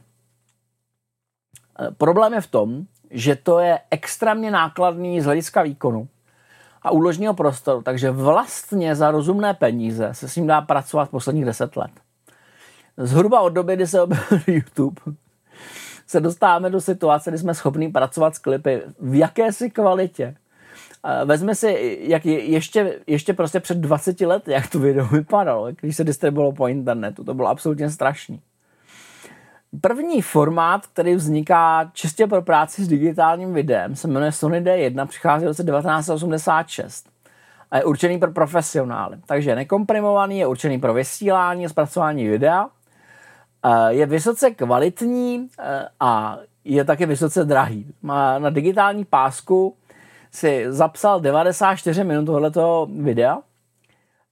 Eh, 1.81 1.91
problém 1.99 2.35
je 2.35 2.41
v 2.41 2.47
tom, 2.47 2.83
že 3.11 3.37
to 3.37 3.59
je 3.59 3.81
extrémně 3.91 4.51
nákladný 4.51 5.21
z 5.21 5.25
hlediska 5.25 5.63
výkonu 5.63 6.09
a 6.83 6.91
úložního 6.91 7.35
prostoru, 7.35 7.83
takže 7.83 8.11
vlastně 8.11 8.97
za 8.97 9.11
rozumné 9.11 9.55
peníze 9.55 10.09
se 10.13 10.29
s 10.29 10.37
ním 10.37 10.47
dá 10.47 10.61
pracovat 10.61 11.11
posledních 11.11 11.45
deset 11.45 11.77
let 11.77 11.91
zhruba 12.99 13.41
od 13.41 13.49
doby, 13.49 13.77
kdy 13.77 13.87
se 13.87 14.03
objevil 14.03 14.41
YouTube, 14.47 15.01
se 16.07 16.21
dostáváme 16.21 16.71
do 16.71 16.81
situace, 16.81 17.31
kdy 17.31 17.39
jsme 17.39 17.55
schopni 17.55 17.89
pracovat 17.89 18.35
s 18.35 18.39
klipy 18.39 18.83
v 19.01 19.15
jakési 19.15 19.71
kvalitě. 19.71 20.37
Vezme 21.25 21.55
si, 21.55 21.99
jak 22.01 22.27
je, 22.27 22.45
ještě, 22.45 23.01
ještě 23.07 23.35
prostě 23.35 23.61
před 23.61 23.79
20 23.79 24.21
lety, 24.21 24.53
jak 24.53 24.71
to 24.71 24.79
video 24.79 25.07
vypadalo, 25.07 25.69
když 25.81 25.97
se 25.97 26.05
distribuovalo 26.05 26.53
po 26.53 26.69
internetu. 26.69 27.25
To 27.25 27.35
bylo 27.35 27.49
absolutně 27.49 27.91
strašný. 27.91 28.41
První 29.81 30.23
formát, 30.23 30.87
který 30.87 31.15
vzniká 31.15 31.91
čistě 31.95 32.27
pro 32.27 32.43
práci 32.43 32.85
s 32.85 32.89
digitálním 32.89 33.55
videem, 33.55 33.97
se 33.97 34.09
jmenuje 34.09 34.33
Sony 34.33 34.61
D1, 34.61 35.07
přichází 35.07 35.45
v 35.45 35.49
roce 35.49 35.65
1986 35.65 37.09
a 37.71 37.77
je 37.77 37.85
určený 37.85 38.19
pro 38.19 38.33
profesionály. 38.33 39.17
Takže 39.27 39.55
nekomprimovaný, 39.55 40.39
je 40.39 40.47
určený 40.47 40.81
pro 40.81 40.95
vysílání 40.95 41.67
a 41.67 41.69
zpracování 41.69 42.29
videa 42.29 42.69
je 43.89 44.07
vysoce 44.07 44.51
kvalitní 44.51 45.49
eh, 45.59 45.89
a 46.01 46.39
je 46.65 46.85
také 46.85 47.07
vysoce 47.07 47.45
drahý. 47.45 47.87
Má 48.03 48.39
na 48.39 48.51
digitální 48.51 49.05
pásku 49.05 49.75
si 50.33 50.64
zapsal 50.68 51.20
94 51.20 52.05
minut 52.05 52.24
tohoto 52.24 52.89
videa 52.91 53.39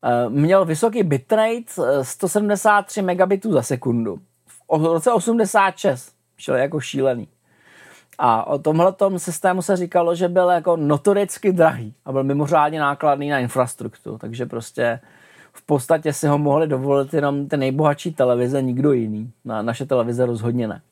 Eh, 0.07 0.29
měl 0.29 0.65
vysoký 0.65 1.03
bitrate 1.03 2.03
173 2.03 3.03
megabitů 3.03 3.53
za 3.53 3.63
sekundu. 3.63 4.19
V 4.79 4.85
roce 4.85 5.13
86 5.13 6.13
šel 6.37 6.57
jako 6.57 6.81
šílený. 6.81 7.29
A 8.19 8.47
o 8.47 8.59
tomhle 8.59 8.95
systému 9.17 9.63
se 9.63 9.77
říkalo, 9.77 10.15
že 10.15 10.29
byl 10.29 10.49
jako 10.49 10.77
notoricky 10.77 11.53
drahý 11.53 11.95
a 12.05 12.13
byl 12.13 12.25
mimořádně 12.25 12.81
nákladný 12.81 13.29
na 13.29 13.39
infrastrukturu, 13.39 14.19
takže 14.19 14.47
prostě 14.47 15.01
v 15.53 15.67
podstatě 15.67 16.13
si 16.13 16.27
ho 16.27 16.39
mohli 16.39 16.67
dovolit 16.67 17.15
jenom 17.15 17.49
ty 17.49 17.57
nejbohatší 17.57 18.15
televize, 18.15 18.63
nikdo 18.63 18.93
jiný. 18.93 19.33
Na 19.45 19.63
naše 19.63 19.87
televize 19.87 20.27
rozhodně 20.27 20.69
ne. 20.69 20.83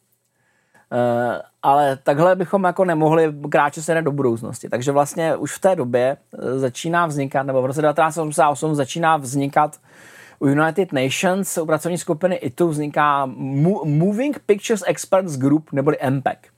Uh, 0.95 1.40
ale 1.62 1.99
takhle 2.03 2.36
bychom 2.36 2.64
jako 2.64 2.84
nemohli 2.84 3.32
kráčet 3.51 3.84
se 3.84 4.03
do 4.03 4.12
budoucnosti. 4.12 4.68
Takže 4.68 4.92
vlastně 4.92 5.36
už 5.36 5.53
v 5.53 5.61
té 5.61 5.76
době 5.76 6.16
eh, 6.34 6.59
začíná 6.59 7.07
vznikat, 7.07 7.42
nebo 7.42 7.62
v 7.62 7.66
roce 7.66 7.82
1988 7.82 8.74
začíná 8.74 9.16
vznikat 9.16 9.80
u 10.38 10.47
United 10.47 10.92
Nations, 10.92 11.59
u 11.59 11.66
pracovní 11.66 11.99
skupiny 11.99 12.36
ITU 12.36 12.68
vzniká 12.68 13.26
Moving 13.84 14.38
Pictures 14.47 14.82
Experts 14.86 15.36
Group, 15.36 15.72
neboli 15.72 15.97
MPEG. 16.11 16.49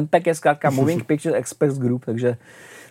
MPEG 0.00 0.26
je 0.26 0.34
zkrátka 0.34 0.70
Moving 0.80 1.04
Pictures 1.04 1.36
Experts 1.36 1.78
Group, 1.78 2.04
takže 2.04 2.36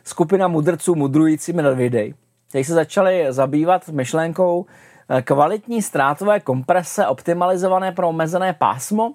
skupina 0.04 0.48
mudrců 0.48 0.96
mudrujícími 0.96 1.62
nad 1.62 1.74
videí. 1.74 2.16
kteří 2.50 2.64
se 2.64 2.74
začali 2.74 3.26
zabývat 3.30 3.90
myšlenkou 3.90 4.66
eh, 5.10 5.22
kvalitní 5.22 5.82
ztrátové 5.82 6.40
komprese 6.40 7.08
optimalizované 7.08 7.92
pro 7.92 8.10
omezené 8.10 8.54
pásmo, 8.54 9.14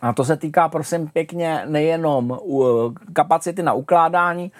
a 0.00 0.12
to 0.12 0.24
se 0.24 0.36
týká, 0.36 0.68
prosím 0.68 1.08
pěkně, 1.08 1.62
nejenom 1.66 2.38
kapacity 3.12 3.62
na 3.62 3.72
ukládání, 3.72 4.52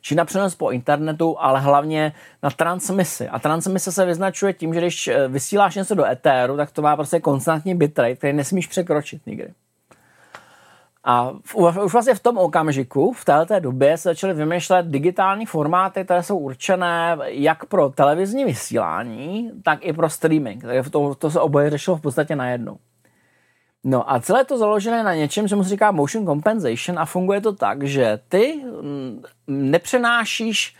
či 0.00 0.14
na 0.14 0.24
přenos 0.24 0.54
po 0.54 0.70
internetu, 0.70 1.36
ale 1.38 1.60
hlavně 1.60 2.12
na 2.42 2.50
transmisi. 2.50 3.28
A 3.28 3.38
transmise 3.38 3.92
se 3.92 4.06
vyznačuje 4.06 4.52
tím, 4.52 4.74
že 4.74 4.80
když 4.80 5.08
eh, 5.08 5.28
vysíláš 5.28 5.74
něco 5.74 5.94
do 5.94 6.04
etéru, 6.04 6.56
tak 6.56 6.70
to 6.70 6.82
má 6.82 6.96
prostě 6.96 7.20
konstantní 7.20 7.74
bitrate, 7.74 8.16
který 8.16 8.32
nesmíš 8.32 8.66
překročit 8.66 9.26
nikdy. 9.26 9.52
A 11.04 11.30
už 11.54 11.92
vlastně 11.92 12.14
v 12.14 12.20
tom 12.20 12.38
okamžiku, 12.38 13.12
v 13.12 13.24
této 13.24 13.60
době 13.60 13.96
se 13.96 14.08
začaly 14.08 14.34
vymýšlet 14.34 14.86
digitální 14.86 15.46
formáty, 15.46 16.04
které 16.04 16.22
jsou 16.22 16.38
určené 16.38 17.18
jak 17.24 17.64
pro 17.64 17.88
televizní 17.88 18.44
vysílání, 18.44 19.50
tak 19.62 19.78
i 19.82 19.92
pro 19.92 20.08
streaming. 20.10 20.62
Takže 20.62 20.90
to, 20.90 21.14
to 21.14 21.30
se 21.30 21.40
oboje 21.40 21.70
řešilo 21.70 21.96
v 21.96 22.00
podstatě 22.00 22.36
najednou. 22.36 22.76
No 23.84 24.12
a 24.12 24.20
celé 24.20 24.44
to 24.44 24.58
založené 24.58 25.02
na 25.02 25.14
něčem, 25.14 25.48
co 25.48 25.62
se 25.62 25.68
říká 25.68 25.90
motion 25.90 26.26
compensation 26.26 26.98
a 26.98 27.04
funguje 27.04 27.40
to 27.40 27.52
tak, 27.52 27.82
že 27.82 28.18
ty 28.28 28.60
mm, 28.82 29.22
nepřenášíš 29.46 30.76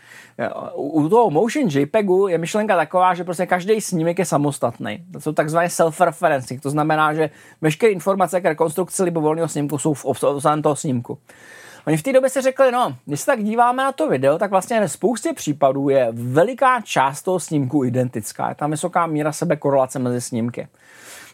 u 0.75 1.09
toho 1.09 1.29
motion 1.29 1.67
JPEGu 1.69 2.27
je 2.27 2.37
myšlenka 2.37 2.75
taková, 2.75 3.13
že 3.13 3.23
prostě 3.23 3.45
každý 3.45 3.81
snímek 3.81 4.19
je 4.19 4.25
samostatný. 4.25 5.05
To 5.13 5.21
jsou 5.21 5.33
takzvané 5.33 5.67
self-referencing, 5.67 6.59
to 6.59 6.69
znamená, 6.69 7.13
že 7.13 7.29
veškeré 7.61 7.91
informace 7.91 8.41
k 8.41 8.45
rekonstrukci 8.45 9.03
libovolného 9.03 9.47
snímku 9.47 9.77
jsou 9.77 9.93
v 9.93 10.05
obsahu 10.05 10.39
toho 10.61 10.75
snímku. 10.75 11.17
Oni 11.87 11.97
v 11.97 12.03
té 12.03 12.13
době 12.13 12.29
si 12.29 12.41
řekli, 12.41 12.71
no, 12.71 12.95
když 13.05 13.19
se 13.19 13.25
tak 13.25 13.43
díváme 13.43 13.83
na 13.83 13.91
to 13.91 14.09
video, 14.09 14.37
tak 14.37 14.51
vlastně 14.51 14.79
ve 14.79 14.89
spoustě 14.89 15.33
případů 15.33 15.89
je 15.89 16.07
veliká 16.11 16.81
část 16.81 17.21
toho 17.21 17.39
snímku 17.39 17.83
identická. 17.83 18.49
Je 18.49 18.55
tam 18.55 18.71
vysoká 18.71 19.07
míra 19.07 19.31
sebekorelace 19.31 19.99
mezi 19.99 20.21
snímky. 20.21 20.67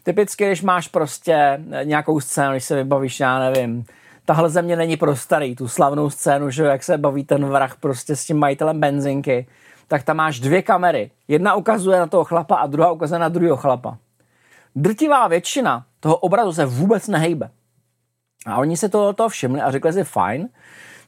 Typicky, 0.08 0.48
když 0.48 0.62
máš 0.62 0.88
prostě 0.88 1.60
nějakou 1.84 2.20
scénu, 2.20 2.52
když 2.52 2.64
se 2.64 2.76
vybavíš, 2.76 3.20
já 3.20 3.40
nevím, 3.40 3.86
tahle 4.26 4.50
země 4.50 4.76
není 4.76 4.98
pro 4.98 5.16
starý, 5.16 5.56
tu 5.56 5.68
slavnou 5.68 6.10
scénu, 6.10 6.50
že 6.50 6.64
jak 6.64 6.84
se 6.84 6.98
baví 6.98 7.24
ten 7.24 7.46
vrah 7.46 7.76
prostě 7.76 8.16
s 8.16 8.26
tím 8.26 8.40
majitelem 8.40 8.80
benzinky, 8.80 9.48
tak 9.88 10.04
tam 10.04 10.18
máš 10.18 10.40
dvě 10.40 10.62
kamery. 10.62 11.12
Jedna 11.28 11.56
ukazuje 11.56 12.00
na 12.00 12.08
toho 12.08 12.24
chlapa 12.24 12.56
a 12.56 12.68
druhá 12.68 12.92
ukazuje 12.92 13.20
na 13.20 13.30
druhého 13.30 13.58
chlapa. 13.58 13.98
Drtivá 14.76 15.28
většina 15.28 15.86
toho 16.00 16.18
obrazu 16.18 16.54
se 16.54 16.66
vůbec 16.66 17.08
nehejbe. 17.08 17.50
A 18.46 18.58
oni 18.58 18.78
se 18.78 18.90
toho, 18.90 19.14
toho 19.14 19.30
všimli 19.30 19.62
a 19.62 19.72
řekli 19.72 19.94
si, 19.94 20.04
fajn, 20.04 20.50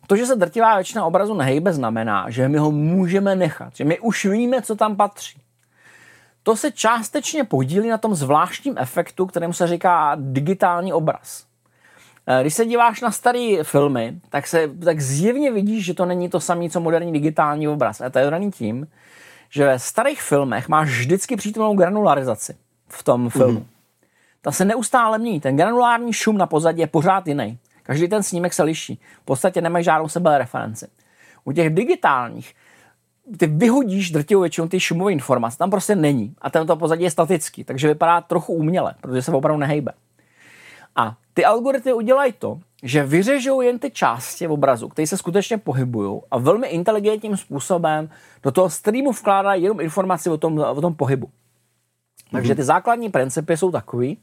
to, 0.08 0.16
že 0.16 0.26
se 0.26 0.36
drtivá 0.36 0.76
většina 0.76 1.06
obrazu 1.06 1.34
nehejbe, 1.34 1.74
znamená, 1.74 2.30
že 2.30 2.48
my 2.48 2.58
ho 2.58 2.72
můžeme 2.72 3.36
nechat, 3.36 3.76
že 3.76 3.86
my 3.86 4.00
už 4.00 4.26
víme, 4.26 4.62
co 4.62 4.76
tam 4.76 4.96
patří. 4.96 5.42
To 6.50 6.56
se 6.56 6.72
částečně 6.72 7.44
podílí 7.44 7.90
na 7.90 7.98
tom 7.98 8.16
zvláštním 8.16 8.76
efektu, 8.78 9.26
kterému 9.26 9.54
se 9.54 9.68
říká 9.68 10.16
digitální 10.20 10.94
obraz. 10.94 11.46
Eh, 12.28 12.42
když 12.42 12.54
se 12.54 12.66
díváš 12.66 13.02
na 13.02 13.12
staré 13.12 13.64
filmy, 13.64 14.20
tak, 14.30 14.48
se, 14.48 14.70
tak 14.86 15.02
zjevně 15.02 15.52
vidíš, 15.52 15.86
že 15.86 15.94
to 15.94 16.06
není 16.06 16.30
to 16.30 16.40
samé, 16.40 16.70
co 16.70 16.80
moderní 16.80 17.14
digitální 17.14 17.68
obraz. 17.68 18.02
A 18.02 18.10
to 18.10 18.20
je 18.20 18.30
daný 18.30 18.52
tím, 18.52 18.88
že 19.50 19.66
ve 19.66 19.80
starých 19.80 20.22
filmech 20.22 20.70
máš 20.70 20.90
vždycky 20.90 21.36
přítomnou 21.36 21.76
granularizaci 21.76 22.56
v 22.88 23.04
tom 23.04 23.30
filmu. 23.30 23.60
Mm. 23.60 23.66
Ta 24.42 24.52
se 24.52 24.66
neustále 24.66 25.18
mění. 25.18 25.40
Ten 25.40 25.58
granulární 25.58 26.14
šum 26.14 26.38
na 26.38 26.46
pozadí 26.46 26.80
je 26.80 26.88
pořád 26.88 27.28
jiný. 27.28 27.58
Každý 27.84 28.08
ten 28.08 28.24
snímek 28.24 28.54
se 28.54 28.64
liší. 28.64 29.00
V 29.22 29.26
podstatě 29.26 29.62
nemají 29.62 29.86
žádnou 29.86 30.08
sebe 30.08 30.38
referenci. 30.38 30.88
U 31.44 31.52
těch 31.52 31.70
digitálních 31.76 32.56
ty 33.38 33.48
vyhodíš 33.48 34.12
drtivou 34.12 34.42
většinou 34.42 34.68
ty 34.68 34.80
šumové 34.80 35.12
informace, 35.12 35.58
tam 35.58 35.70
prostě 35.70 35.96
není. 35.96 36.36
A 36.42 36.50
tento 36.50 36.76
pozadí 36.76 37.04
je 37.04 37.12
statický, 37.12 37.64
takže 37.64 37.88
vypadá 37.88 38.22
trochu 38.22 38.54
uměle, 38.54 38.96
protože 39.02 39.22
se 39.22 39.32
opravdu 39.32 39.60
nehejbe. 39.60 39.92
A 40.96 41.16
ty 41.34 41.46
algoritmy 41.46 41.94
udělají 41.94 42.34
to, 42.40 42.60
že 42.84 43.04
vyřežou 43.04 43.62
jen 43.62 43.80
ty 43.80 43.92
části 43.92 44.48
v 44.48 44.52
obrazu, 44.52 44.88
které 44.88 45.08
se 45.08 45.18
skutečně 45.18 45.58
pohybují 45.58 46.22
a 46.32 46.38
velmi 46.38 46.68
inteligentním 46.68 47.38
způsobem 47.38 48.10
do 48.44 48.52
toho 48.52 48.70
streamu 48.70 49.12
vkládají 49.12 49.64
jenom 49.64 49.80
informaci 49.80 50.30
o 50.30 50.38
tom, 50.38 50.60
o 50.60 50.82
tom 50.82 50.96
pohybu. 50.96 51.28
Mm-hmm. 51.28 52.32
Takže 52.32 52.56
ty 52.56 52.64
základní 52.64 53.10
principy 53.10 53.58
jsou 53.58 53.72
takový, 53.72 54.18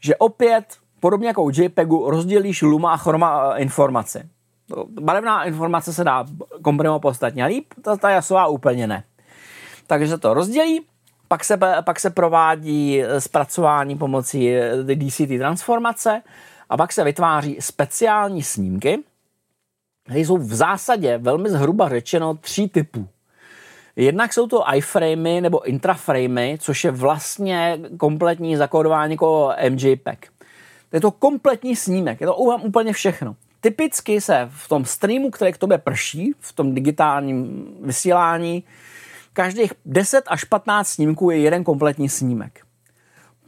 že 0.00 0.16
opět, 0.16 0.64
podobně 1.00 1.26
jako 1.26 1.42
u 1.42 1.50
JPEGu, 1.50 2.10
rozdělíš 2.10 2.62
luma 2.62 2.92
a 2.92 2.96
chroma 2.96 3.56
informaci. 3.56 4.22
Barevná 5.00 5.44
informace 5.44 5.92
se 5.92 6.04
dá 6.04 6.24
komprimovat 6.62 7.02
podstatně 7.02 7.46
líp, 7.46 7.74
ta, 7.82 7.96
ta 7.96 8.10
jasová 8.10 8.46
úplně 8.46 8.86
ne. 8.86 9.04
Takže 9.86 10.08
se 10.08 10.18
to 10.18 10.34
rozdělí, 10.34 10.80
pak 11.28 11.44
se, 11.44 11.58
pak 11.84 12.00
se 12.00 12.10
provádí 12.10 13.02
zpracování 13.18 13.98
pomocí 13.98 14.54
DCT 14.94 15.38
transformace 15.38 16.22
a 16.68 16.76
pak 16.76 16.92
se 16.92 17.04
vytváří 17.04 17.56
speciální 17.60 18.42
snímky, 18.42 18.98
které 20.04 20.20
jsou 20.20 20.36
v 20.36 20.54
zásadě 20.54 21.18
velmi 21.18 21.50
zhruba 21.50 21.88
řečeno 21.88 22.34
tří 22.34 22.68
typů. 22.68 23.08
Jednak 23.96 24.32
jsou 24.32 24.46
to 24.46 24.64
iframey 24.74 25.40
nebo 25.40 25.68
intraframey, 25.68 26.58
což 26.58 26.84
je 26.84 26.90
vlastně 26.90 27.78
kompletní 27.98 28.56
zakódování 28.56 29.12
jako 29.12 29.52
MJPEG. 29.70 30.32
Je 30.92 31.00
to 31.00 31.10
kompletní 31.10 31.76
snímek, 31.76 32.20
je 32.20 32.26
to 32.26 32.36
úplně 32.36 32.92
všechno. 32.92 33.36
Typicky 33.62 34.20
se 34.20 34.48
v 34.52 34.68
tom 34.68 34.84
streamu, 34.84 35.30
který 35.30 35.52
k 35.52 35.58
tobě 35.58 35.78
prší, 35.78 36.32
v 36.40 36.52
tom 36.52 36.74
digitálním 36.74 37.66
vysílání, 37.82 38.64
každých 39.32 39.72
10 39.84 40.24
až 40.26 40.44
15 40.44 40.88
snímků 40.88 41.30
je 41.30 41.38
jeden 41.38 41.64
kompletní 41.64 42.08
snímek. 42.08 42.60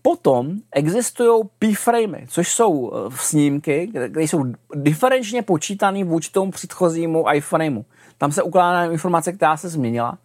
Potom 0.03 0.53
existují 0.73 1.43
p-framey, 1.59 2.27
což 2.29 2.53
jsou 2.53 2.93
eh, 2.93 3.11
snímky, 3.17 3.87
které 3.87 4.23
jsou 4.23 4.45
diferenčně 4.75 5.43
počítané 5.43 6.05
vůči 6.05 6.31
tomu 6.31 6.51
předchozímu 6.51 7.25
iframeu. 7.35 7.85
Tam 8.19 8.33
se 8.33 8.43
ukládá 8.43 8.93
informace, 8.93 9.33
která 9.33 9.57
se 9.57 9.69
změnila. 9.69 10.19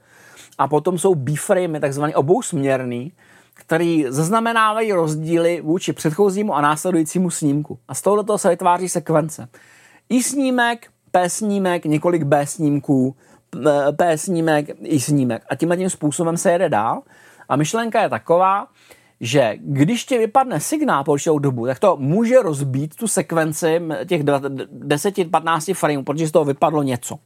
A 0.58 0.68
potom 0.68 0.98
jsou 0.98 1.16
b-framey, 1.16 1.82
takzvaný 1.82 2.16
obousměrný, 2.16 3.12
který 3.54 4.06
zaznamenávají 4.10 4.94
rozdíly 4.94 5.62
vůči 5.62 5.94
předchozímu 5.94 6.56
a 6.56 6.62
následujícímu 6.62 7.30
snímku. 7.30 7.80
A 7.88 7.94
z 7.94 8.02
tohoto 8.02 8.38
se 8.38 8.50
vytváří 8.50 8.90
sekvence. 8.90 9.48
I 10.10 10.24
snímek, 10.24 10.88
P 11.12 11.30
snímek, 11.30 11.86
několik 11.86 12.24
B 12.24 12.45
snímků, 12.47 13.16
P 13.97 14.18
snímek, 14.18 14.70
I 14.84 14.99
snímek. 14.99 15.45
A 15.49 15.55
tímhle 15.55 15.78
tím 15.78 15.89
způsobem 15.89 16.38
se 16.38 16.51
jede 16.51 16.70
dál. 16.70 17.01
A 17.49 17.55
myšlenka 17.55 18.01
je 18.01 18.10
taková, 18.10 18.68
že 19.22 19.53
když 19.60 20.05
ti 20.05 20.18
vypadne 20.18 20.60
signál 20.60 21.03
po 21.03 21.12
určitou 21.12 21.39
dobu, 21.39 21.66
tak 21.66 21.80
to 21.80 21.97
může 21.97 22.41
rozbít 22.41 22.95
tu 22.95 23.07
sekvenci 23.07 23.82
těch 24.07 24.24
10-15 24.24 25.74
frameů, 25.74 26.03
protože 26.03 26.28
z 26.28 26.32
toho 26.32 26.45
vypadlo 26.45 26.84
něco. 26.84 27.20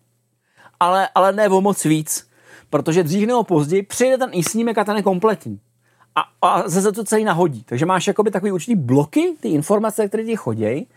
Ale, 0.80 1.10
ale 1.16 1.34
ne 1.34 1.50
o 1.50 1.62
moc 1.62 1.86
víc, 1.86 2.30
protože 2.70 3.04
dřív 3.04 3.28
nebo 3.28 3.44
později 3.44 3.84
přijde 3.84 4.18
ten 4.18 4.30
i 4.34 4.44
snímek 4.44 4.78
a 4.78 4.84
ten 4.84 4.98
je 4.98 5.04
kompletní. 5.04 5.60
A, 6.16 6.48
a 6.48 6.70
se 6.70 6.92
to 6.92 7.04
celý 7.04 7.24
nahodí. 7.24 7.64
Takže 7.64 7.86
máš 7.86 8.08
jakoby 8.08 8.32
takový 8.32 8.52
určitý 8.52 8.76
bloky, 8.76 9.36
ty 9.40 9.50
informace, 9.50 10.08
které 10.08 10.24
ti 10.24 10.36
chodí, 10.36 10.88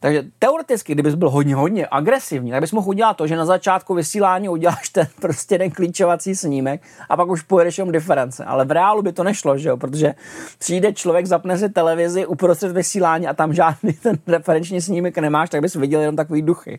Takže 0.00 0.24
teoreticky, 0.38 0.92
kdybys 0.92 1.14
byl 1.14 1.30
hodně, 1.30 1.54
hodně 1.54 1.86
agresivní, 1.90 2.50
tak 2.50 2.60
bys 2.60 2.72
mohl 2.72 2.88
udělat 2.88 3.16
to, 3.16 3.26
že 3.26 3.36
na 3.36 3.44
začátku 3.44 3.94
vysílání 3.94 4.48
uděláš 4.48 4.88
ten 4.88 5.06
prostě 5.20 5.58
ten 5.58 5.70
klíčovací 5.70 6.36
snímek 6.36 6.82
a 7.08 7.16
pak 7.16 7.28
už 7.28 7.42
pojedeš 7.42 7.78
jenom 7.78 7.92
diference. 7.92 8.44
Ale 8.44 8.64
v 8.64 8.70
reálu 8.70 9.02
by 9.02 9.12
to 9.12 9.24
nešlo, 9.24 9.58
že 9.58 9.68
jo? 9.68 9.76
protože 9.76 10.14
přijde 10.58 10.92
člověk, 10.92 11.26
zapne 11.26 11.58
si 11.58 11.68
televizi 11.68 12.26
uprostřed 12.26 12.72
vysílání 12.72 13.28
a 13.28 13.34
tam 13.34 13.54
žádný 13.54 13.92
ten 14.02 14.18
referenční 14.26 14.80
snímek 14.80 15.18
nemáš, 15.18 15.50
tak 15.50 15.60
bys 15.60 15.74
viděl 15.74 16.00
jenom 16.00 16.16
takový 16.16 16.42
duchy. 16.42 16.78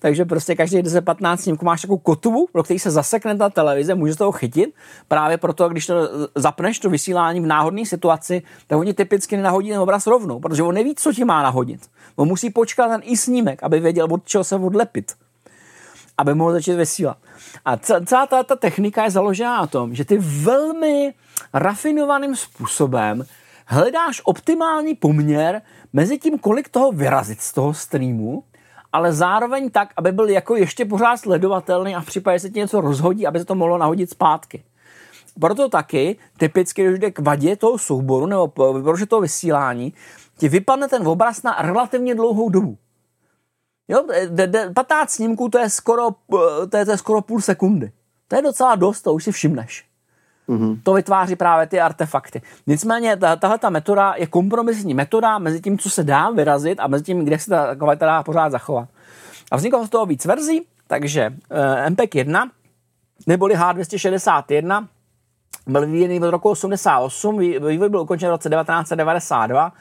Takže 0.00 0.24
prostě 0.24 0.54
každý 0.54 0.78
10-15 0.78 1.36
snímků 1.36 1.64
máš 1.64 1.80
takovou 1.82 1.98
kotvu, 1.98 2.48
do 2.54 2.62
který 2.62 2.78
se 2.78 2.90
zasekne 2.90 3.36
ta 3.36 3.50
televize, 3.50 3.94
může 3.94 4.16
toho 4.16 4.32
chytit. 4.32 4.74
Právě 5.08 5.38
proto, 5.38 5.68
když 5.68 5.86
to 5.86 5.94
zapneš 6.34 6.78
to 6.78 6.90
vysílání 6.90 7.40
v 7.40 7.46
náhodné 7.46 7.86
situaci, 7.86 8.42
tak 8.66 8.78
oni 8.78 8.94
typicky 8.94 9.36
nenahodí 9.36 9.70
ten 9.70 9.78
obraz 9.78 10.06
rovnou, 10.06 10.40
protože 10.40 10.62
on 10.62 10.74
neví, 10.74 10.94
co 10.94 11.12
ti 11.12 11.24
má 11.24 11.42
nahodit. 11.42 11.80
On 12.16 12.28
musí 12.28 12.43
počkat 12.50 12.88
ten 12.88 13.00
i 13.04 13.16
snímek, 13.16 13.62
aby 13.62 13.80
věděl, 13.80 14.08
od 14.10 14.26
čeho 14.26 14.44
se 14.44 14.56
odlepit 14.56 15.12
aby 16.18 16.34
mohl 16.34 16.52
začít 16.52 16.74
vysílat. 16.74 17.16
A 17.64 17.76
celá 17.76 18.26
ta, 18.26 18.42
ta 18.42 18.56
technika 18.56 19.04
je 19.04 19.10
založená 19.10 19.60
na 19.60 19.66
tom, 19.66 19.94
že 19.94 20.04
ty 20.04 20.18
velmi 20.18 21.14
rafinovaným 21.52 22.36
způsobem 22.36 23.24
hledáš 23.66 24.22
optimální 24.24 24.94
poměr 24.94 25.62
mezi 25.92 26.18
tím, 26.18 26.38
kolik 26.38 26.68
toho 26.68 26.92
vyrazit 26.92 27.40
z 27.40 27.52
toho 27.52 27.74
streamu, 27.74 28.44
ale 28.92 29.12
zároveň 29.12 29.70
tak, 29.70 29.92
aby 29.96 30.12
byl 30.12 30.28
jako 30.28 30.56
ještě 30.56 30.84
pořád 30.84 31.16
sledovatelný 31.16 31.94
a 31.94 32.00
v 32.00 32.06
případě, 32.06 32.38
se 32.38 32.50
ti 32.50 32.58
něco 32.58 32.80
rozhodí, 32.80 33.26
aby 33.26 33.38
se 33.38 33.44
to 33.44 33.54
mohlo 33.54 33.78
nahodit 33.78 34.10
zpátky. 34.10 34.64
Proto 35.40 35.68
taky 35.68 36.16
typicky, 36.36 36.84
když 36.84 36.98
jde 36.98 37.10
k 37.10 37.18
vadě 37.18 37.56
toho 37.56 37.78
souboru 37.78 38.26
nebo 38.26 38.48
protože 38.48 39.06
toho 39.06 39.22
vysílání, 39.22 39.92
ti 40.38 40.48
vypadne 40.48 40.88
ten 40.88 41.08
obraz 41.08 41.42
na 41.42 41.56
relativně 41.62 42.14
dlouhou 42.14 42.48
dobu. 42.48 42.78
Jo, 43.88 44.06
15 44.74 45.10
snímků 45.10 45.48
to 45.48 45.58
je, 45.58 45.70
skoro, 45.70 46.08
to, 46.70 46.76
je, 46.76 46.84
to 46.84 46.90
je 46.90 46.98
skoro 46.98 47.20
půl 47.20 47.40
sekundy. 47.40 47.92
To 48.28 48.36
je 48.36 48.42
docela 48.42 48.74
dost, 48.74 49.02
to 49.02 49.14
už 49.14 49.24
si 49.24 49.32
všimneš. 49.32 49.84
Mm-hmm. 50.48 50.80
To 50.82 50.92
vytváří 50.92 51.36
právě 51.36 51.66
ty 51.66 51.80
artefakty. 51.80 52.42
Nicméně 52.66 53.16
tahle 53.16 53.58
ta 53.58 53.70
metoda 53.70 54.14
je 54.16 54.26
kompromisní 54.26 54.94
metoda 54.94 55.38
mezi 55.38 55.60
tím, 55.60 55.78
co 55.78 55.90
se 55.90 56.04
dá 56.04 56.30
vyrazit 56.30 56.80
a 56.80 56.86
mezi 56.86 57.04
tím, 57.04 57.24
kde 57.24 57.38
se 57.38 57.50
ta 57.50 57.74
kvalita 57.74 58.06
dá 58.06 58.22
pořád 58.22 58.50
zachovat. 58.50 58.88
A 59.50 59.56
vzniklo 59.56 59.86
z 59.86 59.90
toho 59.90 60.06
víc 60.06 60.24
verzí, 60.24 60.66
takže 60.86 61.30
uh, 61.30 61.90
MPEG 61.90 62.14
1 62.14 62.50
neboli 63.26 63.54
H261 63.54 64.86
byl 65.66 65.80
vyvíjený 65.80 66.20
od 66.20 66.30
roku 66.30 66.50
88, 66.50 67.38
vývoj 67.38 67.88
byl 67.88 68.00
ukončen 68.00 68.28
v 68.28 68.32
roce 68.32 68.50
1992 68.50 69.72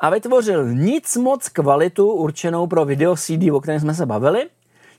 a 0.00 0.10
vytvořil 0.10 0.68
nic 0.74 1.16
moc 1.16 1.48
kvalitu 1.48 2.12
určenou 2.12 2.66
pro 2.66 2.84
video 2.84 3.16
CD, 3.16 3.50
o 3.52 3.60
kterém 3.60 3.80
jsme 3.80 3.94
se 3.94 4.06
bavili, 4.06 4.48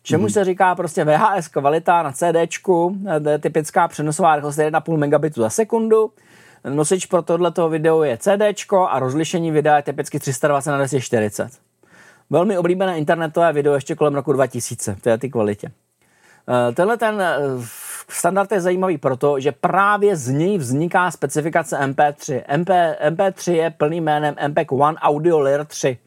čemu 0.03 0.23
hmm. 0.23 0.29
se 0.29 0.45
říká 0.45 0.75
prostě 0.75 1.05
VHS 1.05 1.47
kvalita 1.47 2.03
na 2.03 2.11
CDčku, 2.11 2.97
typická 3.39 3.87
přenosová 3.87 4.35
rychlost 4.35 4.57
1,5 4.57 4.97
megabitu 4.97 5.41
za 5.41 5.49
sekundu, 5.49 6.11
nosič 6.69 7.05
pro 7.05 7.21
tohleto 7.21 7.69
video 7.69 8.03
je 8.03 8.17
CDčko 8.17 8.87
a 8.87 8.99
rozlišení 8.99 9.51
videa 9.51 9.75
je 9.75 9.83
typicky 9.83 10.19
320 10.19 10.71
na 10.71 10.77
240. 10.77 11.51
Velmi 12.29 12.57
oblíbené 12.57 12.97
internetové 12.97 13.53
video 13.53 13.73
ještě 13.73 13.95
kolem 13.95 14.15
roku 14.15 14.33
2000, 14.33 14.95
to 15.01 15.09
je 15.09 15.17
ty 15.17 15.29
kvalitě. 15.29 15.71
Eh, 16.49 16.71
tenhle 16.71 16.97
ten 16.97 17.21
eh, 17.21 17.37
standard 18.11 18.51
je 18.51 18.61
zajímavý 18.61 18.97
proto, 18.97 19.39
že 19.39 19.51
právě 19.51 20.15
z 20.15 20.29
něj 20.29 20.57
vzniká 20.57 21.11
specifikace 21.11 21.77
MP3. 21.77 22.41
MP, 22.57 22.69
MP3 23.09 23.51
je 23.51 23.69
plným 23.69 24.03
jménem 24.03 24.35
MPEG 24.47 24.71
One 24.71 24.97
Audio 24.97 25.39
Layer 25.39 25.65
3. 25.65 25.97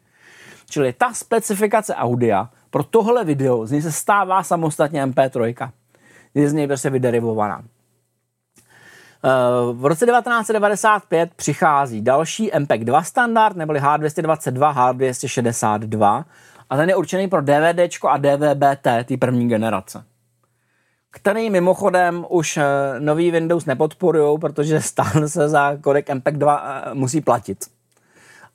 Čili 0.70 0.92
ta 0.92 1.12
specifikace 1.12 1.94
audia 1.94 2.48
pro 2.70 2.82
tohle 2.82 3.24
video 3.24 3.66
z 3.66 3.70
něj 3.70 3.82
se 3.82 3.92
stává 3.92 4.42
samostatně 4.42 5.06
MP3. 5.06 5.70
Je 6.34 6.48
z 6.48 6.52
něj 6.52 6.66
prostě 6.66 6.90
vyderivovaná. 6.90 7.62
Eh, 9.24 9.72
v 9.72 9.86
roce 9.86 10.06
1995 10.06 11.34
přichází 11.36 12.02
další 12.02 12.50
MPEG 12.58 12.84
2 12.84 13.02
standard, 13.02 13.56
neboli 13.56 13.80
H222, 13.80 14.74
H262 14.74 16.24
a 16.70 16.76
ten 16.76 16.88
je 16.88 16.96
určený 16.96 17.28
pro 17.28 17.40
DVD 17.40 17.98
a 18.08 18.18
DVB-T, 18.18 19.04
ty 19.04 19.16
první 19.16 19.48
generace 19.48 20.04
který 21.12 21.50
mimochodem 21.50 22.26
už 22.28 22.56
eh, 22.56 22.64
nový 22.98 23.30
Windows 23.30 23.66
nepodporují, 23.66 24.38
protože 24.38 24.80
stále 24.80 25.28
se 25.28 25.48
za 25.48 25.76
kodek 25.80 26.14
MPEG 26.14 26.36
2 26.36 26.64
eh, 26.64 26.94
musí 26.94 27.20
platit. 27.20 27.58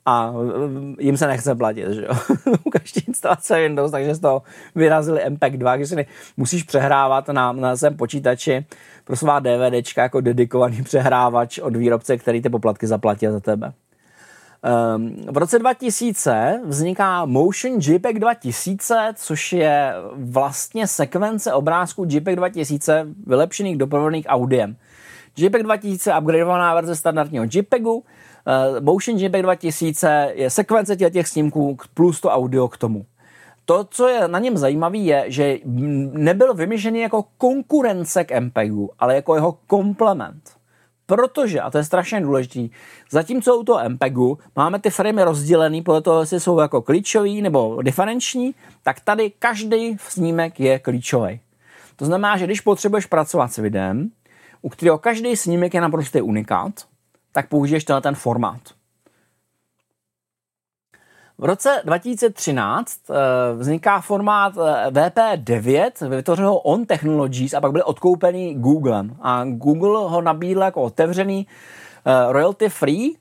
A 0.06 0.32
eh, 0.32 1.02
jim 1.02 1.16
se 1.16 1.26
nechce 1.26 1.54
platit, 1.54 1.86
že 1.90 2.04
jo. 2.04 2.14
U 2.64 2.70
každé 2.70 3.00
instalace 3.08 3.60
Windows, 3.60 3.90
takže 3.90 4.14
z 4.14 4.18
toho 4.18 4.42
vyrazili 4.74 5.30
MPEG 5.30 5.56
2, 5.56 5.76
když 5.76 5.88
si 5.88 6.06
musíš 6.36 6.62
přehrávat 6.62 7.28
na, 7.28 7.52
na 7.52 7.76
svém 7.76 7.96
počítači 7.96 8.66
pro 9.04 9.16
svá 9.16 9.40
DVDčka 9.40 10.02
jako 10.02 10.20
dedikovaný 10.20 10.82
přehrávač 10.82 11.58
od 11.58 11.76
výrobce, 11.76 12.16
který 12.16 12.42
ty 12.42 12.48
poplatky 12.48 12.86
zaplatí 12.86 13.26
za 13.26 13.40
tebe. 13.40 13.72
Ehm, 14.62 15.16
v 15.30 15.36
roce 15.36 15.58
2000 15.58 16.60
vzniká 16.64 17.24
Motion 17.24 17.78
JPEG 17.80 18.18
2000, 18.18 19.12
což 19.16 19.52
je 19.52 19.94
vlastně 20.14 20.86
sekvence 20.86 21.52
obrázků 21.52 22.06
JPEG 22.08 22.36
2000 22.36 23.06
vylepšených 23.26 23.76
doprovodných 23.76 24.26
audiem. 24.28 24.76
JPEG 25.36 25.62
2000 25.62 26.10
je 26.10 26.18
upgradeovaná 26.18 26.74
verze 26.74 26.96
standardního 26.96 27.44
JPEGu, 27.52 28.04
ehm, 28.46 28.84
Motion 28.84 29.18
JPEG 29.18 29.42
2000 29.42 30.30
je 30.34 30.50
sekvence 30.50 30.96
těch 30.96 31.28
snímků 31.28 31.76
plus 31.94 32.20
to 32.20 32.28
audio 32.30 32.68
k 32.68 32.76
tomu. 32.76 33.06
To, 33.64 33.84
co 33.84 34.08
je 34.08 34.28
na 34.28 34.38
něm 34.38 34.56
zajímavé, 34.56 34.98
je, 34.98 35.24
že 35.26 35.58
nebyl 36.12 36.54
vymyšlený 36.54 37.00
jako 37.00 37.24
konkurence 37.38 38.24
k 38.24 38.40
MPEGu, 38.40 38.90
ale 38.98 39.14
jako 39.14 39.34
jeho 39.34 39.58
komplement. 39.66 40.57
Protože, 41.08 41.60
a 41.60 41.70
to 41.70 41.78
je 41.78 41.84
strašně 41.84 42.20
důležitý, 42.20 42.70
zatímco 43.10 43.56
u 43.56 43.64
toho 43.64 43.88
MPEGu 43.88 44.38
máme 44.56 44.78
ty 44.78 44.90
framey 44.90 45.24
rozdělený 45.24 45.82
podle 45.82 46.02
toho, 46.02 46.20
jestli 46.20 46.40
jsou 46.40 46.60
jako 46.60 46.82
klíčový 46.82 47.42
nebo 47.42 47.82
diferenční, 47.82 48.54
tak 48.82 49.00
tady 49.00 49.32
každý 49.38 49.96
snímek 50.08 50.60
je 50.60 50.78
klíčový. 50.78 51.40
To 51.96 52.04
znamená, 52.04 52.36
že 52.36 52.44
když 52.44 52.60
potřebuješ 52.60 53.06
pracovat 53.06 53.52
s 53.52 53.56
videem, 53.56 54.10
u 54.62 54.68
kterého 54.68 54.98
každý 54.98 55.36
snímek 55.36 55.74
je 55.74 55.80
naprosto 55.80 56.24
unikát, 56.24 56.72
tak 57.32 57.48
použiješ 57.48 57.84
tenhle 57.84 58.00
ten 58.00 58.14
formát. 58.14 58.77
V 61.40 61.44
roce 61.44 61.82
2013 61.84 62.98
uh, 63.10 63.16
eh, 63.16 63.54
vzniká 63.56 64.00
formát 64.00 64.52
eh, 64.56 64.90
VP9, 64.90 66.08
vytvořil 66.08 66.48
ho 66.48 66.58
On 66.58 66.86
Technologies 66.86 67.54
a 67.54 67.60
pak 67.60 67.72
byl 67.72 67.82
odkoupený 67.84 68.54
Googlem. 68.54 69.16
A 69.22 69.44
Google 69.44 69.98
ho 70.10 70.22
nabídl 70.22 70.60
jako 70.60 70.82
otevřený 70.82 71.46
uh, 71.46 72.32
royalty 72.32 72.68
free 72.68 73.14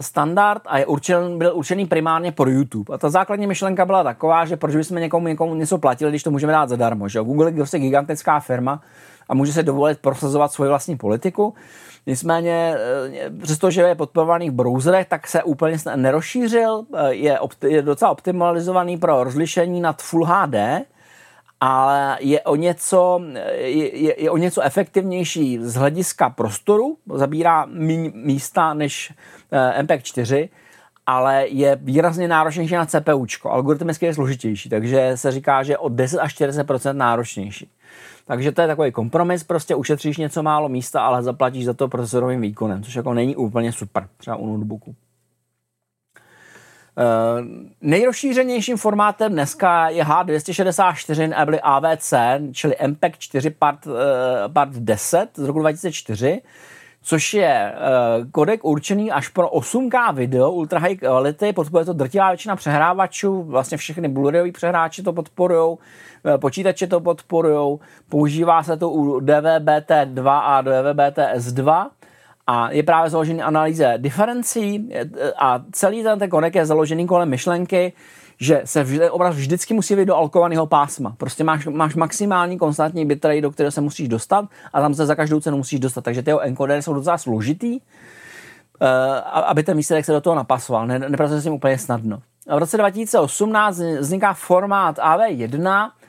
standard 0.00 0.62
a 0.66 0.78
je 0.78 0.86
určen, 0.86 1.38
byl 1.38 1.52
určený 1.54 1.86
primárně 1.86 2.32
pro 2.32 2.50
YouTube. 2.50 2.94
A 2.94 2.98
ta 2.98 3.10
základní 3.10 3.46
myšlenka 3.46 3.84
byla 3.84 4.02
taková, 4.04 4.44
že 4.44 4.56
proč 4.56 4.76
bychom 4.76 4.98
někomu, 4.98 5.28
někomu 5.28 5.54
něco 5.54 5.78
platili, 5.78 6.10
když 6.10 6.22
to 6.22 6.30
můžeme 6.30 6.52
dát 6.52 6.68
zadarmo. 6.68 7.08
Že? 7.08 7.20
Google 7.20 7.50
je 7.50 7.54
prostě 7.54 7.78
gigantická 7.78 8.40
firma 8.40 8.80
a 9.28 9.34
může 9.34 9.52
se 9.52 9.62
dovolit 9.62 9.98
prosazovat 9.98 10.52
svoji 10.52 10.68
vlastní 10.68 10.96
politiku. 10.96 11.54
Nicméně, 12.06 12.74
eh, 13.14 13.30
přestože 13.42 13.82
je 13.82 13.94
podporovaný 13.94 14.50
v 14.50 14.54
browserech, 14.54 15.08
tak 15.08 15.28
se 15.28 15.42
úplně 15.42 15.76
nerozšířil, 15.96 16.84
eh, 16.94 17.14
je, 17.14 17.38
opti- 17.38 17.68
je 17.68 17.82
docela 17.82 18.10
optimalizovaný 18.10 18.96
pro 18.96 19.24
rozlišení 19.24 19.80
nad 19.80 20.02
Full 20.02 20.24
HD, 20.24 20.84
ale 21.60 22.18
je 22.20 22.40
o 22.40 22.56
něco, 22.56 23.20
je, 23.54 23.96
je, 24.02 24.22
je 24.22 24.30
o 24.30 24.36
něco 24.36 24.60
efektivnější 24.62 25.58
z 25.62 25.74
hlediska 25.74 26.30
prostoru, 26.30 26.96
zabírá 27.14 27.66
méně 27.68 28.12
místa 28.14 28.74
než 28.74 29.12
eh, 29.52 29.82
MPEG 29.82 30.02
4, 30.02 30.48
ale 31.06 31.48
je 31.48 31.76
výrazně 31.76 32.28
náročnější 32.28 32.74
na 32.74 32.86
CPUčko. 32.86 33.50
Algoritmicky 33.50 34.06
je 34.06 34.14
složitější, 34.14 34.68
takže 34.68 35.12
se 35.14 35.30
říká, 35.30 35.62
že 35.62 35.78
o 35.78 35.88
10 35.88 36.20
až 36.20 36.34
40% 36.40 36.92
náročnější. 36.92 37.70
Takže 38.26 38.52
to 38.52 38.60
je 38.60 38.66
takový 38.66 38.92
kompromis, 38.92 39.44
prostě 39.44 39.74
ušetříš 39.74 40.16
něco 40.16 40.42
málo 40.42 40.68
místa, 40.68 41.06
ale 41.06 41.22
zaplatíš 41.22 41.64
za 41.64 41.74
to 41.74 41.88
procesorovým 41.88 42.40
výkonem, 42.40 42.82
což 42.82 42.94
jako 42.94 43.14
není 43.14 43.36
úplně 43.36 43.72
super, 43.72 44.08
třeba 44.16 44.36
u 44.36 44.52
notebooku. 44.52 44.94
Uh, 46.96 47.46
nejrozšířenějším 47.80 48.76
formátem 48.76 49.32
dneska 49.32 49.88
je 49.88 50.04
H264 50.04 51.32
Able 51.36 51.60
AVC, 51.60 52.14
čili 52.52 52.74
MPEG 52.86 53.18
4 53.18 53.50
part, 53.50 53.86
uh, 53.86 53.94
part 54.52 54.72
10 54.72 55.28
z 55.34 55.44
roku 55.44 55.60
2004, 55.60 56.42
což 57.06 57.34
je 57.34 57.74
uh, 57.74 58.30
kodek 58.30 58.64
určený 58.64 59.12
až 59.12 59.28
pro 59.28 59.48
8K 59.48 60.14
video 60.14 60.50
ultra 60.50 60.78
high 60.78 60.96
quality, 60.96 61.52
podporuje 61.52 61.84
to 61.84 61.92
drtivá 61.92 62.30
většina 62.30 62.56
přehrávačů, 62.56 63.42
vlastně 63.42 63.76
všechny 63.76 64.08
Blu-rayový 64.08 64.52
přehráči 64.52 65.02
to 65.02 65.12
podporují, 65.12 65.78
Eh, 66.26 66.38
počítače 66.38 66.86
to 66.86 67.00
podporují, 67.00 67.78
používá 68.08 68.62
se 68.62 68.76
to 68.76 68.90
u 68.90 69.20
DVB-T2 69.20 70.28
a 70.28 70.62
DVB-T-S2 70.62 71.86
a 72.46 72.70
je 72.70 72.82
právě 72.82 73.10
založený 73.10 73.42
analýze 73.42 73.94
diferencí 73.96 74.88
a 75.38 75.62
celý 75.72 76.02
ten, 76.02 76.18
ten 76.18 76.30
konek 76.30 76.54
je 76.54 76.66
založený 76.66 77.06
kolem 77.06 77.28
myšlenky, 77.28 77.92
že 78.40 78.62
se 78.64 78.82
vždy, 78.82 79.10
obraz 79.10 79.36
vždycky 79.36 79.74
musí 79.74 79.96
být 79.96 80.04
do 80.04 80.16
alkovaného 80.16 80.66
pásma. 80.66 81.14
Prostě 81.16 81.44
máš, 81.44 81.66
máš 81.66 81.94
maximální 81.94 82.58
konstantní 82.58 83.06
bitrate, 83.06 83.40
do 83.40 83.50
kterého 83.50 83.72
se 83.72 83.80
musíš 83.80 84.08
dostat 84.08 84.44
a 84.72 84.80
tam 84.80 84.94
se 84.94 85.06
za 85.06 85.14
každou 85.14 85.40
cenu 85.40 85.56
musíš 85.56 85.80
dostat. 85.80 86.04
Takže 86.04 86.22
ty 86.22 86.32
encodery 86.40 86.82
jsou 86.82 86.94
docela 86.94 87.18
složitý, 87.18 87.72
uh, 87.72 88.88
aby 89.44 89.62
ten 89.62 89.76
výsledek 89.76 90.04
se 90.04 90.12
do 90.12 90.20
toho 90.20 90.36
napasoval. 90.36 90.86
Ne, 90.86 90.98
nepracuje 90.98 91.40
s 91.40 91.44
tím 91.44 91.52
úplně 91.52 91.78
snadno. 91.78 92.18
V 92.46 92.58
roce 92.58 92.76
2018 92.76 93.78
vzniká 94.00 94.34
formát 94.34 94.98
AV1, 94.98 95.88
eh, 95.88 96.03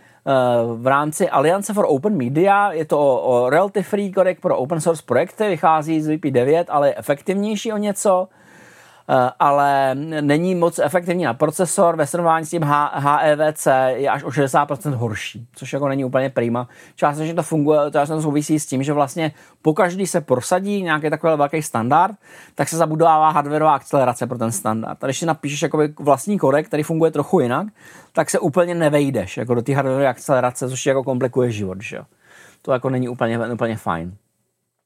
v 0.75 0.87
rámci 0.87 1.29
Alliance 1.29 1.73
for 1.73 1.85
Open 1.89 2.17
Media. 2.17 2.71
Je 2.71 2.85
to 2.85 2.99
o, 2.99 3.21
o 3.21 3.49
royalty 3.49 3.83
free 3.83 4.11
kodek 4.11 4.39
pro 4.39 4.57
open 4.57 4.81
source 4.81 5.03
projekty, 5.05 5.49
vychází 5.49 6.01
z 6.01 6.09
VP9, 6.09 6.65
ale 6.69 6.87
je 6.87 6.95
efektivnější 6.97 7.73
o 7.73 7.77
něco. 7.77 8.27
Eh, 9.09 9.31
ale 9.39 9.95
není 10.21 10.55
moc 10.55 10.79
efektivní 10.79 11.23
na 11.23 11.33
procesor, 11.33 11.95
ve 11.95 12.07
srovnání 12.07 12.45
s 12.45 12.49
tím 12.49 12.63
HEVC 12.93 13.67
je 13.95 14.09
až 14.09 14.23
o 14.23 14.29
60% 14.29 14.93
horší, 14.93 15.47
což 15.55 15.73
jako 15.73 15.87
není 15.87 16.05
úplně 16.05 16.29
prima. 16.29 16.67
Částečně 16.95 17.33
to 17.33 17.43
funguje, 17.43 17.79
to 17.91 18.07
to 18.07 18.21
souvisí 18.21 18.59
s 18.59 18.65
tím, 18.65 18.83
že 18.83 18.93
vlastně 18.93 19.31
po 19.61 19.73
každý 19.73 20.07
se 20.07 20.21
prosadí 20.21 20.81
nějaký 20.81 21.09
takový 21.09 21.37
velký 21.37 21.61
standard, 21.61 22.15
tak 22.55 22.69
se 22.69 22.77
zabudovává 22.77 23.29
hardwareová 23.29 23.75
akcelerace 23.75 24.27
pro 24.27 24.37
ten 24.37 24.51
standard. 24.51 25.03
A 25.03 25.07
když 25.07 25.19
si 25.19 25.25
napíšeš 25.25 25.61
jakoby 25.61 25.93
vlastní 25.99 26.39
korek, 26.39 26.67
který 26.67 26.83
funguje 26.83 27.11
trochu 27.11 27.39
jinak, 27.39 27.67
tak 28.13 28.29
se 28.29 28.39
úplně 28.39 28.75
nevejdeš 28.75 29.37
jako 29.37 29.55
do 29.55 29.61
té 29.61 29.75
hardwareové 29.75 30.07
akcelerace, 30.07 30.69
což 30.69 30.85
jako 30.85 31.03
komplikuje 31.03 31.51
život. 31.51 31.81
Že? 31.81 31.99
To 32.61 32.71
jako 32.71 32.89
není 32.89 33.09
úplně, 33.09 33.39
úplně 33.53 33.77
fajn. 33.77 34.17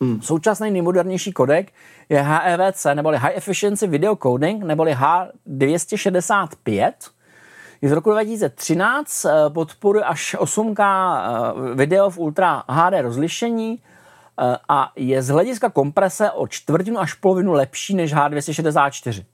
Hmm. 0.03 0.21
Současný 0.21 0.71
nejmodernější 0.71 1.31
kodek 1.31 1.71
je 2.09 2.21
HEVC, 2.21 2.85
neboli 2.93 3.17
High 3.17 3.33
Efficiency 3.35 3.87
Video 3.87 4.15
Coding, 4.15 4.63
neboli 4.63 4.95
H265. 4.95 6.91
Je 7.81 7.89
z 7.89 7.91
roku 7.91 8.11
2013, 8.11 9.25
eh, 9.25 9.31
podporuje 9.49 10.03
až 10.03 10.35
8K 10.39 10.81
eh, 10.81 11.75
video 11.75 12.09
v 12.09 12.17
Ultra 12.17 12.63
HD 12.69 13.01
rozlišení 13.01 13.79
eh, 13.79 14.57
a 14.69 14.91
je 14.95 15.21
z 15.21 15.27
hlediska 15.27 15.69
komprese 15.69 16.31
o 16.31 16.47
čtvrtinu 16.47 16.99
až 16.99 17.13
polovinu 17.13 17.53
lepší 17.53 17.95
než 17.95 18.13
H264. 18.13 19.25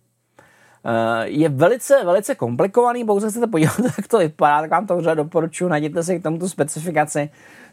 Je 1.23 1.49
velice, 1.49 2.05
velice 2.05 2.35
komplikovaný, 2.35 3.05
pokud 3.05 3.21
se 3.21 3.29
chcete 3.29 3.47
podívat, 3.47 3.79
jak 3.97 4.07
to 4.07 4.17
vypadá, 4.17 4.61
tak 4.61 4.71
vám 4.71 4.87
to 4.87 4.97
vřele 4.97 5.15
doporučuji, 5.15 5.67
najděte 5.69 6.03
si 6.03 6.19
k 6.19 6.23
tomu 6.23 6.39
tu 6.39 6.49
specifikaci. 6.49 7.29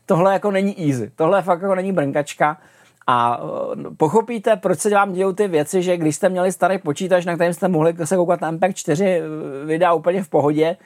Tohle 0.06 0.32
jako 0.32 0.50
není 0.50 0.88
easy, 0.88 1.12
tohle 1.16 1.42
fakt 1.42 1.62
jako 1.62 1.74
není 1.74 1.92
brnkačka. 1.92 2.58
A 3.06 3.40
eh, 3.40 3.90
pochopíte, 3.96 4.56
proč 4.56 4.78
se 4.78 4.90
vám 4.90 5.12
dějou 5.12 5.32
ty 5.32 5.48
věci, 5.48 5.82
že 5.82 5.96
když 5.96 6.16
jste 6.16 6.28
měli 6.28 6.52
starý 6.52 6.78
počítač, 6.78 7.24
na 7.24 7.34
kterém 7.34 7.54
jste 7.54 7.68
mohli 7.68 7.94
se 8.04 8.16
koukat 8.16 8.40
na 8.40 8.52
MP4 8.52 9.04
eh, 9.04 9.22
videa 9.66 9.92
úplně 9.92 10.22
v 10.22 10.28
pohodě, 10.28 10.76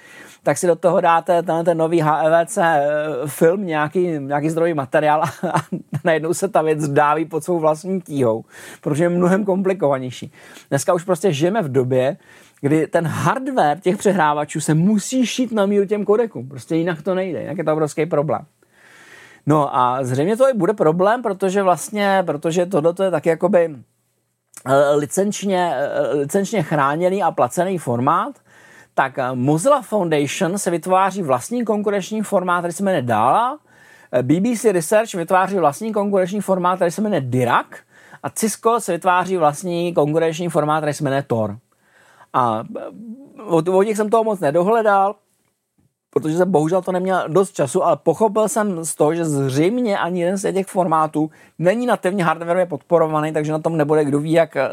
tak 0.43 0.59
si 0.59 0.67
do 0.67 0.77
toho 0.77 1.01
dáte 1.01 1.43
ten, 1.43 1.65
ten 1.65 1.79
nový 1.79 2.01
HEVC 2.01 2.59
eh, 2.59 2.87
film, 3.27 3.67
nějaký, 3.67 4.19
nějaký 4.19 4.51
zdrojový 4.51 4.75
materiál 4.75 5.23
a 5.23 5.55
najednou 6.05 6.35
se 6.35 6.49
ta 6.49 6.63
věc 6.63 6.89
dáví 6.89 7.25
pod 7.25 7.45
svou 7.45 7.59
vlastní 7.59 8.01
tíhou, 8.01 8.45
protože 8.81 9.05
je 9.05 9.09
mnohem 9.09 9.45
komplikovanější. 9.45 10.33
Dneska 10.69 10.95
už 10.95 11.05
prostě 11.05 11.33
žijeme 11.33 11.63
v 11.63 11.73
době, 11.73 12.17
kdy 12.61 12.87
ten 12.87 13.07
hardware 13.07 13.81
těch 13.81 13.97
přehrávačů 13.97 14.61
se 14.61 14.75
musí 14.75 15.27
šít 15.27 15.53
na 15.53 15.67
míru 15.67 15.87
těm 15.87 16.05
kodekům. 16.05 16.49
Prostě 16.49 16.77
jinak 16.77 17.03
to 17.03 17.15
nejde, 17.15 17.41
jinak 17.41 17.59
je 17.59 17.65
to 17.65 17.73
obrovský 17.73 18.07
problém. 18.07 18.47
No 19.47 19.77
a 19.77 20.05
zřejmě 20.05 20.37
to 20.37 20.49
i 20.49 20.55
bude 20.55 20.73
problém, 20.73 21.23
protože 21.23 21.63
vlastně, 21.63 22.23
protože 22.27 22.67
tohle 22.67 22.95
je 23.05 23.11
taky 23.11 23.29
jakoby 23.29 23.77
eh, 24.67 24.95
licenčně, 24.95 25.75
eh, 25.77 26.17
licenčně 26.17 26.63
chráněný 26.63 27.23
a 27.23 27.31
placený 27.31 27.79
formát, 27.79 28.39
tak 28.95 29.19
eh, 29.19 29.35
Mozilla 29.35 29.83
Foundation 29.83 30.59
se 30.59 30.71
vytváří 30.71 31.23
vlastní 31.23 31.65
konkurenční 31.65 32.23
formát, 32.23 32.61
který 32.61 32.73
se 32.73 32.83
jmenuje 32.83 33.03
DALA, 33.03 33.59
BBC 34.23 34.65
Research 34.65 35.15
vytváří 35.15 35.57
vlastní 35.57 35.93
konkurenční 35.93 36.41
formát, 36.41 36.77
který 36.77 36.91
se 36.91 37.03
jmenuje 37.03 37.21
Dirac. 37.21 37.67
A 38.23 38.31
Cisco 38.31 38.81
se 38.81 38.93
vytváří 38.93 39.37
vlastní 39.37 39.95
konkurenční 39.95 40.49
formát, 40.49 40.81
který 40.81 40.93
se 40.93 41.05
jmenuje 41.05 41.23
Tor. 41.23 41.59
A 42.33 42.65
od, 43.47 43.69
od 43.69 43.83
nich 43.83 43.97
jsem 43.97 44.11
toho 44.11 44.25
moc 44.25 44.41
nedohledal, 44.41 45.15
protože 46.21 46.37
jsem 46.37 46.51
bohužel 46.51 46.83
to 46.83 46.93
neměl 46.93 47.25
dost 47.29 47.53
času, 47.53 47.85
ale 47.85 47.97
pochopil 47.97 48.49
jsem 48.49 48.85
z 48.85 48.95
toho, 48.95 49.15
že 49.15 49.25
zřejmě 49.25 49.99
ani 49.99 50.21
jeden 50.21 50.37
z 50.37 50.53
těch 50.53 50.67
formátů 50.67 51.31
není 51.59 51.87
nativně 51.87 52.25
hardwareově 52.25 52.67
podporovaný, 52.67 53.33
takže 53.33 53.53
na 53.53 53.59
tom 53.59 53.77
nebude 53.77 54.05
kdo 54.05 54.21
ví, 54.21 54.33
jak 54.33 54.57
eh, 54.57 54.69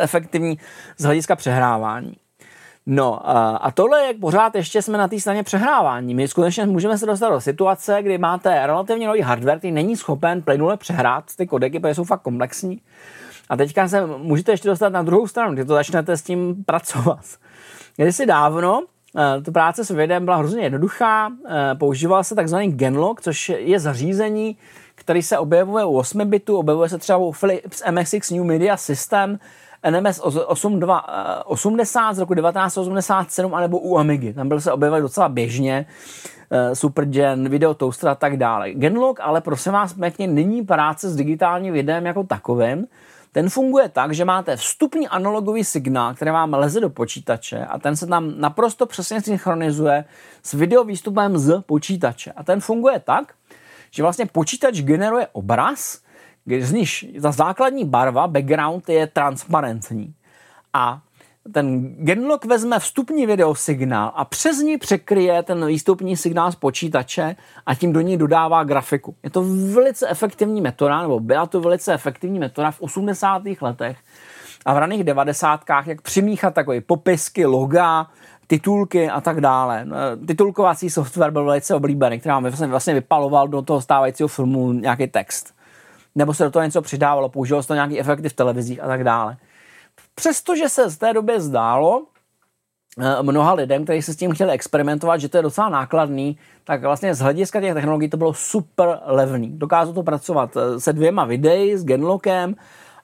efektivní 0.00 0.58
z 0.98 1.04
hlediska 1.04 1.36
přehrávání. 1.36 2.12
No 2.86 3.30
a 3.66 3.70
tohle 3.74 4.00
je 4.00 4.14
pořád 4.14 4.54
ještě 4.54 4.82
jsme 4.82 4.98
na 4.98 5.08
té 5.08 5.20
straně 5.20 5.42
přehrávání. 5.42 6.14
My 6.14 6.28
skutečně 6.28 6.66
můžeme 6.66 6.98
se 6.98 7.06
dostat 7.06 7.30
do 7.30 7.40
situace, 7.40 8.02
kdy 8.02 8.18
máte 8.18 8.66
relativně 8.66 9.06
nový 9.06 9.20
hardware, 9.20 9.58
který 9.58 9.72
není 9.72 9.96
schopen 9.96 10.42
plynule 10.42 10.76
přehrát 10.76 11.24
ty 11.36 11.46
kodeky, 11.46 11.80
protože 11.80 11.94
jsou 11.94 12.04
fakt 12.04 12.22
komplexní. 12.22 12.80
A 13.48 13.56
teďka 13.56 13.88
se 13.88 14.06
můžete 14.06 14.52
ještě 14.52 14.68
dostat 14.68 14.92
na 14.92 15.02
druhou 15.02 15.26
stranu, 15.26 15.54
kdy 15.54 15.64
to 15.64 15.74
začnete 15.74 16.16
s 16.16 16.22
tím 16.22 16.64
pracovat. 16.64 17.24
Kdysi 17.96 18.26
dávno 18.26 18.82
Eh, 19.16 19.40
tu 19.42 19.52
práce 19.52 19.84
s 19.84 19.90
videem 19.90 20.24
byla 20.24 20.36
hrozně 20.36 20.62
jednoduchá. 20.62 21.30
Eh, 21.48 21.74
používal 21.74 22.24
se 22.24 22.34
takzvaný 22.34 22.72
Genlock, 22.72 23.20
což 23.20 23.48
je 23.48 23.80
zařízení, 23.80 24.56
který 24.94 25.22
se 25.22 25.38
objevuje 25.38 25.84
u 25.84 25.96
8 25.96 26.24
bitů, 26.24 26.58
objevuje 26.58 26.88
se 26.88 26.98
třeba 26.98 27.18
u 27.18 27.32
Philips 27.32 27.82
MSX 27.90 28.30
New 28.30 28.44
Media 28.44 28.76
System, 28.76 29.38
NMS 29.90 30.20
8280 30.20 32.12
z 32.12 32.18
roku 32.18 32.34
1987, 32.34 33.54
anebo 33.54 33.78
u 33.78 33.98
Amigy. 33.98 34.32
Tam 34.32 34.48
byl 34.48 34.60
se 34.60 34.72
objevovat 34.72 35.02
docela 35.02 35.28
běžně. 35.28 35.86
Eh, 36.50 36.74
Supergen, 36.74 37.48
Video 37.48 37.74
Toaster 37.74 38.08
a 38.08 38.14
tak 38.14 38.36
dále. 38.36 38.70
Genlock 38.70 39.20
ale 39.20 39.40
prosím 39.40 39.72
vás 39.72 39.92
pěkně 39.92 40.26
není 40.26 40.62
práce 40.62 41.10
s 41.10 41.16
digitálním 41.16 41.72
videem 41.72 42.06
jako 42.06 42.24
takovým, 42.24 42.86
ten 43.32 43.50
funguje 43.50 43.88
tak, 43.88 44.14
že 44.14 44.24
máte 44.24 44.56
vstupní 44.56 45.08
analogový 45.08 45.64
signál, 45.64 46.14
který 46.14 46.30
vám 46.30 46.54
leze 46.54 46.80
do 46.80 46.90
počítače 46.90 47.64
a 47.64 47.78
ten 47.78 47.96
se 47.96 48.06
tam 48.06 48.40
naprosto 48.40 48.86
přesně 48.86 49.20
synchronizuje 49.20 50.04
s 50.42 50.52
video 50.52 50.84
výstupem 50.84 51.38
z 51.38 51.62
počítače. 51.62 52.32
A 52.32 52.44
ten 52.44 52.60
funguje 52.60 53.00
tak, 53.00 53.34
že 53.90 54.02
vlastně 54.02 54.26
počítač 54.26 54.80
generuje 54.80 55.28
obraz, 55.32 56.02
z 56.60 56.72
níž 56.72 57.06
ta 57.22 57.32
základní 57.32 57.84
barva, 57.84 58.26
background 58.26 58.88
je 58.88 59.06
transparentní. 59.06 60.14
A 60.72 61.00
ten 61.52 61.94
Genlock 61.98 62.44
vezme 62.44 62.78
vstupní 62.78 63.26
videosignál 63.26 64.12
a 64.14 64.24
přes 64.24 64.58
ní 64.58 64.78
překryje 64.78 65.42
ten 65.42 65.66
výstupní 65.66 66.16
signál 66.16 66.52
z 66.52 66.56
počítače 66.56 67.36
a 67.66 67.74
tím 67.74 67.92
do 67.92 68.00
ní 68.00 68.16
dodává 68.16 68.64
grafiku. 68.64 69.14
Je 69.22 69.30
to 69.30 69.44
velice 69.74 70.08
efektivní 70.08 70.60
metoda, 70.60 71.02
nebo 71.02 71.20
byla 71.20 71.46
to 71.46 71.60
velice 71.60 71.94
efektivní 71.94 72.38
metoda 72.38 72.70
v 72.70 72.80
80. 72.80 73.42
letech 73.60 73.96
a 74.64 74.74
v 74.74 74.78
raných 74.78 75.04
90. 75.04 75.60
jak 75.86 76.02
přimíchat 76.02 76.54
takové 76.54 76.80
popisky, 76.80 77.46
loga, 77.46 78.06
titulky 78.46 79.10
a 79.10 79.20
tak 79.20 79.40
dále. 79.40 79.86
Titulkovací 80.26 80.90
software 80.90 81.30
byl 81.30 81.44
velice 81.44 81.74
oblíbený, 81.74 82.20
který 82.20 82.30
vám 82.30 82.42
vlastně, 82.42 82.66
vlastně 82.66 82.94
vypaloval 82.94 83.48
do 83.48 83.62
toho 83.62 83.80
stávajícího 83.80 84.28
filmu 84.28 84.72
nějaký 84.72 85.06
text. 85.06 85.54
Nebo 86.14 86.34
se 86.34 86.44
do 86.44 86.50
toho 86.50 86.64
něco 86.64 86.82
přidávalo, 86.82 87.28
používalo 87.28 87.62
se 87.62 87.68
to 87.68 87.74
nějaký 87.74 88.00
efekty 88.00 88.28
v 88.28 88.32
televizích 88.32 88.82
a 88.82 88.86
tak 88.86 89.04
dále. 89.04 89.36
Přestože 90.14 90.68
se 90.68 90.90
z 90.90 90.96
té 90.96 91.12
doby 91.12 91.40
zdálo 91.40 92.02
eh, 92.98 93.22
mnoha 93.22 93.52
lidem, 93.52 93.84
kteří 93.84 94.02
se 94.02 94.12
s 94.12 94.16
tím 94.16 94.34
chtěli 94.34 94.52
experimentovat, 94.52 95.20
že 95.20 95.28
to 95.28 95.36
je 95.36 95.42
docela 95.42 95.68
nákladný, 95.68 96.38
tak 96.64 96.82
vlastně 96.82 97.14
z 97.14 97.20
hlediska 97.20 97.60
těch 97.60 97.74
technologií 97.74 98.10
to 98.10 98.16
bylo 98.16 98.34
super 98.34 98.98
levný. 99.04 99.58
Dokázalo 99.58 99.94
to 99.94 100.02
pracovat 100.02 100.56
eh, 100.56 100.80
se 100.80 100.92
dvěma 100.92 101.24
videi, 101.24 101.76
s 101.76 101.84
Genlockem 101.84 102.54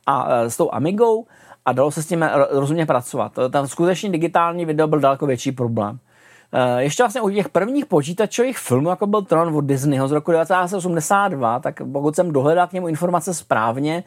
a 0.06 0.28
eh, 0.30 0.50
s 0.50 0.56
tou 0.56 0.72
Amigou 0.72 1.26
a 1.64 1.72
dalo 1.72 1.90
se 1.90 2.02
s 2.02 2.06
tím 2.06 2.30
rozumně 2.50 2.86
pracovat. 2.86 3.32
Ten 3.50 3.68
skutečný 3.68 4.12
digitální 4.12 4.64
video 4.64 4.86
byl 4.86 5.00
daleko 5.00 5.26
větší 5.26 5.52
problém. 5.52 5.98
Ještě 6.78 7.02
vlastně 7.02 7.20
u 7.20 7.30
těch 7.30 7.48
prvních 7.48 7.86
počítačových 7.86 8.58
filmů, 8.58 8.88
jako 8.88 9.06
byl 9.06 9.22
Tron 9.22 9.56
od 9.56 9.60
Disneyho 9.60 10.08
z 10.08 10.12
roku 10.12 10.32
1982, 10.32 11.60
tak 11.60 11.82
pokud 11.92 12.16
jsem 12.16 12.32
dohledal 12.32 12.66
k 12.66 12.72
němu 12.72 12.88
informace 12.88 13.34
správně, 13.34 14.04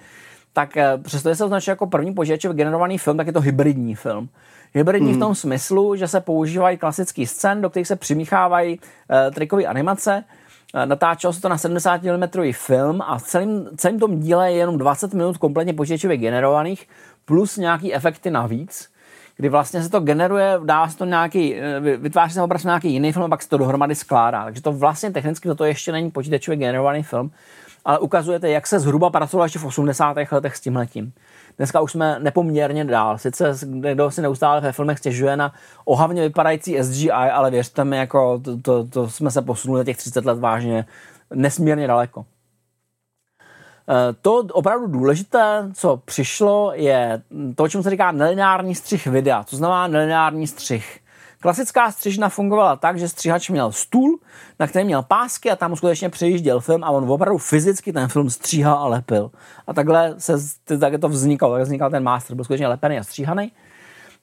tak 0.53 0.77
eh, 0.77 0.97
přestože 0.97 1.35
se 1.35 1.45
označuje 1.45 1.71
jako 1.71 1.87
první 1.87 2.13
počítačově 2.13 2.55
generovaný 2.55 2.97
film, 2.97 3.17
tak 3.17 3.27
je 3.27 3.33
to 3.33 3.41
hybridní 3.41 3.95
film. 3.95 4.29
Hybridní 4.73 5.09
hmm. 5.09 5.17
v 5.17 5.19
tom 5.19 5.35
smyslu, 5.35 5.95
že 5.95 6.07
se 6.07 6.21
používají 6.21 6.77
klasický 6.77 7.27
scén, 7.27 7.61
do 7.61 7.69
kterých 7.69 7.87
se 7.87 7.95
přimíchávají 7.95 8.79
uh, 8.79 9.33
trikové 9.33 9.65
animace. 9.65 10.23
Uh, 10.73 10.85
natáčelo 10.85 11.33
se 11.33 11.41
to 11.41 11.49
na 11.49 11.57
70 11.57 12.01
mm 12.03 12.51
film 12.51 13.01
a 13.01 13.17
v 13.17 13.23
celém, 13.23 13.69
celém 13.77 13.99
tom 13.99 14.19
díle 14.19 14.51
je 14.51 14.57
jenom 14.57 14.77
20 14.77 15.13
minut 15.13 15.37
kompletně 15.37 15.73
počítačově 15.73 16.17
generovaných 16.17 16.87
plus 17.25 17.57
nějaký 17.57 17.93
efekty 17.93 18.31
navíc 18.31 18.91
kdy 19.37 19.49
vlastně 19.49 19.83
se 19.83 19.89
to 19.89 19.99
generuje, 19.99 20.59
dává 20.65 20.89
se 20.89 20.97
to 20.97 21.05
nějaký, 21.05 21.55
vytváří 21.97 22.33
se 22.33 22.41
obraz 22.41 22.63
nějaký 22.63 22.93
jiný 22.93 23.11
film 23.11 23.25
a 23.25 23.29
pak 23.29 23.41
se 23.41 23.49
to 23.49 23.57
dohromady 23.57 23.95
skládá. 23.95 24.43
Takže 24.43 24.61
to 24.61 24.71
vlastně 24.71 25.11
technicky 25.11 25.47
toto 25.47 25.65
ještě 25.65 25.91
není 25.91 26.11
počítačově 26.11 26.57
generovaný 26.57 27.03
film, 27.03 27.31
ale 27.85 27.99
ukazujete, 27.99 28.49
jak 28.49 28.67
se 28.67 28.79
zhruba 28.79 29.09
pracovalo 29.09 29.45
ještě 29.45 29.59
v 29.59 29.65
80. 29.65 30.17
letech 30.31 30.55
s 30.55 30.61
tímhletím. 30.61 31.13
Dneska 31.57 31.81
už 31.81 31.91
jsme 31.91 32.19
nepoměrně 32.19 32.85
dál. 32.85 33.17
Sice 33.17 33.57
někdo 33.65 34.11
si 34.11 34.21
neustále 34.21 34.61
ve 34.61 34.71
filmech 34.71 34.97
stěžuje 34.97 35.37
na 35.37 35.53
ohavně 35.85 36.21
vypadající 36.21 36.77
SGI, 36.83 37.11
ale 37.11 37.51
věřte 37.51 37.83
mi, 37.83 37.97
jako 37.97 38.39
to, 38.39 38.57
to, 38.57 38.83
to 38.83 39.09
jsme 39.09 39.31
se 39.31 39.41
posunuli 39.41 39.85
těch 39.85 39.97
30 39.97 40.25
let 40.25 40.39
vážně 40.39 40.85
nesmírně 41.33 41.87
daleko. 41.87 42.25
Eh, 43.89 44.13
to 44.21 44.33
opravdu 44.51 44.87
důležité, 44.87 45.69
co 45.73 45.97
přišlo, 45.97 46.71
je 46.75 47.21
to, 47.55 47.69
čemu 47.69 47.83
se 47.83 47.89
říká 47.89 48.11
nelineární 48.11 48.75
střih 48.75 49.07
videa. 49.07 49.43
To 49.43 49.55
znamená 49.55 49.87
nelineární 49.87 50.47
střih. 50.47 50.99
Klasická 51.41 51.91
střižna 51.91 52.29
fungovala 52.29 52.75
tak, 52.75 52.99
že 52.99 53.09
střihač 53.09 53.49
měl 53.49 53.71
stůl, 53.71 54.19
na 54.59 54.67
kterém 54.67 54.85
měl 54.85 55.03
pásky 55.03 55.51
a 55.51 55.55
tam 55.55 55.75
skutečně 55.75 56.09
přejížděl 56.09 56.59
film 56.59 56.83
a 56.83 56.89
on 56.89 57.11
opravdu 57.11 57.37
fyzicky 57.37 57.93
ten 57.93 58.07
film 58.07 58.29
stříhal 58.29 58.77
a 58.77 58.87
lepil. 58.87 59.31
A 59.67 59.73
takhle 59.73 60.15
se 60.17 60.33
tak 60.79 60.93
to 61.01 61.09
vznikalo, 61.09 61.53
tak 61.53 61.63
vznikal 61.63 61.89
ten 61.89 62.03
master, 62.03 62.35
byl 62.35 62.45
skutečně 62.45 62.67
lepený 62.67 62.99
a 62.99 63.03
stříhaný. 63.03 63.51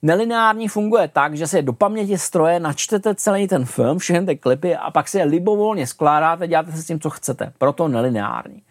Nelineární 0.01 0.67
funguje 0.67 1.07
tak, 1.07 1.37
že 1.37 1.47
si 1.47 1.61
do 1.61 1.73
paměti 1.73 2.17
stroje 2.17 2.59
načtete 2.59 3.15
celý 3.15 3.47
ten 3.47 3.65
film, 3.65 3.97
všechny 3.97 4.25
ty 4.25 4.35
klipy 4.35 4.75
a 4.75 4.91
pak 4.91 5.07
si 5.07 5.17
je 5.17 5.25
libovolně 5.25 5.87
skládáte, 5.87 6.47
děláte 6.47 6.71
se 6.71 6.81
s 6.83 6.87
tím, 6.87 6.99
co 6.99 7.09
chcete. 7.09 7.53
Proto 7.57 7.87
nelineární. 7.87 8.61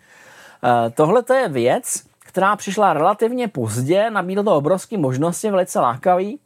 Eh, 0.65 0.91
tohle 0.91 1.23
to 1.23 1.35
je 1.35 1.49
věc, 1.49 2.03
která 2.19 2.57
přišla 2.57 2.93
relativně 2.93 3.49
pozdě, 3.49 4.11
nabídl 4.11 4.43
to 4.43 4.57
obrovské 4.57 4.99
možnosti, 4.99 5.51
velice 5.51 5.81
lákavý. 5.81 6.39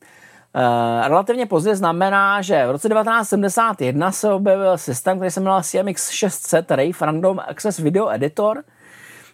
Uh, 0.54 1.08
relativně 1.08 1.46
pozdě 1.46 1.76
znamená, 1.76 2.42
že 2.42 2.66
v 2.66 2.70
roce 2.70 2.88
1971 2.88 4.12
se 4.12 4.32
objevil 4.32 4.78
systém, 4.78 5.16
který 5.16 5.30
se 5.30 5.40
jmenoval 5.40 5.62
CMX 5.62 6.10
600 6.10 6.70
Rave 6.70 6.92
Random 7.00 7.40
Access 7.48 7.78
Video 7.78 8.08
Editor. 8.08 8.62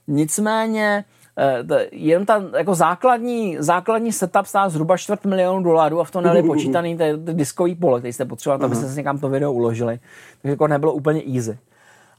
Nicméně 0.09 1.05
uh, 1.71 1.77
jenom 1.93 2.27
ta 2.27 2.43
jako 2.57 2.75
základní, 2.75 3.57
základní 3.59 4.13
setup 4.13 4.47
stál 4.47 4.71
zhruba 4.71 4.97
čtvrt 4.97 5.25
milionu 5.25 5.63
dolarů 5.63 6.01
a 6.01 6.05
v 6.05 6.11
tom 6.11 6.25
nebyly 6.25 6.43
počítaný 6.47 6.99
ty, 6.99 7.13
ty 7.27 7.35
diskový 7.35 7.75
pole, 7.75 7.99
který 7.99 8.13
jste 8.13 8.25
potřebovali, 8.25 8.65
abyste 8.65 8.89
si 8.89 8.97
někam 8.97 9.19
to 9.19 9.29
video 9.29 9.53
uložili. 9.53 9.99
Takže 10.43 10.53
jako 10.53 10.67
nebylo 10.67 10.93
úplně 10.93 11.23
easy 11.35 11.59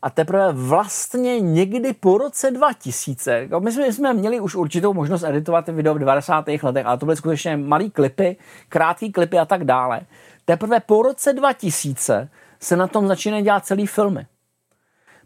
a 0.02 0.10
teprve 0.10 0.52
vlastně 0.52 1.40
někdy 1.40 1.94
po 1.94 2.18
roce 2.18 2.52
2000, 2.52 3.32
jako 3.32 3.60
my 3.60 3.72
jsme, 3.72 3.94
jsme 3.94 4.14
měli 4.14 4.40
už 4.40 4.56
určitou 4.56 4.94
možnost 4.94 5.24
editovat 5.24 5.66
ty 5.66 5.72
video 5.72 5.94
v 5.94 6.00
90. 6.00 6.46
letech, 6.64 6.86
ale 6.86 6.98
to 6.98 7.06
byly 7.06 7.18
skutečně 7.18 7.58
malý 7.58 7.92
klipy, 7.92 8.38
krátký 8.70 9.12
klipy 9.12 9.40
a 9.40 9.46
tak 9.46 9.64
dále. 9.64 10.02
Teprve 10.46 10.80
po 10.80 11.02
roce 11.02 11.34
2000 11.34 12.30
se 12.60 12.76
na 12.76 12.88
tom 12.88 13.08
začínají 13.08 13.44
dělat 13.44 13.66
celý 13.66 13.88
filmy. 13.88 14.26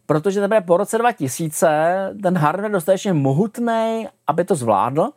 Protože 0.05 0.41
teprve 0.41 0.61
po 0.61 0.77
roce 0.77 0.97
2000 0.97 2.13
ten 2.23 2.37
hardware 2.37 2.71
dostatečně 2.71 3.13
mohutný, 3.13 4.07
aby 4.27 4.45
to 4.45 4.55
zvládl, 4.55 5.09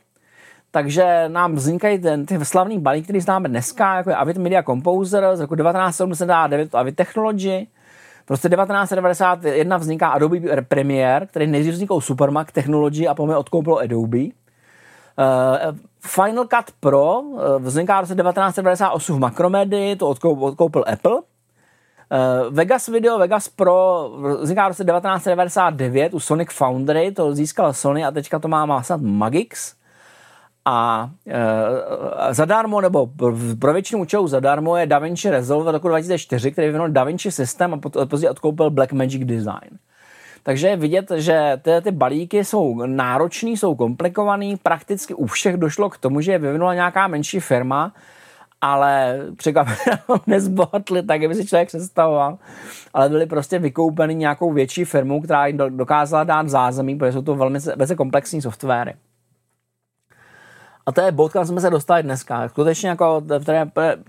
takže 0.70 1.24
nám 1.28 1.54
vznikají 1.54 1.98
ten, 1.98 2.26
ty 2.26 2.44
slavný 2.44 2.78
balíky, 2.78 3.04
který 3.04 3.20
známe 3.20 3.48
dneska, 3.48 3.96
jako 3.96 4.10
je 4.10 4.16
Avid 4.16 4.36
Media 4.36 4.62
Composer 4.62 5.36
z 5.36 5.40
roku 5.40 5.56
1979, 5.56 6.74
Avid 6.74 6.96
Technology, 6.96 7.66
Prostě 8.26 8.48
1991 8.48 9.76
vzniká 9.76 10.08
Adobe 10.08 10.62
Premiere, 10.68 11.26
který 11.26 11.46
nejdřív 11.46 11.74
vznikl 11.74 12.00
Supermac 12.00 12.48
Technology 12.52 13.08
a 13.08 13.14
potom 13.14 13.36
odkoupilo 13.36 13.78
Adobe. 13.78 14.18
Uh, 14.18 15.76
Final 16.00 16.44
Cut 16.44 16.74
Pro 16.80 17.20
uh, 17.20 17.38
vzniká 17.58 17.98
v 17.98 18.00
roce 18.00 18.14
1998 18.14 19.16
v 19.16 19.18
Macromedia, 19.18 19.96
to 19.96 20.08
odkoupil, 20.08 20.84
Apple. 20.92 21.14
Uh, 21.14 21.20
Vegas 22.50 22.88
Video, 22.88 23.18
Vegas 23.18 23.48
Pro 23.48 24.10
vzniká 24.40 24.64
v 24.64 24.68
roce 24.68 24.84
1999 24.84 26.14
u 26.14 26.20
Sonic 26.20 26.52
Foundry, 26.52 27.12
to 27.12 27.34
získal 27.34 27.72
Sony 27.72 28.04
a 28.04 28.10
teďka 28.10 28.38
to 28.38 28.48
má, 28.48 28.66
má 28.66 28.82
Magix 28.96 29.74
a 30.68 31.10
e, 31.26 32.34
zadarmo, 32.34 32.80
nebo 32.80 33.10
pro 33.58 33.72
většinu 33.72 34.00
účelů 34.00 34.28
zadarmo 34.28 34.76
je 34.76 34.86
DaVinci 34.86 35.30
Resolve 35.30 35.72
roku 35.72 35.88
2004, 35.88 36.52
který 36.52 36.66
vyvinul 36.66 36.88
DaVinci 36.88 37.32
systém 37.32 37.74
a 37.74 38.06
později 38.06 38.30
odkoupil 38.30 38.70
Blackmagic 38.70 39.24
Design. 39.24 39.78
Takže 40.42 40.68
je 40.68 40.76
vidět, 40.76 41.10
že 41.16 41.60
ty, 41.62 41.70
ty 41.82 41.90
balíky 41.90 42.44
jsou 42.44 42.86
náročný, 42.86 43.56
jsou 43.56 43.74
komplikovaný, 43.74 44.56
prakticky 44.56 45.14
u 45.14 45.26
všech 45.26 45.56
došlo 45.56 45.90
k 45.90 45.98
tomu, 45.98 46.20
že 46.20 46.32
je 46.32 46.38
vyvinula 46.38 46.74
nějaká 46.74 47.08
menší 47.08 47.40
firma, 47.40 47.92
ale 48.60 49.20
překvapivě 49.36 49.98
nezbohatli 50.26 51.02
tak, 51.02 51.22
aby 51.22 51.34
si 51.34 51.46
člověk 51.46 51.68
představoval, 51.68 52.38
ale 52.94 53.08
byli 53.08 53.26
prostě 53.26 53.58
vykoupeny 53.58 54.14
nějakou 54.14 54.52
větší 54.52 54.84
firmou, 54.84 55.20
která 55.20 55.46
jim 55.46 55.56
dokázala 55.56 56.24
dát 56.24 56.48
zázemí, 56.48 56.94
protože 56.94 57.12
jsou 57.12 57.22
to 57.22 57.34
velmi, 57.34 57.58
velmi 57.58 57.96
komplexní 57.96 58.42
softwary. 58.42 58.94
A 60.86 60.92
to 60.92 61.00
je 61.00 61.12
bod, 61.12 61.32
kam 61.32 61.46
jsme 61.46 61.60
se 61.60 61.70
dostali 61.70 62.02
dneska. 62.02 62.48
Skutečně 62.48 62.88
jako 62.88 63.22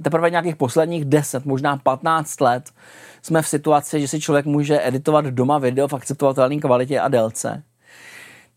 teprve 0.04 0.30
nějakých 0.30 0.56
posledních 0.56 1.06
10, 1.06 1.46
možná 1.46 1.78
15 1.78 2.42
let 2.42 2.72
jsme 3.22 3.42
v 3.42 3.48
situaci, 3.48 4.02
že 4.02 4.08
si 4.08 4.22
člověk 4.22 4.46
může 4.46 4.88
editovat 4.88 5.26
doma 5.26 5.58
video 5.58 5.88
v 5.88 5.94
akceptovatelné 5.94 6.58
kvalitě 6.58 7.00
a 7.00 7.08
délce. 7.08 7.64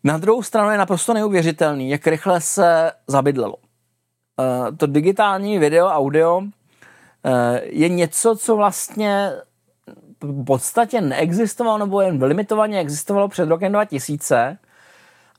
Na 0.05 0.19
druhou 0.19 0.43
stranu 0.43 0.71
je 0.71 0.79
naprosto 0.79 1.15
neuvěřitelný, 1.15 1.91
jak 1.91 2.07
rychle 2.07 2.41
se 2.41 2.93
zabydlelo. 3.07 3.57
Uh, 3.57 4.77
to 4.77 4.87
digitální 4.87 5.59
video, 5.59 5.87
audio 5.87 6.39
uh, 6.39 6.47
je 7.63 7.89
něco, 7.89 8.37
co 8.37 8.57
vlastně 8.57 9.33
v 10.23 10.45
podstatě 10.45 11.01
neexistovalo 11.01 11.79
nebo 11.79 12.01
jen 12.01 12.25
limitovaně 12.25 12.81
existovalo 12.81 13.29
před 13.29 13.49
rokem 13.49 13.73
2000 13.73 14.59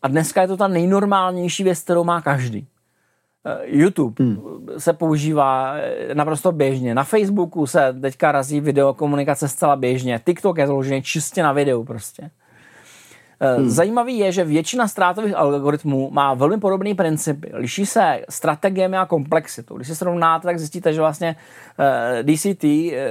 a 0.02 0.08
dneska 0.08 0.42
je 0.42 0.48
to 0.48 0.58
ta 0.58 0.68
nejnormálnější 0.68 1.64
věc, 1.64 1.80
kterou 1.80 2.04
má 2.04 2.22
každý. 2.22 2.68
Eh, 3.46 3.60
YouTube 3.64 4.24
hmm. 4.24 4.68
se 4.78 4.94
používá 4.94 5.74
eh, 5.76 6.16
naprosto 6.16 6.52
běžně. 6.52 6.96
Na 6.96 7.04
Facebooku 7.04 7.68
se 7.68 7.96
teďka 8.02 8.32
razí 8.32 8.62
videokomunikace 8.62 9.48
zcela 9.48 9.76
běžně. 9.76 10.22
TikTok 10.26 10.58
je 10.58 10.68
založený 10.68 11.04
čistě 11.04 11.44
na 11.44 11.54
videu 11.54 11.84
prostě. 11.84 12.30
Eh, 13.39 13.56
hmm. 13.56 13.70
Zajímavý 13.70 14.18
je, 14.18 14.32
že 14.32 14.44
většina 14.44 14.88
ztrátových 14.88 15.36
algoritmů 15.36 16.10
má 16.12 16.34
velmi 16.34 16.58
podobný 16.58 16.94
principy. 16.94 17.52
Liší 17.54 17.86
se 17.86 18.22
strategiemi 18.30 18.98
a 18.98 19.06
komplexitou. 19.06 19.76
Když 19.76 19.88
se 19.88 19.96
srovnáte, 19.96 20.48
tak 20.48 20.60
zjistíte, 20.60 20.94
že 20.94 21.02
vlastně 21.02 21.36
DCT, 22.24 22.66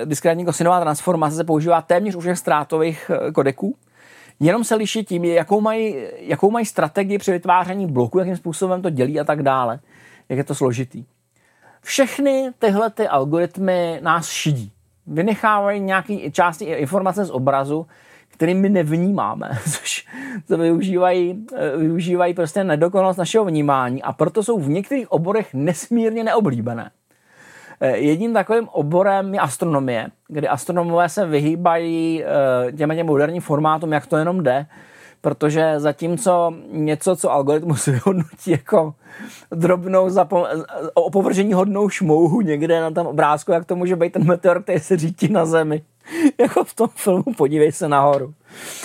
diskrétní 0.04 0.44
kosinová 0.44 0.80
transformace, 0.80 1.36
se 1.36 1.44
používá 1.44 1.82
téměř 1.82 2.14
u 2.14 2.20
všech 2.20 2.38
ztrátových 2.38 3.10
kodeků. 3.34 3.76
Jenom 4.40 4.64
se 4.64 4.74
liší 4.74 5.04
tím, 5.04 5.24
jakou 5.24 5.60
mají, 5.60 5.96
jakou 6.18 6.50
mají 6.50 6.66
strategii 6.66 7.18
při 7.18 7.32
vytváření 7.32 7.86
bloku, 7.86 8.18
jakým 8.18 8.36
způsobem 8.36 8.82
to 8.82 8.90
dělí 8.90 9.20
a 9.20 9.24
tak 9.24 9.42
dále 9.42 9.80
jak 10.30 10.38
je 10.38 10.44
to 10.44 10.54
složitý. 10.54 11.04
Všechny 11.82 12.50
tyhle 12.58 12.90
ty 12.90 13.08
algoritmy 13.08 13.98
nás 14.02 14.28
šidí. 14.28 14.72
Vynechávají 15.06 15.80
nějaké 15.80 16.30
části 16.30 16.64
informace 16.64 17.24
z 17.24 17.30
obrazu, 17.30 17.86
který 18.28 18.54
my 18.54 18.68
nevnímáme, 18.68 19.50
což 19.70 20.06
to 20.48 20.58
využívají, 20.58 21.46
eh, 21.56 21.76
využívají 21.76 22.34
prostě 22.34 22.64
nedokonalost 22.64 23.18
našeho 23.18 23.44
vnímání 23.44 24.02
a 24.02 24.12
proto 24.12 24.42
jsou 24.42 24.58
v 24.58 24.68
některých 24.68 25.12
oborech 25.12 25.54
nesmírně 25.54 26.24
neoblíbené. 26.24 26.90
Eh, 27.80 27.96
jedním 27.96 28.32
takovým 28.32 28.68
oborem 28.68 29.34
je 29.34 29.40
astronomie, 29.40 30.08
kdy 30.28 30.48
astronomové 30.48 31.08
se 31.08 31.26
vyhýbají 31.26 32.24
eh, 32.24 32.72
těm 32.72 32.96
těm 32.96 33.06
moderním 33.06 33.42
formátům, 33.42 33.92
jak 33.92 34.06
to 34.06 34.16
jenom 34.16 34.42
jde, 34.42 34.66
protože 35.20 35.74
zatímco 35.76 36.54
něco, 36.70 37.16
co 37.16 37.32
algoritmus 37.32 37.86
vyhodnotí 37.86 38.50
jako 38.50 38.94
drobnou 39.54 40.08
zapo- 40.08 40.64
opovržení 40.94 41.52
hodnou 41.52 41.88
šmouhu 41.88 42.40
někde 42.40 42.80
na 42.80 42.90
tom 42.90 43.06
obrázku, 43.06 43.52
jak 43.52 43.64
to 43.64 43.76
může 43.76 43.96
být 43.96 44.12
ten 44.12 44.26
meteor, 44.26 44.62
který 44.62 44.80
se 44.80 44.96
řítí 44.96 45.28
na 45.28 45.46
zemi. 45.46 45.82
jako 46.38 46.64
v 46.64 46.74
tom 46.74 46.88
filmu 46.94 47.34
Podívej 47.36 47.72
se 47.72 47.88
nahoru. 47.88 48.34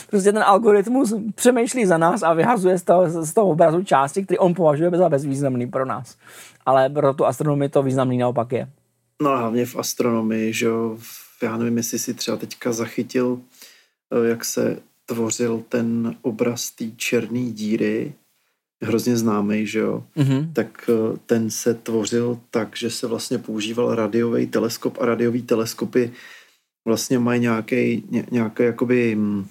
Prostě 0.10 0.32
ten 0.32 0.44
algoritmus 0.44 1.14
přemýšlí 1.36 1.86
za 1.86 1.98
nás 1.98 2.24
a 2.24 2.34
vyhazuje 2.34 2.78
z 2.78 2.84
toho, 2.84 3.26
z 3.26 3.34
toho 3.34 3.48
obrazu 3.48 3.84
části, 3.84 4.24
který 4.24 4.38
on 4.38 4.54
považuje 4.54 4.92
za 4.92 5.10
bezvýznamný 5.10 5.68
pro 5.68 5.86
nás. 5.86 6.18
Ale 6.66 6.90
pro 6.90 7.14
tu 7.14 7.26
astronomii 7.26 7.70
to 7.70 7.84
významný 7.84 8.18
naopak 8.18 8.52
je. 8.52 8.68
No 9.22 9.30
a 9.30 9.38
hlavně 9.38 9.66
v 9.66 9.76
astronomii, 9.76 10.54
že 10.54 10.66
jo, 10.66 10.98
já 11.44 11.58
nevím, 11.58 11.78
jestli 11.78 12.00
si 12.00 12.14
třeba 12.14 12.38
teďka 12.38 12.72
zachytil, 12.72 13.40
eh, 14.12 14.28
jak 14.28 14.46
se 14.46 14.78
tvořil 15.06 15.64
ten 15.70 16.16
obraz 16.22 16.72
té 16.72 16.86
černé 16.98 17.52
díry, 17.52 18.14
hrozně 18.82 19.18
známý, 19.18 19.68
že 19.68 19.80
jo, 19.80 20.04
mm-hmm. 20.18 20.54
tak 20.54 20.90
eh, 20.90 21.18
ten 21.26 21.50
se 21.50 21.74
tvořil 21.74 22.40
tak, 22.52 22.78
že 22.78 22.90
se 22.90 23.08
vlastně 23.08 23.38
používal 23.38 23.96
radiový 23.96 24.48
teleskop 24.48 24.98
a 25.02 25.06
radiový 25.06 25.42
teleskopy 25.42 26.12
vlastně 26.88 27.20
mají 27.20 27.42
nějaký, 27.42 28.04
nějaký 28.32 28.64
jakoby 28.64 29.16
mm, 29.16 29.48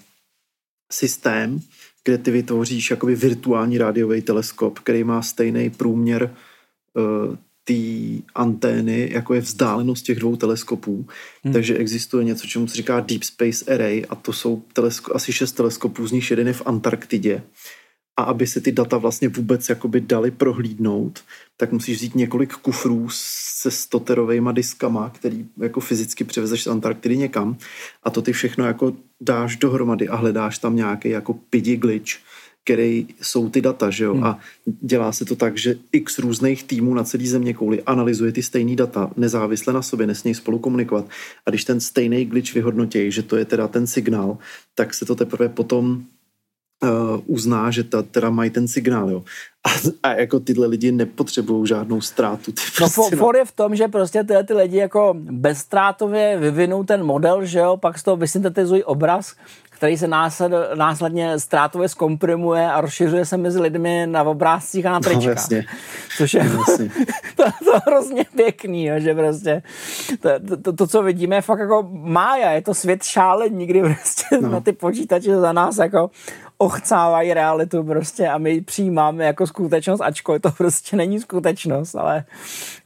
systém, 0.93 1.61
kde 2.05 2.19
ty 2.19 2.31
vytvoříš 2.31 2.91
jakoby 2.91 3.15
virtuální 3.15 3.79
rádiový 3.79 4.23
teleskop, 4.23 4.79
který 4.79 5.05
má 5.05 5.23
stejný 5.23 5.71
průměr 5.71 6.37
uh, 6.95 7.37
té 7.65 8.23
antény, 8.35 9.11
jako 9.13 9.35
je 9.35 9.41
vzdálenost 9.41 10.03
těch 10.03 10.19
dvou 10.19 10.37
teleskopů. 10.37 11.07
Hmm. 11.45 11.53
Takže 11.53 11.77
existuje 11.77 12.25
něco, 12.25 12.47
čemu 12.47 12.67
se 12.67 12.77
říká 12.77 13.01
Deep 13.01 13.23
Space 13.23 13.75
Array 13.75 14.03
a 14.09 14.15
to 14.15 14.33
jsou 14.33 14.63
telesko- 14.75 15.13
asi 15.15 15.33
šest 15.33 15.53
teleskopů, 15.53 16.07
z 16.07 16.13
nich 16.13 16.31
jeden 16.31 16.47
je 16.47 16.53
v 16.53 16.63
Antarktidě. 16.67 17.43
A 18.17 18.23
aby 18.23 18.47
se 18.47 18.61
ty 18.61 18.73
data 18.73 18.97
vlastně 18.99 19.29
vůbec 19.29 19.69
jakoby 19.69 20.01
dali 20.01 20.31
prohlídnout, 20.31 21.21
tak 21.57 21.73
musíš 21.73 21.97
vzít 21.97 22.15
několik 22.15 22.53
kufrů 22.53 23.09
se 23.11 23.71
stoterovými 23.71 24.51
diskama, 24.53 25.11
který 25.11 25.47
jako 25.59 25.81
fyzicky 25.81 26.25
přivezeš 26.25 26.63
z 26.63 26.67
Antarktidy 26.67 27.17
někam 27.17 27.57
a 28.03 28.11
to 28.11 28.23
ty 28.23 28.33
všechno 28.33 28.65
jako 28.65 28.97
dáš 29.21 29.57
dohromady 29.57 30.09
a 30.09 30.17
hledáš 30.17 30.59
tam 30.59 30.77
nějaký 30.77 31.09
jako 31.09 31.35
pidi 31.35 31.77
glitch, 31.77 32.13
který 32.65 33.07
jsou 33.23 33.49
ty 33.49 33.61
data, 33.61 33.91
že 33.91 34.05
jo? 34.05 34.15
Hmm. 34.15 34.25
A 34.25 34.39
dělá 34.67 35.13
se 35.13 35.25
to 35.25 35.37
tak, 35.37 35.59
že 35.59 35.75
x 35.93 36.19
různých 36.19 36.65
týmů 36.65 36.95
na 36.95 37.05
celý 37.05 37.29
země 37.29 37.55
kouli 37.55 37.83
analyzuje 37.83 38.33
ty 38.33 38.43
stejné 38.43 38.77
data 38.77 39.11
nezávisle 39.17 39.73
na 39.73 39.83
sobě, 39.83 40.07
nesmějí 40.07 40.35
spolu 40.35 40.59
komunikovat. 40.59 41.05
A 41.47 41.51
když 41.51 41.65
ten 41.65 41.81
stejný 41.81 42.25
glitch 42.25 42.55
vyhodnotí, 42.55 43.11
že 43.11 43.23
to 43.23 43.37
je 43.37 43.45
teda 43.45 43.69
ten 43.69 43.87
signál, 43.87 44.39
tak 44.75 44.95
se 44.95 45.05
to 45.05 45.15
teprve 45.15 45.49
potom 45.49 46.05
uh, 46.83 47.21
uzná, 47.27 47.71
že 47.71 47.85
ta, 47.85 48.03
teda 48.03 48.31
mají 48.31 48.51
ten 48.51 48.69
signál, 48.69 49.11
jo. 49.11 49.25
A, 49.67 49.71
a 50.03 50.15
jako 50.15 50.41
tyhle 50.41 50.67
lidi 50.67 50.93
nepotřebují 50.93 51.67
žádnou 51.67 52.01
ztrátu. 52.01 52.53
Ty 52.53 52.61
no 52.61 52.73
prostě, 52.77 53.17
no 53.17 53.23
for 53.23 53.37
je 53.37 53.45
v 53.45 53.53
tom, 53.53 53.77
že 53.77 53.89
prostě 53.89 54.25
tyhle 54.25 54.45
ty 54.45 54.55
lidi 54.55 54.77
jako 54.77 55.15
bezstrátově 55.19 56.39
vyvinou 56.39 56.85
ten 56.85 57.03
model, 57.05 57.45
že 57.45 57.59
jo, 57.59 57.77
pak 57.77 57.99
z 57.99 58.03
toho 58.03 58.17
vysyntetizují 58.17 58.85
obraz, 58.85 59.35
který 59.75 59.99
se 59.99 60.09
násled, 60.09 60.53
následně 60.75 61.39
ztrátově 61.39 61.89
zkomprimuje 61.89 62.71
a 62.71 62.81
rozšiřuje 62.81 63.25
se 63.27 63.37
mezi 63.37 63.61
lidmi 63.61 64.07
na 64.07 64.23
obrázcích 64.23 64.87
a 64.87 64.93
na 64.93 65.01
tričkách. 65.01 65.25
No, 65.25 65.31
jasně. 65.31 65.65
Což 66.17 66.35
je 66.35 66.45
no, 66.45 66.65
to, 67.37 67.45
to 67.45 67.79
hrozně 67.87 68.25
pěkný, 68.37 68.85
jo, 68.85 68.95
že 68.99 69.15
prostě 69.15 69.63
to, 70.21 70.57
to, 70.63 70.73
to, 70.73 70.87
co 70.87 71.03
vidíme, 71.03 71.37
je 71.37 71.43
fakt 71.43 71.59
jako 71.59 71.89
mája, 71.91 72.51
je 72.51 72.63
to 72.63 72.75
svět 72.75 73.03
šálení, 73.03 73.67
kdy 73.67 73.83
prostě 73.83 74.39
no. 74.41 74.49
na 74.49 74.61
ty 74.61 74.73
počítače 74.73 75.37
za 75.37 75.53
nás 75.53 75.79
jako 75.79 76.11
ochcávají 76.65 77.35
realitu 77.35 77.85
prostě 77.85 78.29
a 78.29 78.39
my 78.39 78.61
přijímáme 78.61 79.25
jako 79.25 79.47
skutečnost, 79.47 80.01
ačkoliv 80.01 80.43
to 80.43 80.51
prostě 80.59 80.97
není 80.97 81.21
skutečnost, 81.21 81.95
ale, 81.95 82.25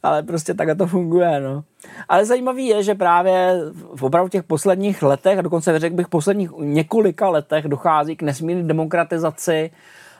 ale 0.03 0.23
prostě 0.23 0.53
takhle 0.53 0.75
to 0.75 0.87
funguje, 0.87 1.39
no. 1.39 1.63
Ale 2.09 2.25
zajímavý 2.25 2.67
je, 2.67 2.83
že 2.83 2.95
právě 2.95 3.61
v 3.95 4.03
opravdu 4.03 4.29
těch 4.29 4.43
posledních 4.43 5.03
letech, 5.03 5.39
a 5.39 5.41
dokonce 5.41 5.79
řekl 5.79 5.95
bych 5.95 6.07
posledních 6.07 6.51
několika 6.59 7.29
letech, 7.29 7.65
dochází 7.65 8.15
k 8.15 8.21
nesmírné 8.21 8.63
demokratizaci 8.63 9.71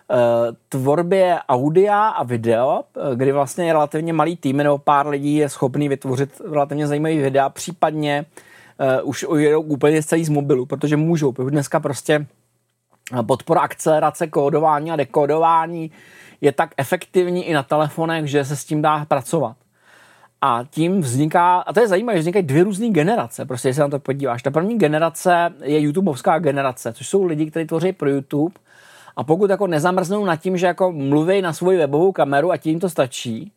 uh, 0.09 0.17
tvorbě 0.69 1.39
audia 1.49 2.07
a 2.07 2.23
video, 2.23 2.83
eh, 2.95 3.15
kdy 3.15 3.31
vlastně 3.31 3.65
je 3.65 3.73
relativně 3.73 4.13
malý 4.13 4.37
tým 4.37 4.57
nebo 4.57 4.77
pár 4.77 5.07
lidí 5.07 5.35
je 5.35 5.49
schopný 5.49 5.89
vytvořit 5.89 6.41
relativně 6.51 6.87
zajímavý 6.87 7.17
videa, 7.17 7.49
případně 7.49 8.25
uh, 9.01 9.09
už 9.09 9.23
ujedou 9.23 9.61
úplně 9.61 10.03
celý 10.03 10.25
z 10.25 10.29
mobilu, 10.29 10.65
protože 10.65 10.97
můžou, 10.97 11.31
protože 11.31 11.51
dneska 11.51 11.79
prostě 11.79 12.25
podpora 13.27 13.61
akcelerace 13.61 14.27
kódování 14.27 14.91
a 14.91 14.95
dekodování 14.95 15.91
je 16.41 16.51
tak 16.51 16.69
efektivní 16.77 17.45
i 17.45 17.53
na 17.53 17.63
telefonech, 17.63 18.27
že 18.27 18.45
se 18.45 18.55
s 18.55 18.65
tím 18.65 18.81
dá 18.81 19.05
pracovat. 19.05 19.55
A 20.41 20.63
tím 20.69 21.01
vzniká, 21.01 21.59
a 21.59 21.73
to 21.73 21.79
je 21.79 21.87
zajímavé, 21.87 22.17
že 22.17 22.19
vznikají 22.19 22.45
dvě 22.45 22.63
různé 22.63 22.89
generace, 22.89 23.45
prostě 23.45 23.67
když 23.67 23.75
se 23.75 23.81
na 23.81 23.89
to 23.89 23.99
podíváš. 23.99 24.43
Ta 24.43 24.51
první 24.51 24.77
generace 24.77 25.53
je 25.63 25.81
YouTubeovská 25.81 26.39
generace, 26.39 26.93
což 26.93 27.07
jsou 27.07 27.23
lidi, 27.23 27.51
kteří 27.51 27.65
tvoří 27.65 27.93
pro 27.93 28.09
YouTube 28.09 28.55
a 29.15 29.23
pokud 29.23 29.49
jako 29.49 29.67
nezamrznou 29.67 30.25
nad 30.25 30.35
tím, 30.35 30.57
že 30.57 30.67
jako 30.67 30.91
mluví 30.91 31.41
na 31.41 31.53
svoji 31.53 31.77
webovou 31.77 32.11
kameru 32.11 32.51
a 32.51 32.57
tím 32.57 32.79
to 32.79 32.89
stačí, 32.89 33.51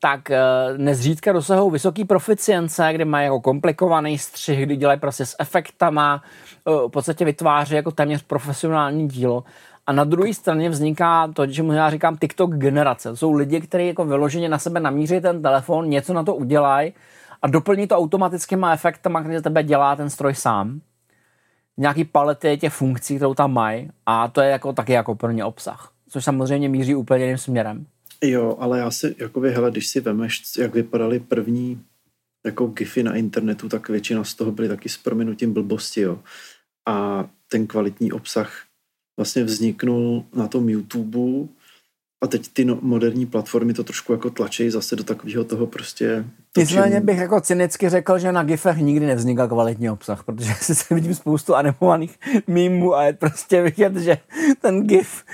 tak 0.00 0.30
eh, 0.30 0.38
nezřídka 0.76 1.32
dosahují 1.32 1.72
vysoký 1.72 2.04
proficience, 2.04 2.88
kde 2.92 3.04
mají 3.04 3.24
jako 3.24 3.40
komplikovaný 3.40 4.18
střih, 4.18 4.62
kdy 4.62 4.76
dělají 4.76 5.00
prostě 5.00 5.26
s 5.26 5.36
efektama, 5.38 6.22
eh, 6.66 6.70
v 6.70 6.88
podstatě 6.88 7.24
vytváří 7.24 7.74
jako 7.74 7.90
téměř 7.90 8.22
profesionální 8.22 9.08
dílo. 9.08 9.44
A 9.86 9.92
na 9.92 10.04
druhé 10.04 10.34
straně 10.34 10.70
vzniká 10.70 11.28
to, 11.34 11.46
čemu 11.46 11.72
já 11.72 11.90
říkám 11.90 12.16
TikTok 12.16 12.54
generace. 12.54 13.10
To 13.10 13.16
jsou 13.16 13.32
lidi, 13.32 13.60
kteří 13.60 13.86
jako 13.86 14.04
vyloženě 14.04 14.48
na 14.48 14.58
sebe 14.58 14.80
namíří 14.80 15.20
ten 15.20 15.42
telefon, 15.42 15.88
něco 15.88 16.12
na 16.12 16.22
to 16.22 16.34
udělají 16.34 16.92
a 17.42 17.48
doplní 17.48 17.86
to 17.86 17.96
automatickýma 17.96 18.72
efektama, 18.72 19.20
který 19.20 19.36
za 19.36 19.42
tebe 19.42 19.62
dělá 19.62 19.96
ten 19.96 20.10
stroj 20.10 20.34
sám. 20.34 20.80
Nějaký 21.76 22.04
palety 22.04 22.58
těch 22.58 22.72
funkcí, 22.72 23.16
kterou 23.16 23.34
tam 23.34 23.52
mají 23.52 23.90
a 24.06 24.28
to 24.28 24.40
je 24.40 24.50
jako 24.50 24.72
taky 24.72 24.92
jako 24.92 25.14
pro 25.14 25.30
ně 25.30 25.44
obsah. 25.44 25.90
Což 26.08 26.24
samozřejmě 26.24 26.68
míří 26.68 26.94
úplně 26.94 27.24
jiným 27.24 27.38
směrem. 27.38 27.86
Jo, 28.22 28.56
ale 28.58 28.78
já 28.78 28.90
si, 28.90 29.14
jakoby, 29.18 29.50
hele, 29.50 29.70
když 29.70 29.86
si 29.86 30.00
vemeš, 30.00 30.42
jak 30.58 30.74
vypadaly 30.74 31.20
první 31.20 31.84
jako 32.46 32.66
gify 32.66 33.02
na 33.02 33.14
internetu, 33.14 33.68
tak 33.68 33.88
většina 33.88 34.24
z 34.24 34.34
toho 34.34 34.52
byly 34.52 34.68
taky 34.68 34.88
s 34.88 34.96
prominutím 34.96 35.52
blbosti, 35.52 36.00
jo. 36.00 36.22
A 36.88 37.28
ten 37.48 37.66
kvalitní 37.66 38.12
obsah 38.12 38.64
vlastně 39.16 39.44
vzniknul 39.44 40.24
na 40.34 40.48
tom 40.48 40.68
YouTube 40.68 41.48
a 42.20 42.26
teď 42.26 42.48
ty 42.52 42.64
no, 42.64 42.78
moderní 42.82 43.26
platformy 43.26 43.74
to 43.74 43.84
trošku 43.84 44.12
jako 44.12 44.30
tlačí 44.30 44.70
zase 44.70 44.96
do 44.96 45.04
takového 45.04 45.44
toho 45.44 45.66
prostě... 45.66 46.24
Nicméně 46.56 47.00
bych 47.00 47.18
jako 47.18 47.40
cynicky 47.40 47.88
řekl, 47.88 48.18
že 48.18 48.32
na 48.32 48.42
GIFech 48.42 48.76
nikdy 48.76 49.06
nevznikal 49.06 49.48
kvalitní 49.48 49.90
obsah, 49.90 50.24
protože 50.24 50.54
si 50.60 50.74
se 50.74 50.94
vidím 50.94 51.14
spoustu 51.14 51.54
animovaných 51.54 52.18
mýmů 52.46 52.94
a 52.94 53.04
je 53.04 53.12
prostě 53.12 53.62
vidět, 53.62 53.96
že 53.96 54.18
ten 54.60 54.86
GIF 54.86 55.24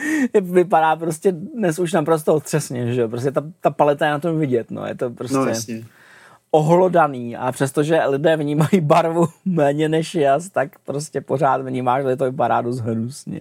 vypadá 0.40 0.96
prostě 0.96 1.32
dnes 1.32 1.78
už 1.78 1.92
naprosto 1.92 2.34
otřesně, 2.34 2.94
že 2.94 3.08
prostě 3.08 3.30
ta, 3.30 3.44
ta 3.60 3.70
paleta 3.70 4.06
je 4.06 4.12
na 4.12 4.18
tom 4.18 4.38
vidět, 4.38 4.70
no, 4.70 4.86
je 4.86 4.94
to 4.94 5.10
prostě... 5.10 5.36
No, 5.36 5.46
jasně. 5.46 5.84
ohlodaný. 6.50 7.36
A 7.36 7.52
přestože 7.52 8.04
lidé 8.06 8.36
vnímají 8.36 8.80
barvu 8.80 9.28
méně 9.44 9.88
než 9.88 10.14
jas, 10.14 10.48
tak 10.48 10.78
prostě 10.78 11.20
pořád 11.20 11.62
vnímáš, 11.62 12.04
že 12.04 12.16
to 12.16 12.24
vypadá 12.24 12.62
dost 12.62 12.80
hnusně. 12.80 13.40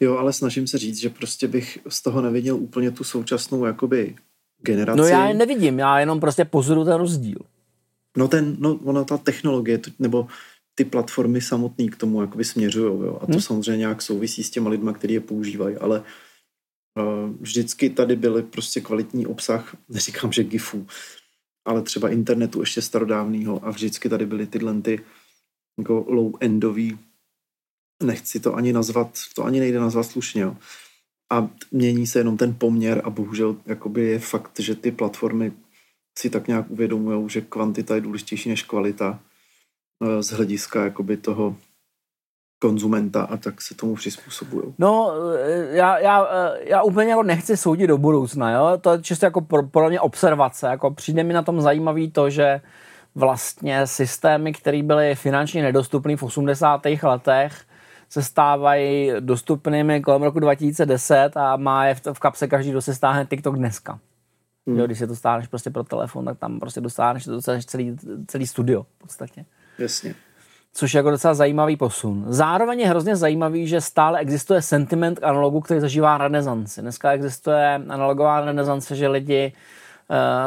Jo, 0.00 0.16
ale 0.16 0.32
snažím 0.32 0.66
se 0.66 0.78
říct, 0.78 0.98
že 0.98 1.10
prostě 1.10 1.48
bych 1.48 1.78
z 1.88 2.02
toho 2.02 2.22
neviděl 2.22 2.56
úplně 2.56 2.90
tu 2.90 3.04
současnou 3.04 3.64
jakoby 3.64 4.16
generaci. 4.62 4.98
No 4.98 5.06
já 5.06 5.28
je 5.28 5.34
nevidím, 5.34 5.78
já 5.78 6.00
jenom 6.00 6.20
prostě 6.20 6.44
pozoru 6.44 6.84
ten 6.84 6.94
rozdíl. 6.94 7.38
No 8.16 8.28
ten, 8.28 8.56
no 8.58 8.74
ona 8.84 9.04
ta 9.04 9.18
technologie, 9.18 9.80
nebo 9.98 10.26
ty 10.74 10.84
platformy 10.84 11.40
samotné 11.40 11.88
k 11.88 11.96
tomu 11.96 12.20
jakoby 12.20 12.44
směřují, 12.44 13.06
jo. 13.06 13.18
A 13.22 13.26
to 13.26 13.32
hmm. 13.32 13.40
samozřejmě 13.40 13.76
nějak 13.76 14.02
souvisí 14.02 14.42
s 14.42 14.50
těma 14.50 14.70
lidma, 14.70 14.92
kteří 14.92 15.14
je 15.14 15.20
používají, 15.20 15.76
ale 15.76 16.02
uh, 16.98 17.30
vždycky 17.40 17.90
tady 17.90 18.16
byly 18.16 18.42
prostě 18.42 18.80
kvalitní 18.80 19.26
obsah, 19.26 19.76
neříkám, 19.88 20.32
že 20.32 20.44
GIFů, 20.44 20.86
ale 21.64 21.82
třeba 21.82 22.08
internetu 22.08 22.60
ještě 22.60 22.82
starodávného 22.82 23.64
a 23.66 23.70
vždycky 23.70 24.08
tady 24.08 24.26
byly 24.26 24.46
tyhle 24.46 24.80
ty 24.80 25.00
jako 25.78 26.00
low-endový 26.00 26.98
nechci 28.02 28.40
to 28.40 28.54
ani 28.54 28.72
nazvat, 28.72 29.10
to 29.34 29.44
ani 29.44 29.60
nejde 29.60 29.80
nazvat 29.80 30.06
slušně, 30.06 30.42
jo. 30.42 30.56
A 31.32 31.48
mění 31.72 32.06
se 32.06 32.18
jenom 32.18 32.36
ten 32.36 32.54
poměr 32.54 33.02
a 33.04 33.10
bohužel 33.10 33.56
jakoby 33.66 34.04
je 34.04 34.18
fakt, 34.18 34.60
že 34.60 34.74
ty 34.74 34.90
platformy 34.90 35.52
si 36.18 36.30
tak 36.30 36.48
nějak 36.48 36.70
uvědomují, 36.70 37.28
že 37.28 37.40
kvantita 37.40 37.94
je 37.94 38.00
důležitější 38.00 38.48
než 38.48 38.62
kvalita 38.62 39.18
eh, 40.04 40.22
z 40.22 40.30
hlediska 40.30 40.84
jakoby 40.84 41.16
toho 41.16 41.56
konzumenta 42.58 43.22
a 43.22 43.36
tak 43.36 43.62
se 43.62 43.74
tomu 43.74 43.94
přizpůsobují. 43.94 44.74
No, 44.78 45.12
eh, 45.36 45.76
já, 45.76 45.98
já, 45.98 46.26
eh, 46.30 46.58
já 46.64 46.82
úplně 46.82 47.10
jako 47.10 47.22
nechci 47.22 47.56
soudit 47.56 47.86
do 47.86 47.98
budoucna, 47.98 48.50
jo? 48.50 48.78
to 48.80 48.92
je 48.92 49.02
čistě 49.02 49.26
jako 49.26 49.40
pro, 49.40 49.62
pro 49.62 49.88
mě 49.88 50.00
observace, 50.00 50.66
jako 50.66 50.90
přijde 50.90 51.24
mi 51.24 51.32
na 51.32 51.42
tom 51.42 51.60
zajímavý 51.60 52.10
to, 52.10 52.30
že 52.30 52.60
vlastně 53.14 53.86
systémy, 53.86 54.52
které 54.52 54.82
byly 54.82 55.14
finančně 55.14 55.62
nedostupné 55.62 56.16
v 56.16 56.22
80. 56.22 56.82
letech, 57.02 57.64
se 58.16 58.22
stávají 58.22 59.12
dostupnými 59.20 60.00
kolem 60.00 60.22
roku 60.22 60.40
2010 60.40 61.36
a 61.36 61.56
má 61.56 61.86
je 61.86 61.94
v, 61.94 62.00
v 62.12 62.18
kapse 62.18 62.48
každý, 62.48 62.70
kdo 62.70 62.82
se 62.82 62.94
stáhne 62.94 63.26
TikTok 63.26 63.56
dneska. 63.56 63.98
Hmm. 64.66 64.78
Jo, 64.78 64.86
když 64.86 64.98
se 64.98 65.06
to 65.06 65.16
stáhneš 65.16 65.46
prostě 65.46 65.70
pro 65.70 65.84
telefon, 65.84 66.24
tak 66.24 66.38
tam 66.38 66.60
prostě 66.60 66.80
dostáhneš, 66.80 67.24
dostaneš 67.24 67.66
celý, 67.66 67.96
celý 68.26 68.46
studio 68.46 68.82
v 68.82 68.98
podstatě. 68.98 69.44
Jasně. 69.78 70.14
Což 70.72 70.94
je 70.94 70.98
jako 70.98 71.10
docela 71.10 71.34
zajímavý 71.34 71.76
posun. 71.76 72.24
Zároveň 72.28 72.80
je 72.80 72.88
hrozně 72.88 73.16
zajímavý, 73.16 73.66
že 73.66 73.80
stále 73.80 74.18
existuje 74.18 74.62
sentiment 74.62 75.18
analogu, 75.22 75.60
který 75.60 75.80
zažívá 75.80 76.18
renesanci. 76.18 76.82
Dneska 76.82 77.12
existuje 77.12 77.74
analogová 77.88 78.40
renesance, 78.40 78.96
že 78.96 79.08
lidi 79.08 79.52
uh, 79.54 79.85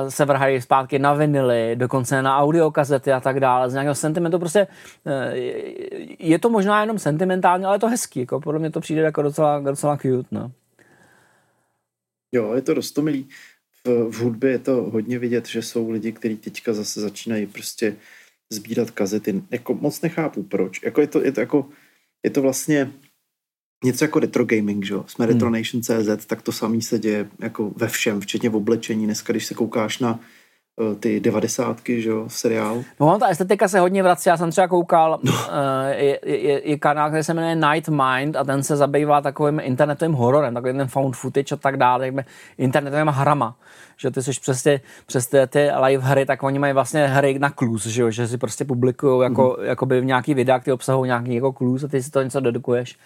se 0.09 0.25
vrhají 0.25 0.61
zpátky 0.61 0.99
na 0.99 1.13
vinily, 1.13 1.75
dokonce 1.75 2.21
na 2.21 2.37
audiokazety 2.37 3.11
a 3.11 3.19
tak 3.19 3.39
dále. 3.39 3.69
Z 3.69 3.73
nějakého 3.73 3.95
sentimentu 3.95 4.39
prostě 4.39 4.67
uh, 5.03 5.13
je 6.19 6.39
to 6.39 6.49
možná 6.49 6.81
jenom 6.81 6.99
sentimentální, 6.99 7.65
ale 7.65 7.75
je 7.75 7.79
to 7.79 7.87
hezký. 7.87 8.19
Jako 8.19 8.39
podle 8.39 8.59
mě 8.59 8.71
to 8.71 8.79
přijde 8.79 9.01
jako 9.01 9.21
docela, 9.21 9.59
docela 9.59 9.97
cute. 9.97 10.27
No. 10.31 10.51
Jo, 12.31 12.53
je 12.53 12.61
to 12.61 12.73
rostomilý. 12.73 13.29
V, 13.85 14.11
v 14.11 14.19
hudbě 14.21 14.51
je 14.51 14.59
to 14.59 14.73
hodně 14.73 15.19
vidět, 15.19 15.47
že 15.47 15.61
jsou 15.61 15.89
lidi, 15.89 16.11
kteří 16.11 16.37
teďka 16.37 16.73
zase 16.73 17.01
začínají 17.01 17.45
prostě 17.45 17.95
sbírat 18.49 18.91
kazety. 18.91 19.41
Jako 19.51 19.73
moc 19.73 20.01
nechápu 20.01 20.43
proč. 20.43 20.83
Jako 20.83 21.01
je 21.01 21.07
to, 21.07 21.25
je 21.25 21.31
to 21.31 21.39
jako 21.39 21.69
je 22.23 22.29
to 22.29 22.41
vlastně 22.41 22.91
něco 23.83 24.05
jako 24.05 24.19
retro 24.19 24.45
gaming, 24.45 24.85
že 24.85 24.93
jo? 24.93 25.03
Jsme 25.07 25.25
hmm. 25.25 25.33
retronation.cz, 25.33 26.25
tak 26.25 26.41
to 26.41 26.51
samý 26.51 26.81
se 26.81 26.99
děje 26.99 27.27
jako 27.39 27.71
ve 27.75 27.87
všem, 27.87 28.21
včetně 28.21 28.49
v 28.49 28.55
oblečení. 28.55 29.05
Dneska, 29.05 29.33
když 29.33 29.45
se 29.45 29.53
koukáš 29.53 29.99
na 29.99 30.19
uh, 30.79 30.95
ty 30.95 31.19
devadesátky, 31.19 32.01
že 32.01 32.09
jo, 32.09 32.25
seriál. 32.27 32.83
No, 32.99 33.19
ta 33.19 33.27
estetika 33.27 33.67
se 33.67 33.79
hodně 33.79 34.03
vrací, 34.03 34.29
já 34.29 34.37
jsem 34.37 34.51
třeba 34.51 34.67
koukal, 34.67 35.19
no. 35.23 35.31
uh, 35.31 35.39
je, 35.89 36.19
je, 36.25 36.69
je, 36.69 36.77
kanál, 36.77 37.09
který 37.09 37.23
se 37.23 37.33
jmenuje 37.33 37.55
Night 37.55 37.89
Mind 37.89 38.35
a 38.35 38.43
ten 38.43 38.63
se 38.63 38.75
zabývá 38.75 39.21
takovým 39.21 39.59
internetovým 39.63 40.13
hororem, 40.13 40.53
takovým 40.53 40.77
ten 40.77 40.87
found 40.87 41.15
footage 41.15 41.55
a 41.55 41.57
tak 41.57 41.77
dále, 41.77 42.11
internetovým 42.57 43.07
hrama 43.07 43.55
že 44.01 44.11
ty 44.11 44.23
jsi 44.23 44.31
přes 44.41 44.67
přes 45.05 45.27
ty, 45.27 45.37
ty 45.47 45.69
live 45.83 46.03
hry, 46.03 46.25
tak 46.25 46.43
oni 46.43 46.59
mají 46.59 46.73
vlastně 46.73 47.07
hry 47.07 47.39
na 47.39 47.49
klus, 47.49 47.85
že, 47.85 48.01
jo? 48.01 48.11
že 48.11 48.27
si 48.27 48.37
prostě 48.37 48.65
publikují 48.65 49.23
jako, 49.23 49.57
mm-hmm. 49.59 49.63
jakoby 49.63 50.01
v 50.01 50.05
nějaký 50.05 50.33
videa, 50.33 50.59
ty 50.59 50.71
obsahují 50.71 51.07
nějaký 51.07 51.35
jako 51.35 51.53
klus 51.53 51.83
a 51.83 51.87
ty 51.87 52.03
si 52.03 52.11
to 52.11 52.23
něco 52.23 52.39
dedukuješ 52.39 52.97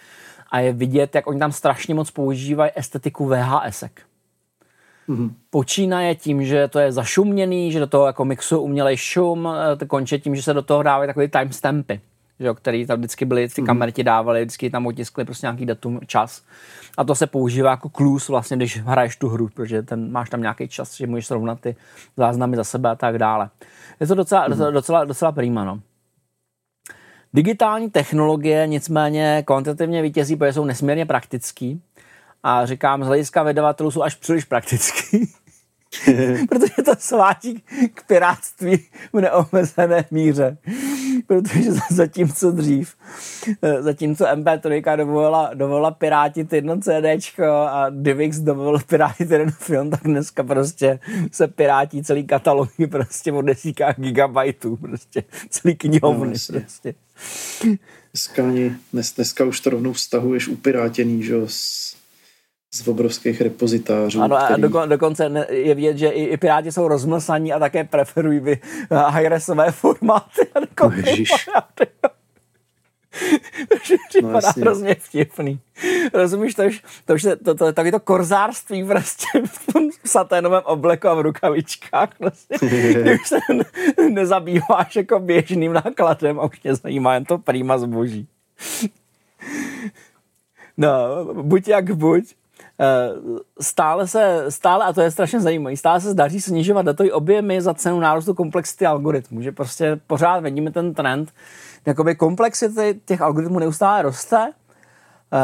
a 0.54 0.60
je 0.60 0.72
vidět, 0.72 1.14
jak 1.14 1.26
oni 1.26 1.38
tam 1.38 1.52
strašně 1.52 1.94
moc 1.94 2.10
používají 2.10 2.70
estetiku 2.74 3.26
VHSek. 3.26 4.02
Mm-hmm. 5.08 5.30
Počínaje 5.50 6.14
tím, 6.14 6.44
že 6.44 6.68
to 6.68 6.78
je 6.78 6.92
zašuměný, 6.92 7.72
že 7.72 7.80
do 7.80 7.86
toho 7.86 8.06
jako 8.06 8.24
mixují 8.24 8.60
umělej 8.60 8.96
šum, 8.96 9.48
eh, 9.72 9.76
to 9.76 9.86
končí 9.86 10.20
tím, 10.20 10.36
že 10.36 10.42
se 10.42 10.54
do 10.54 10.62
toho 10.62 10.82
dávají 10.82 11.08
takové 11.08 11.28
timestampy, 11.28 12.00
že 12.40 12.46
jo, 12.46 12.54
který 12.54 12.86
tam 12.86 12.98
vždycky 12.98 13.24
byly, 13.24 13.48
ty 13.48 13.62
mm-hmm. 13.62 13.66
kamery 13.66 13.92
ti 13.92 14.04
dávaly, 14.04 14.40
vždycky 14.40 14.70
tam 14.70 14.86
otiskli 14.86 15.24
prostě 15.24 15.46
nějaký 15.46 15.66
datum, 15.66 16.00
čas. 16.06 16.42
A 16.96 17.04
to 17.04 17.14
se 17.14 17.26
používá 17.26 17.70
jako 17.70 17.88
klus 17.88 18.28
vlastně, 18.28 18.56
když 18.56 18.80
hraješ 18.80 19.16
tu 19.16 19.28
hru, 19.28 19.48
protože 19.54 19.82
ten, 19.82 20.12
máš 20.12 20.30
tam 20.30 20.40
nějaký 20.40 20.68
čas, 20.68 20.96
že 20.96 21.06
můžeš 21.06 21.26
srovnat 21.26 21.60
ty 21.60 21.76
záznamy 22.16 22.56
za 22.56 22.64
sebe 22.64 22.90
a 22.90 22.94
tak 22.94 23.18
dále. 23.18 23.50
Je 24.00 24.06
to 24.06 24.14
docela, 24.14 24.48
mm-hmm. 24.48 24.72
docela, 24.72 25.04
docela 25.04 25.32
prýma, 25.32 25.64
no. 25.64 25.80
Digitální 27.34 27.90
technologie 27.90 28.66
nicméně 28.66 29.42
kvantitativně 29.46 30.02
vítězí, 30.02 30.36
protože 30.36 30.52
jsou 30.52 30.64
nesmírně 30.64 31.06
praktický. 31.06 31.82
A 32.42 32.66
říkám, 32.66 33.04
z 33.04 33.06
hlediska 33.06 33.42
vydavatelů 33.42 33.90
jsou 33.90 34.02
až 34.02 34.14
příliš 34.14 34.44
praktický. 34.44 35.32
protože 36.48 36.82
to 36.84 36.92
svádí 36.98 37.62
k 37.94 38.06
piráctví 38.06 38.84
v 39.12 39.20
neomezené 39.20 40.04
míře. 40.10 40.56
Protože 41.26 41.72
zatímco 41.90 42.50
dřív, 42.50 42.94
eh, 43.62 43.82
zatímco 43.82 44.24
MP3 44.24 44.96
dovolila, 44.96 45.50
dovolila 45.54 45.90
pirátit 45.90 46.52
jedno 46.52 46.80
CD 46.80 47.38
a 47.68 47.86
DivX 47.90 48.38
dovolil 48.38 48.80
pirátit 48.86 49.30
jeden 49.30 49.50
film, 49.50 49.90
tak 49.90 50.02
dneska 50.04 50.42
prostě 50.42 50.98
se 51.32 51.48
pirátí 51.48 52.02
celý 52.02 52.26
katalogy 52.26 52.86
prostě 52.86 53.32
o 53.32 53.42
desítkách 53.42 54.00
gigabajtů, 54.00 54.76
prostě 54.76 55.24
celý 55.50 55.74
knihovny. 55.74 56.34
No, 56.52 56.60
prostě. 56.60 56.94
Dneska, 58.12 58.46
ani, 58.46 58.76
dnes, 58.92 59.12
dneska 59.12 59.44
už 59.44 59.60
to 59.60 59.70
rovnou 59.70 59.92
vztahuješ 59.92 60.48
upirátěný, 60.48 61.22
že 61.22 61.34
z, 61.46 61.93
z 62.74 62.88
obrovských 62.88 63.40
repozitářů. 63.40 64.22
Ano, 64.22 64.36
který... 64.36 64.54
a 64.54 64.56
dokon, 64.56 64.88
dokonce 64.88 65.46
je 65.50 65.74
vidět, 65.74 65.98
že 65.98 66.08
i, 66.08 66.24
i 66.24 66.36
Piráti 66.36 66.72
jsou 66.72 66.88
rozmlsaní 66.88 67.52
a 67.52 67.58
také 67.58 67.84
preferují 67.84 68.40
high-resové 68.90 69.70
formáty. 69.70 70.46
No, 70.82 70.90
ježiš. 71.06 71.30
připadá 74.08 74.52
no, 74.56 74.62
hrozně 74.62 74.94
vtipný. 74.94 75.60
Rozumíš, 76.14 76.54
to 76.54 76.62
už, 76.62 76.82
to 77.04 77.14
už 77.14 77.22
to, 77.22 77.36
to, 77.36 77.54
to, 77.54 77.72
taky 77.72 77.90
to 77.90 78.00
korzárství 78.00 78.84
prostě 78.84 79.26
v 79.46 79.72
tom 79.72 79.88
saténovém 80.04 80.62
obleku 80.64 81.08
a 81.08 81.14
v 81.14 81.20
rukavičkách. 81.20 82.08
Prostě, 82.18 82.54
už 83.14 83.28
se 83.28 83.38
nezabýváš 84.10 84.96
jako 84.96 85.18
běžným 85.18 85.72
nákladem 85.72 86.40
a 86.40 86.44
už 86.44 86.58
tě 86.58 86.74
zajímá 86.74 87.14
jen 87.14 87.24
to 87.24 87.38
prýma 87.38 87.78
zboží. 87.78 88.28
No, 90.76 90.88
buď 91.42 91.68
jak 91.68 91.96
buď, 91.96 92.34
stále 93.60 94.08
se, 94.08 94.44
stále, 94.48 94.84
a 94.84 94.92
to 94.92 95.00
je 95.00 95.10
strašně 95.10 95.40
zajímavé, 95.40 95.76
stále 95.76 96.00
se 96.00 96.10
zdaří 96.10 96.40
snižovat 96.40 96.86
datový 96.86 97.12
objemy 97.12 97.60
za 97.60 97.74
cenu 97.74 98.00
nárůstu 98.00 98.34
komplexity 98.34 98.86
algoritmů, 98.86 99.42
že 99.42 99.52
prostě 99.52 100.00
pořád 100.06 100.40
vidíme 100.40 100.70
ten 100.70 100.94
trend, 100.94 101.32
jakoby 101.86 102.14
komplexity 102.14 103.00
těch 103.04 103.20
algoritmů 103.20 103.58
neustále 103.58 104.02
roste 104.02 104.38
uh, 104.46 105.38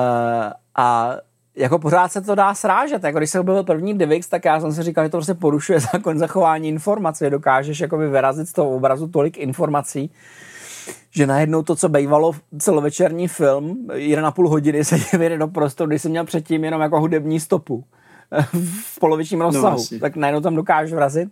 a 0.75 1.17
jako 1.57 1.79
pořád 1.79 2.13
se 2.13 2.21
to 2.21 2.35
dá 2.35 2.55
srážet. 2.55 3.05
Jako 3.05 3.19
když 3.19 3.31
se 3.31 3.41
objevil 3.41 3.65
první 3.65 3.99
DivX, 3.99 4.29
tak 4.29 4.45
já 4.45 4.61
jsem 4.61 4.73
si 4.73 4.83
říkal, 4.83 5.05
že 5.05 5.11
to 5.11 5.17
prostě 5.17 5.35
porušuje 5.35 5.81
zákon 5.81 6.19
zachování 6.19 6.69
informací. 6.69 7.31
Dokážeš 7.31 7.81
jakoby 7.81 8.09
vyrazit 8.09 8.49
z 8.49 8.53
toho 8.53 8.71
obrazu 8.71 9.09
tolik 9.09 9.39
informací, 9.39 10.11
že 11.11 11.27
najednou 11.27 11.63
to, 11.63 11.77
co 11.77 11.89
bývalo 11.89 12.33
celovečerní 12.59 13.29
film, 13.29 13.87
1,5 13.89 14.49
hodiny 14.49 14.85
se 14.85 14.99
děje 15.19 15.39
do 15.39 15.49
prostoru, 15.49 15.89
když 15.89 16.03
jsem 16.03 16.11
měl 16.11 16.25
předtím 16.25 16.65
jenom 16.65 16.81
jako 16.81 17.01
hudební 17.01 17.41
stopu 17.41 17.85
v 18.63 19.01
polovičním 19.01 19.41
rozsahu, 19.41 19.85
no, 19.93 19.99
tak 19.99 20.17
najednou 20.17 20.41
tam 20.41 20.57
dokážu 20.57 20.95
vrazit. 20.95 21.29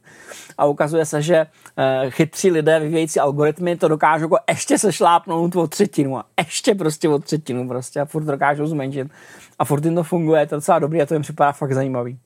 A 0.59 0.67
ukazuje 0.67 1.07
se, 1.07 1.23
že 1.23 1.47
uh, 1.47 2.11
chytří 2.11 2.51
lidé 2.51 2.81
vyvíjející 2.81 3.21
algoritmy 3.21 3.77
to 3.77 3.89
dokážou 3.89 4.25
jako 4.25 4.37
ještě 4.49 4.79
se 4.79 4.93
šlápnout 4.93 5.57
o 5.57 5.67
třetinu 5.67 6.19
a 6.19 6.25
ještě 6.39 6.75
prostě 6.75 7.09
o 7.09 7.19
třetinu 7.19 7.69
prostě 7.69 8.01
a 8.01 8.05
furt 8.05 8.25
dokážou 8.25 8.67
zmenšit. 8.67 9.09
A 9.59 9.65
furt 9.65 9.85
jim 9.85 9.95
to 9.95 10.03
funguje, 10.03 10.41
je 10.41 10.47
to 10.47 10.55
docela 10.55 10.79
dobrý 10.79 11.03
a 11.03 11.07
to 11.07 11.15
jim 11.15 11.23
připadá 11.23 11.53
fakt 11.53 11.73
zajímavý. 11.73 12.19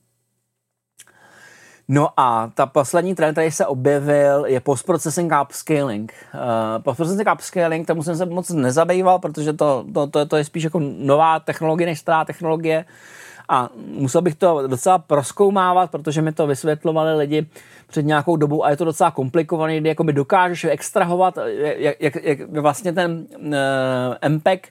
No 1.87 2.09
a 2.17 2.51
ta 2.53 2.65
poslední 2.65 3.15
trend, 3.15 3.33
který 3.33 3.51
se 3.51 3.65
objevil, 3.65 4.45
je 4.45 4.59
post-processing 4.59 5.33
upscaling. 5.41 6.13
Uh, 6.33 6.83
post-processing 6.83 7.29
upscaling, 7.33 7.87
tomu 7.87 8.03
jsem 8.03 8.17
se 8.17 8.25
moc 8.25 8.49
nezabýval, 8.49 9.19
protože 9.19 9.53
to, 9.53 9.85
to, 9.93 10.07
to, 10.07 10.25
to 10.25 10.37
je 10.37 10.43
spíš 10.43 10.63
jako 10.63 10.79
nová 10.97 11.39
technologie 11.39 11.87
než 11.87 11.99
stará 11.99 12.25
technologie. 12.25 12.85
A 13.49 13.69
musel 13.75 14.21
bych 14.21 14.35
to 14.35 14.67
docela 14.67 14.97
proskoumávat, 14.97 15.91
protože 15.91 16.21
mi 16.21 16.31
to 16.31 16.47
vysvětlovali 16.47 17.17
lidi 17.17 17.45
před 17.87 18.05
nějakou 18.05 18.35
dobou 18.35 18.63
a 18.63 18.69
je 18.69 18.77
to 18.77 18.85
docela 18.85 19.11
komplikované, 19.11 19.77
kdy 19.77 19.89
jakoby 19.89 20.13
dokážeš 20.13 20.63
extrahovat, 20.63 21.37
jak, 21.77 21.95
jak, 21.99 22.15
jak 22.23 22.39
vlastně 22.51 22.93
ten 22.93 23.25
uh, 23.37 24.29
MPEG 24.29 24.69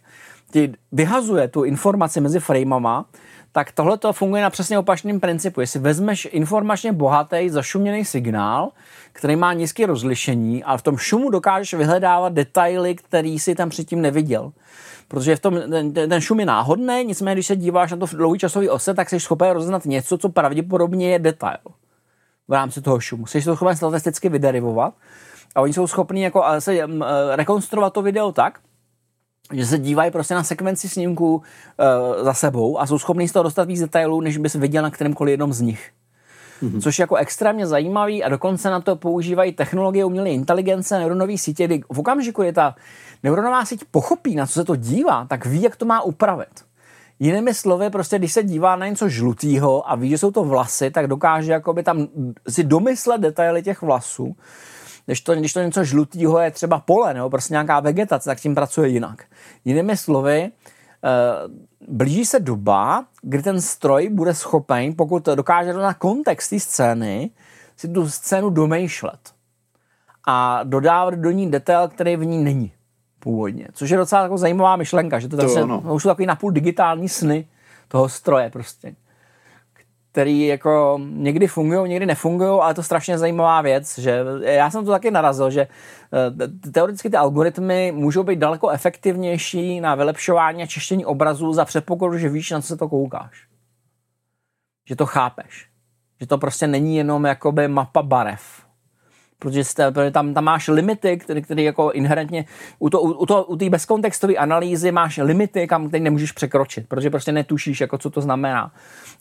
ti 0.52 0.72
vyhazuje 0.92 1.48
tu 1.48 1.64
informaci 1.64 2.20
mezi 2.20 2.40
framama, 2.40 3.04
tak 3.52 3.72
tohle 3.72 3.98
to 3.98 4.12
funguje 4.12 4.42
na 4.42 4.50
přesně 4.50 4.78
opačném 4.78 5.20
principu. 5.20 5.60
Jestli 5.60 5.80
vezmeš 5.80 6.28
informačně 6.32 6.92
bohatý, 6.92 7.48
zašuměný 7.50 8.04
signál, 8.04 8.70
který 9.12 9.36
má 9.36 9.52
nízké 9.52 9.86
rozlišení 9.86 10.64
a 10.64 10.76
v 10.76 10.82
tom 10.82 10.96
šumu 10.96 11.30
dokážeš 11.30 11.74
vyhledávat 11.74 12.32
detaily, 12.32 12.94
který 12.94 13.38
si 13.38 13.54
tam 13.54 13.68
předtím 13.68 14.00
neviděl 14.00 14.52
protože 15.12 15.36
v 15.36 15.40
tom, 15.40 15.60
ten, 15.70 15.92
ten 15.92 16.20
šum 16.20 16.40
je 16.40 16.46
náhodný, 16.46 17.04
nicméně 17.04 17.34
když 17.34 17.46
se 17.46 17.56
díváš 17.56 17.90
na 17.90 17.96
to 17.96 18.06
v 18.06 18.14
dlouhý 18.14 18.38
časový 18.38 18.68
ose, 18.68 18.94
tak 18.94 19.10
jsi 19.10 19.20
schopen 19.20 19.50
rozeznat 19.50 19.84
něco, 19.84 20.18
co 20.18 20.28
pravděpodobně 20.28 21.10
je 21.10 21.18
detail 21.18 21.58
v 22.48 22.52
rámci 22.52 22.80
toho 22.82 23.00
šumu. 23.00 23.26
Jsi 23.26 23.42
to 23.42 23.56
schopen 23.56 23.76
statisticky 23.76 24.28
vyderivovat 24.28 24.94
a 25.54 25.60
oni 25.60 25.72
jsou 25.72 25.86
schopni 25.86 26.24
jako 26.24 26.44
se, 26.58 26.84
um, 26.84 27.04
rekonstruovat 27.32 27.92
to 27.92 28.02
video 28.02 28.32
tak, 28.32 28.58
že 29.52 29.66
se 29.66 29.78
dívají 29.78 30.10
prostě 30.10 30.34
na 30.34 30.44
sekvenci 30.44 30.88
snímků 30.88 31.34
uh, 31.34 32.24
za 32.24 32.34
sebou 32.34 32.80
a 32.80 32.86
jsou 32.86 32.98
schopni 32.98 33.28
z 33.28 33.32
toho 33.32 33.42
dostat 33.42 33.64
víc 33.64 33.80
detailů, 33.80 34.20
než 34.20 34.36
bys 34.36 34.54
viděl 34.54 34.82
na 34.82 34.90
kterémkoliv 34.90 35.30
jednom 35.30 35.52
z 35.52 35.60
nich. 35.60 35.90
Mm-hmm. 36.62 36.80
Což 36.80 36.98
je 36.98 37.02
jako 37.02 37.16
extrémně 37.16 37.66
zajímavý 37.66 38.24
a 38.24 38.28
dokonce 38.28 38.70
na 38.70 38.80
to 38.80 38.96
používají 38.96 39.52
technologie 39.52 40.04
umělé 40.04 40.30
inteligence, 40.30 40.98
neuronové 40.98 41.38
sítě, 41.38 41.66
kdy 41.66 41.82
v 41.92 41.98
okamžiku 41.98 42.42
je 42.42 42.52
ta 42.52 42.74
neuronová 43.22 43.64
síť 43.64 43.84
pochopí, 43.90 44.34
na 44.34 44.46
co 44.46 44.52
se 44.52 44.64
to 44.64 44.76
dívá, 44.76 45.26
tak 45.26 45.46
ví, 45.46 45.62
jak 45.62 45.76
to 45.76 45.84
má 45.84 46.02
upravit. 46.02 46.64
Jinými 47.18 47.54
slovy, 47.54 47.90
prostě 47.90 48.18
když 48.18 48.32
se 48.32 48.42
dívá 48.42 48.76
na 48.76 48.86
něco 48.86 49.08
žlutého 49.08 49.90
a 49.90 49.94
ví, 49.94 50.10
že 50.10 50.18
jsou 50.18 50.30
to 50.30 50.44
vlasy, 50.44 50.90
tak 50.90 51.06
dokáže 51.06 51.52
jakoby 51.52 51.82
tam 51.82 52.08
si 52.48 52.64
domyslet 52.64 53.20
detaily 53.20 53.62
těch 53.62 53.82
vlasů. 53.82 54.36
Když 55.06 55.20
to, 55.20 55.34
když 55.34 55.52
to 55.52 55.60
něco 55.60 55.84
žlutého 55.84 56.38
je 56.38 56.50
třeba 56.50 56.80
pole 56.80 57.14
nebo 57.14 57.30
prostě 57.30 57.54
nějaká 57.54 57.80
vegetace, 57.80 58.30
tak 58.30 58.40
tím 58.40 58.54
pracuje 58.54 58.88
jinak. 58.88 59.24
Jinými 59.64 59.96
slovy, 59.96 60.42
eh, 60.42 60.50
blíží 61.88 62.24
se 62.24 62.40
doba, 62.40 63.04
kdy 63.22 63.42
ten 63.42 63.60
stroj 63.60 64.08
bude 64.08 64.34
schopen, 64.34 64.94
pokud 64.96 65.28
dokáže 65.34 65.72
na 65.72 65.94
kontext 65.94 66.50
té 66.50 66.60
scény, 66.60 67.30
si 67.76 67.88
tu 67.88 68.10
scénu 68.10 68.50
domýšlet 68.50 69.20
a 70.26 70.60
dodávat 70.64 71.14
do 71.14 71.30
ní 71.30 71.50
detail, 71.50 71.88
který 71.88 72.16
v 72.16 72.24
ní 72.24 72.44
není 72.44 72.72
původně. 73.18 73.68
Což 73.72 73.90
je 73.90 73.96
docela 73.96 74.22
jako 74.22 74.38
zajímavá 74.38 74.76
myšlenka, 74.76 75.18
že 75.18 75.28
to, 75.28 75.36
to 75.36 75.66
no. 75.66 75.80
už 75.80 76.02
jsou 76.02 76.08
takový 76.08 76.26
napůl 76.26 76.50
digitální 76.50 77.08
sny 77.08 77.48
toho 77.88 78.08
stroje 78.08 78.50
prostě 78.50 78.94
který 80.12 80.46
jako 80.46 81.00
někdy 81.02 81.46
fungují, 81.46 81.90
někdy 81.90 82.06
nefungují, 82.06 82.60
ale 82.60 82.70
je 82.70 82.74
to 82.74 82.82
strašně 82.82 83.18
zajímavá 83.18 83.60
věc, 83.60 83.98
že 83.98 84.24
já 84.42 84.70
jsem 84.70 84.84
to 84.84 84.90
taky 84.90 85.10
narazil, 85.10 85.50
že 85.50 85.60
eh, 85.62 86.70
teoreticky 86.72 87.10
ty 87.10 87.16
algoritmy 87.16 87.92
můžou 87.94 88.22
být 88.22 88.38
daleko 88.38 88.70
efektivnější 88.70 89.80
na 89.80 89.94
vylepšování 89.94 90.62
a 90.62 90.66
čištění 90.66 91.04
obrazů 91.04 91.52
za 91.52 91.64
předpokladu, 91.64 92.18
že 92.18 92.28
víš, 92.28 92.50
na 92.50 92.60
co 92.60 92.66
se 92.66 92.76
to 92.76 92.88
koukáš. 92.88 93.46
Že 94.88 94.96
to 94.96 95.06
chápeš. 95.06 95.68
Že 96.20 96.26
to 96.26 96.38
prostě 96.38 96.66
není 96.66 96.96
jenom 96.96 97.24
jakoby 97.24 97.68
mapa 97.68 98.02
barev 98.02 98.62
protože 99.42 99.62
tam, 100.12 100.34
tam 100.34 100.44
máš 100.44 100.68
limity, 100.68 101.16
které, 101.16 101.40
které 101.40 101.62
jako 101.62 101.90
inherentně, 101.90 102.44
u, 102.78 102.90
to, 102.90 103.00
u, 103.00 103.26
to, 103.26 103.44
u 103.44 103.56
bezkontextové 103.70 104.34
analýzy 104.34 104.92
máš 104.92 105.16
limity, 105.22 105.66
kam 105.66 105.88
který 105.88 106.04
nemůžeš 106.04 106.32
překročit, 106.32 106.88
protože 106.88 107.10
prostě 107.10 107.32
netušíš, 107.32 107.80
jako 107.80 107.98
co 107.98 108.10
to 108.10 108.20
znamená. 108.20 108.72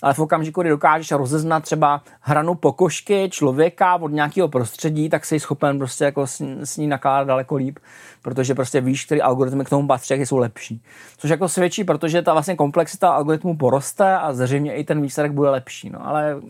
Ale 0.02 0.14
v 0.14 0.20
okamžiku, 0.20 0.62
kdy 0.62 0.70
dokážeš 0.70 1.12
rozeznat 1.12 1.60
třeba 1.60 2.04
hranu 2.22 2.56
pokožky 2.56 3.30
člověka 3.32 3.96
od 3.96 4.12
nějakého 4.12 4.48
prostředí, 4.48 5.10
tak 5.10 5.26
jsi 5.26 5.40
schopen 5.40 5.78
prostě 5.78 6.04
jako 6.04 6.28
s, 6.28 6.42
s 6.64 6.78
ní 6.78 6.88
nakládat 6.88 7.28
daleko 7.28 7.56
líp, 7.56 7.80
protože 8.22 8.56
prostě 8.56 8.82
víš, 8.82 9.06
který 9.06 9.22
algoritmy 9.22 9.66
k 9.66 9.70
tomu 9.70 9.88
patří, 9.88 10.14
jak 10.14 10.22
jsou 10.22 10.38
lepší. 10.38 10.84
Což 11.18 11.30
jako 11.30 11.50
svědčí, 11.50 11.84
protože 11.84 12.22
ta 12.22 12.34
vlastně 12.34 12.56
komplexita 12.56 13.12
algoritmu 13.12 13.58
poroste 13.58 14.18
a 14.18 14.34
zřejmě 14.34 14.76
i 14.76 14.84
ten 14.84 15.02
výsledek 15.02 15.32
bude 15.32 15.50
lepší. 15.50 15.90
No, 15.90 16.08
ale 16.08 16.42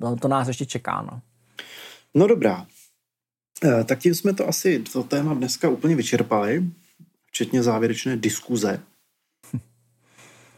to, 0.00 0.16
to 0.16 0.28
nás 0.28 0.48
ještě 0.48 0.66
čeká. 0.66 1.02
No. 1.02 1.20
No 2.14 2.26
dobrá. 2.26 2.66
Eh, 3.64 3.84
tak 3.84 3.98
tím 3.98 4.14
jsme 4.14 4.32
to 4.34 4.48
asi 4.48 4.78
to 4.78 5.02
téma 5.02 5.34
dneska 5.34 5.68
úplně 5.68 5.96
vyčerpali, 5.96 6.64
včetně 7.26 7.62
závěrečné 7.62 8.16
diskuze. 8.16 8.80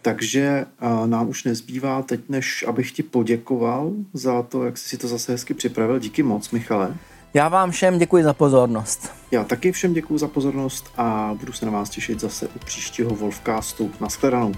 Takže 0.03 0.67
nám 1.07 1.29
už 1.29 1.45
nezbývá 1.45 2.03
teď, 2.03 2.21
než 2.29 2.65
abych 2.69 2.93
ti 2.93 3.03
poděkoval 3.03 3.93
za 4.13 4.43
to, 4.43 4.65
jak 4.65 4.79
jsi 4.79 4.89
si 4.89 4.99
to 4.99 5.09
zase 5.09 5.33
hezky 5.33 5.55
připravil. 5.55 5.99
Díky 5.99 6.23
moc, 6.23 6.51
Michale. 6.51 6.95
Já 7.35 7.49
vám 7.49 7.71
všem 7.71 7.99
děkuji 7.99 8.25
za 8.25 8.33
pozornost. 8.33 9.13
Já 9.31 9.45
taky 9.45 9.73
všem 9.73 9.93
děkuji 9.93 10.19
za 10.19 10.29
pozornost 10.29 10.91
a 10.97 11.35
budu 11.41 11.53
se 11.53 11.67
na 11.67 11.73
vás 11.73 11.91
těšit 11.91 12.21
zase 12.21 12.49
u 12.49 12.59
příštího 12.59 13.11
Wolfcastu. 13.11 13.91
Naschledanou. 14.01 14.55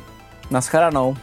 Naschledanou. 0.50 1.16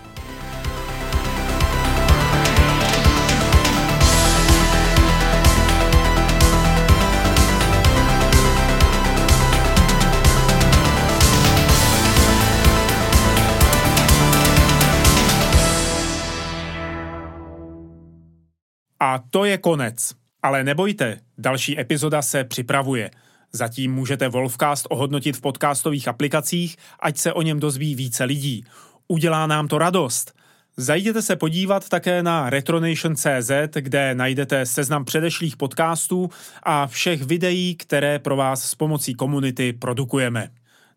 A 19.00 19.20
to 19.30 19.46
je 19.46 19.58
konec. 19.58 20.14
Ale 20.44 20.64
nebojte, 20.64 21.20
další 21.38 21.80
epizoda 21.80 22.22
se 22.22 22.44
připravuje. 22.44 23.12
Zatím 23.54 23.94
můžete 23.94 24.30
Wolfcast 24.30 24.88
ohodnotit 24.90 25.38
v 25.38 25.42
podcastových 25.42 26.08
aplikacích, 26.08 26.78
ať 27.00 27.18
se 27.18 27.34
o 27.34 27.42
něm 27.42 27.60
dozví 27.60 27.96
více 27.96 28.24
lidí. 28.24 28.66
Udělá 29.08 29.48
nám 29.48 29.68
to 29.68 29.78
radost. 29.78 30.34
Zajděte 30.78 31.22
se 31.22 31.36
podívat 31.36 31.90
také 31.90 32.24
na 32.24 32.50
retronation.cz, 32.50 33.52
kde 33.74 34.16
najdete 34.16 34.66
seznam 34.66 35.06
předešlých 35.06 35.58
podcastů 35.58 36.30
a 36.64 36.88
všech 36.88 37.22
videí, 37.22 37.76
které 37.76 38.20
pro 38.20 38.36
vás 38.36 38.64
s 38.64 38.76
pomocí 38.76 39.14
komunity 39.14 39.74
produkujeme. 39.74 40.50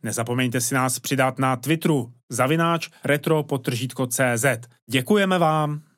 Nezapomeňte 0.02 0.60
si 0.60 0.74
nás 0.74 0.98
přidat 0.98 1.38
na 1.38 1.56
Twitteru 1.56 2.12
zavináč 2.28 2.88
retro.cz. 3.04 4.44
Děkujeme 4.86 5.38
vám! 5.38 5.89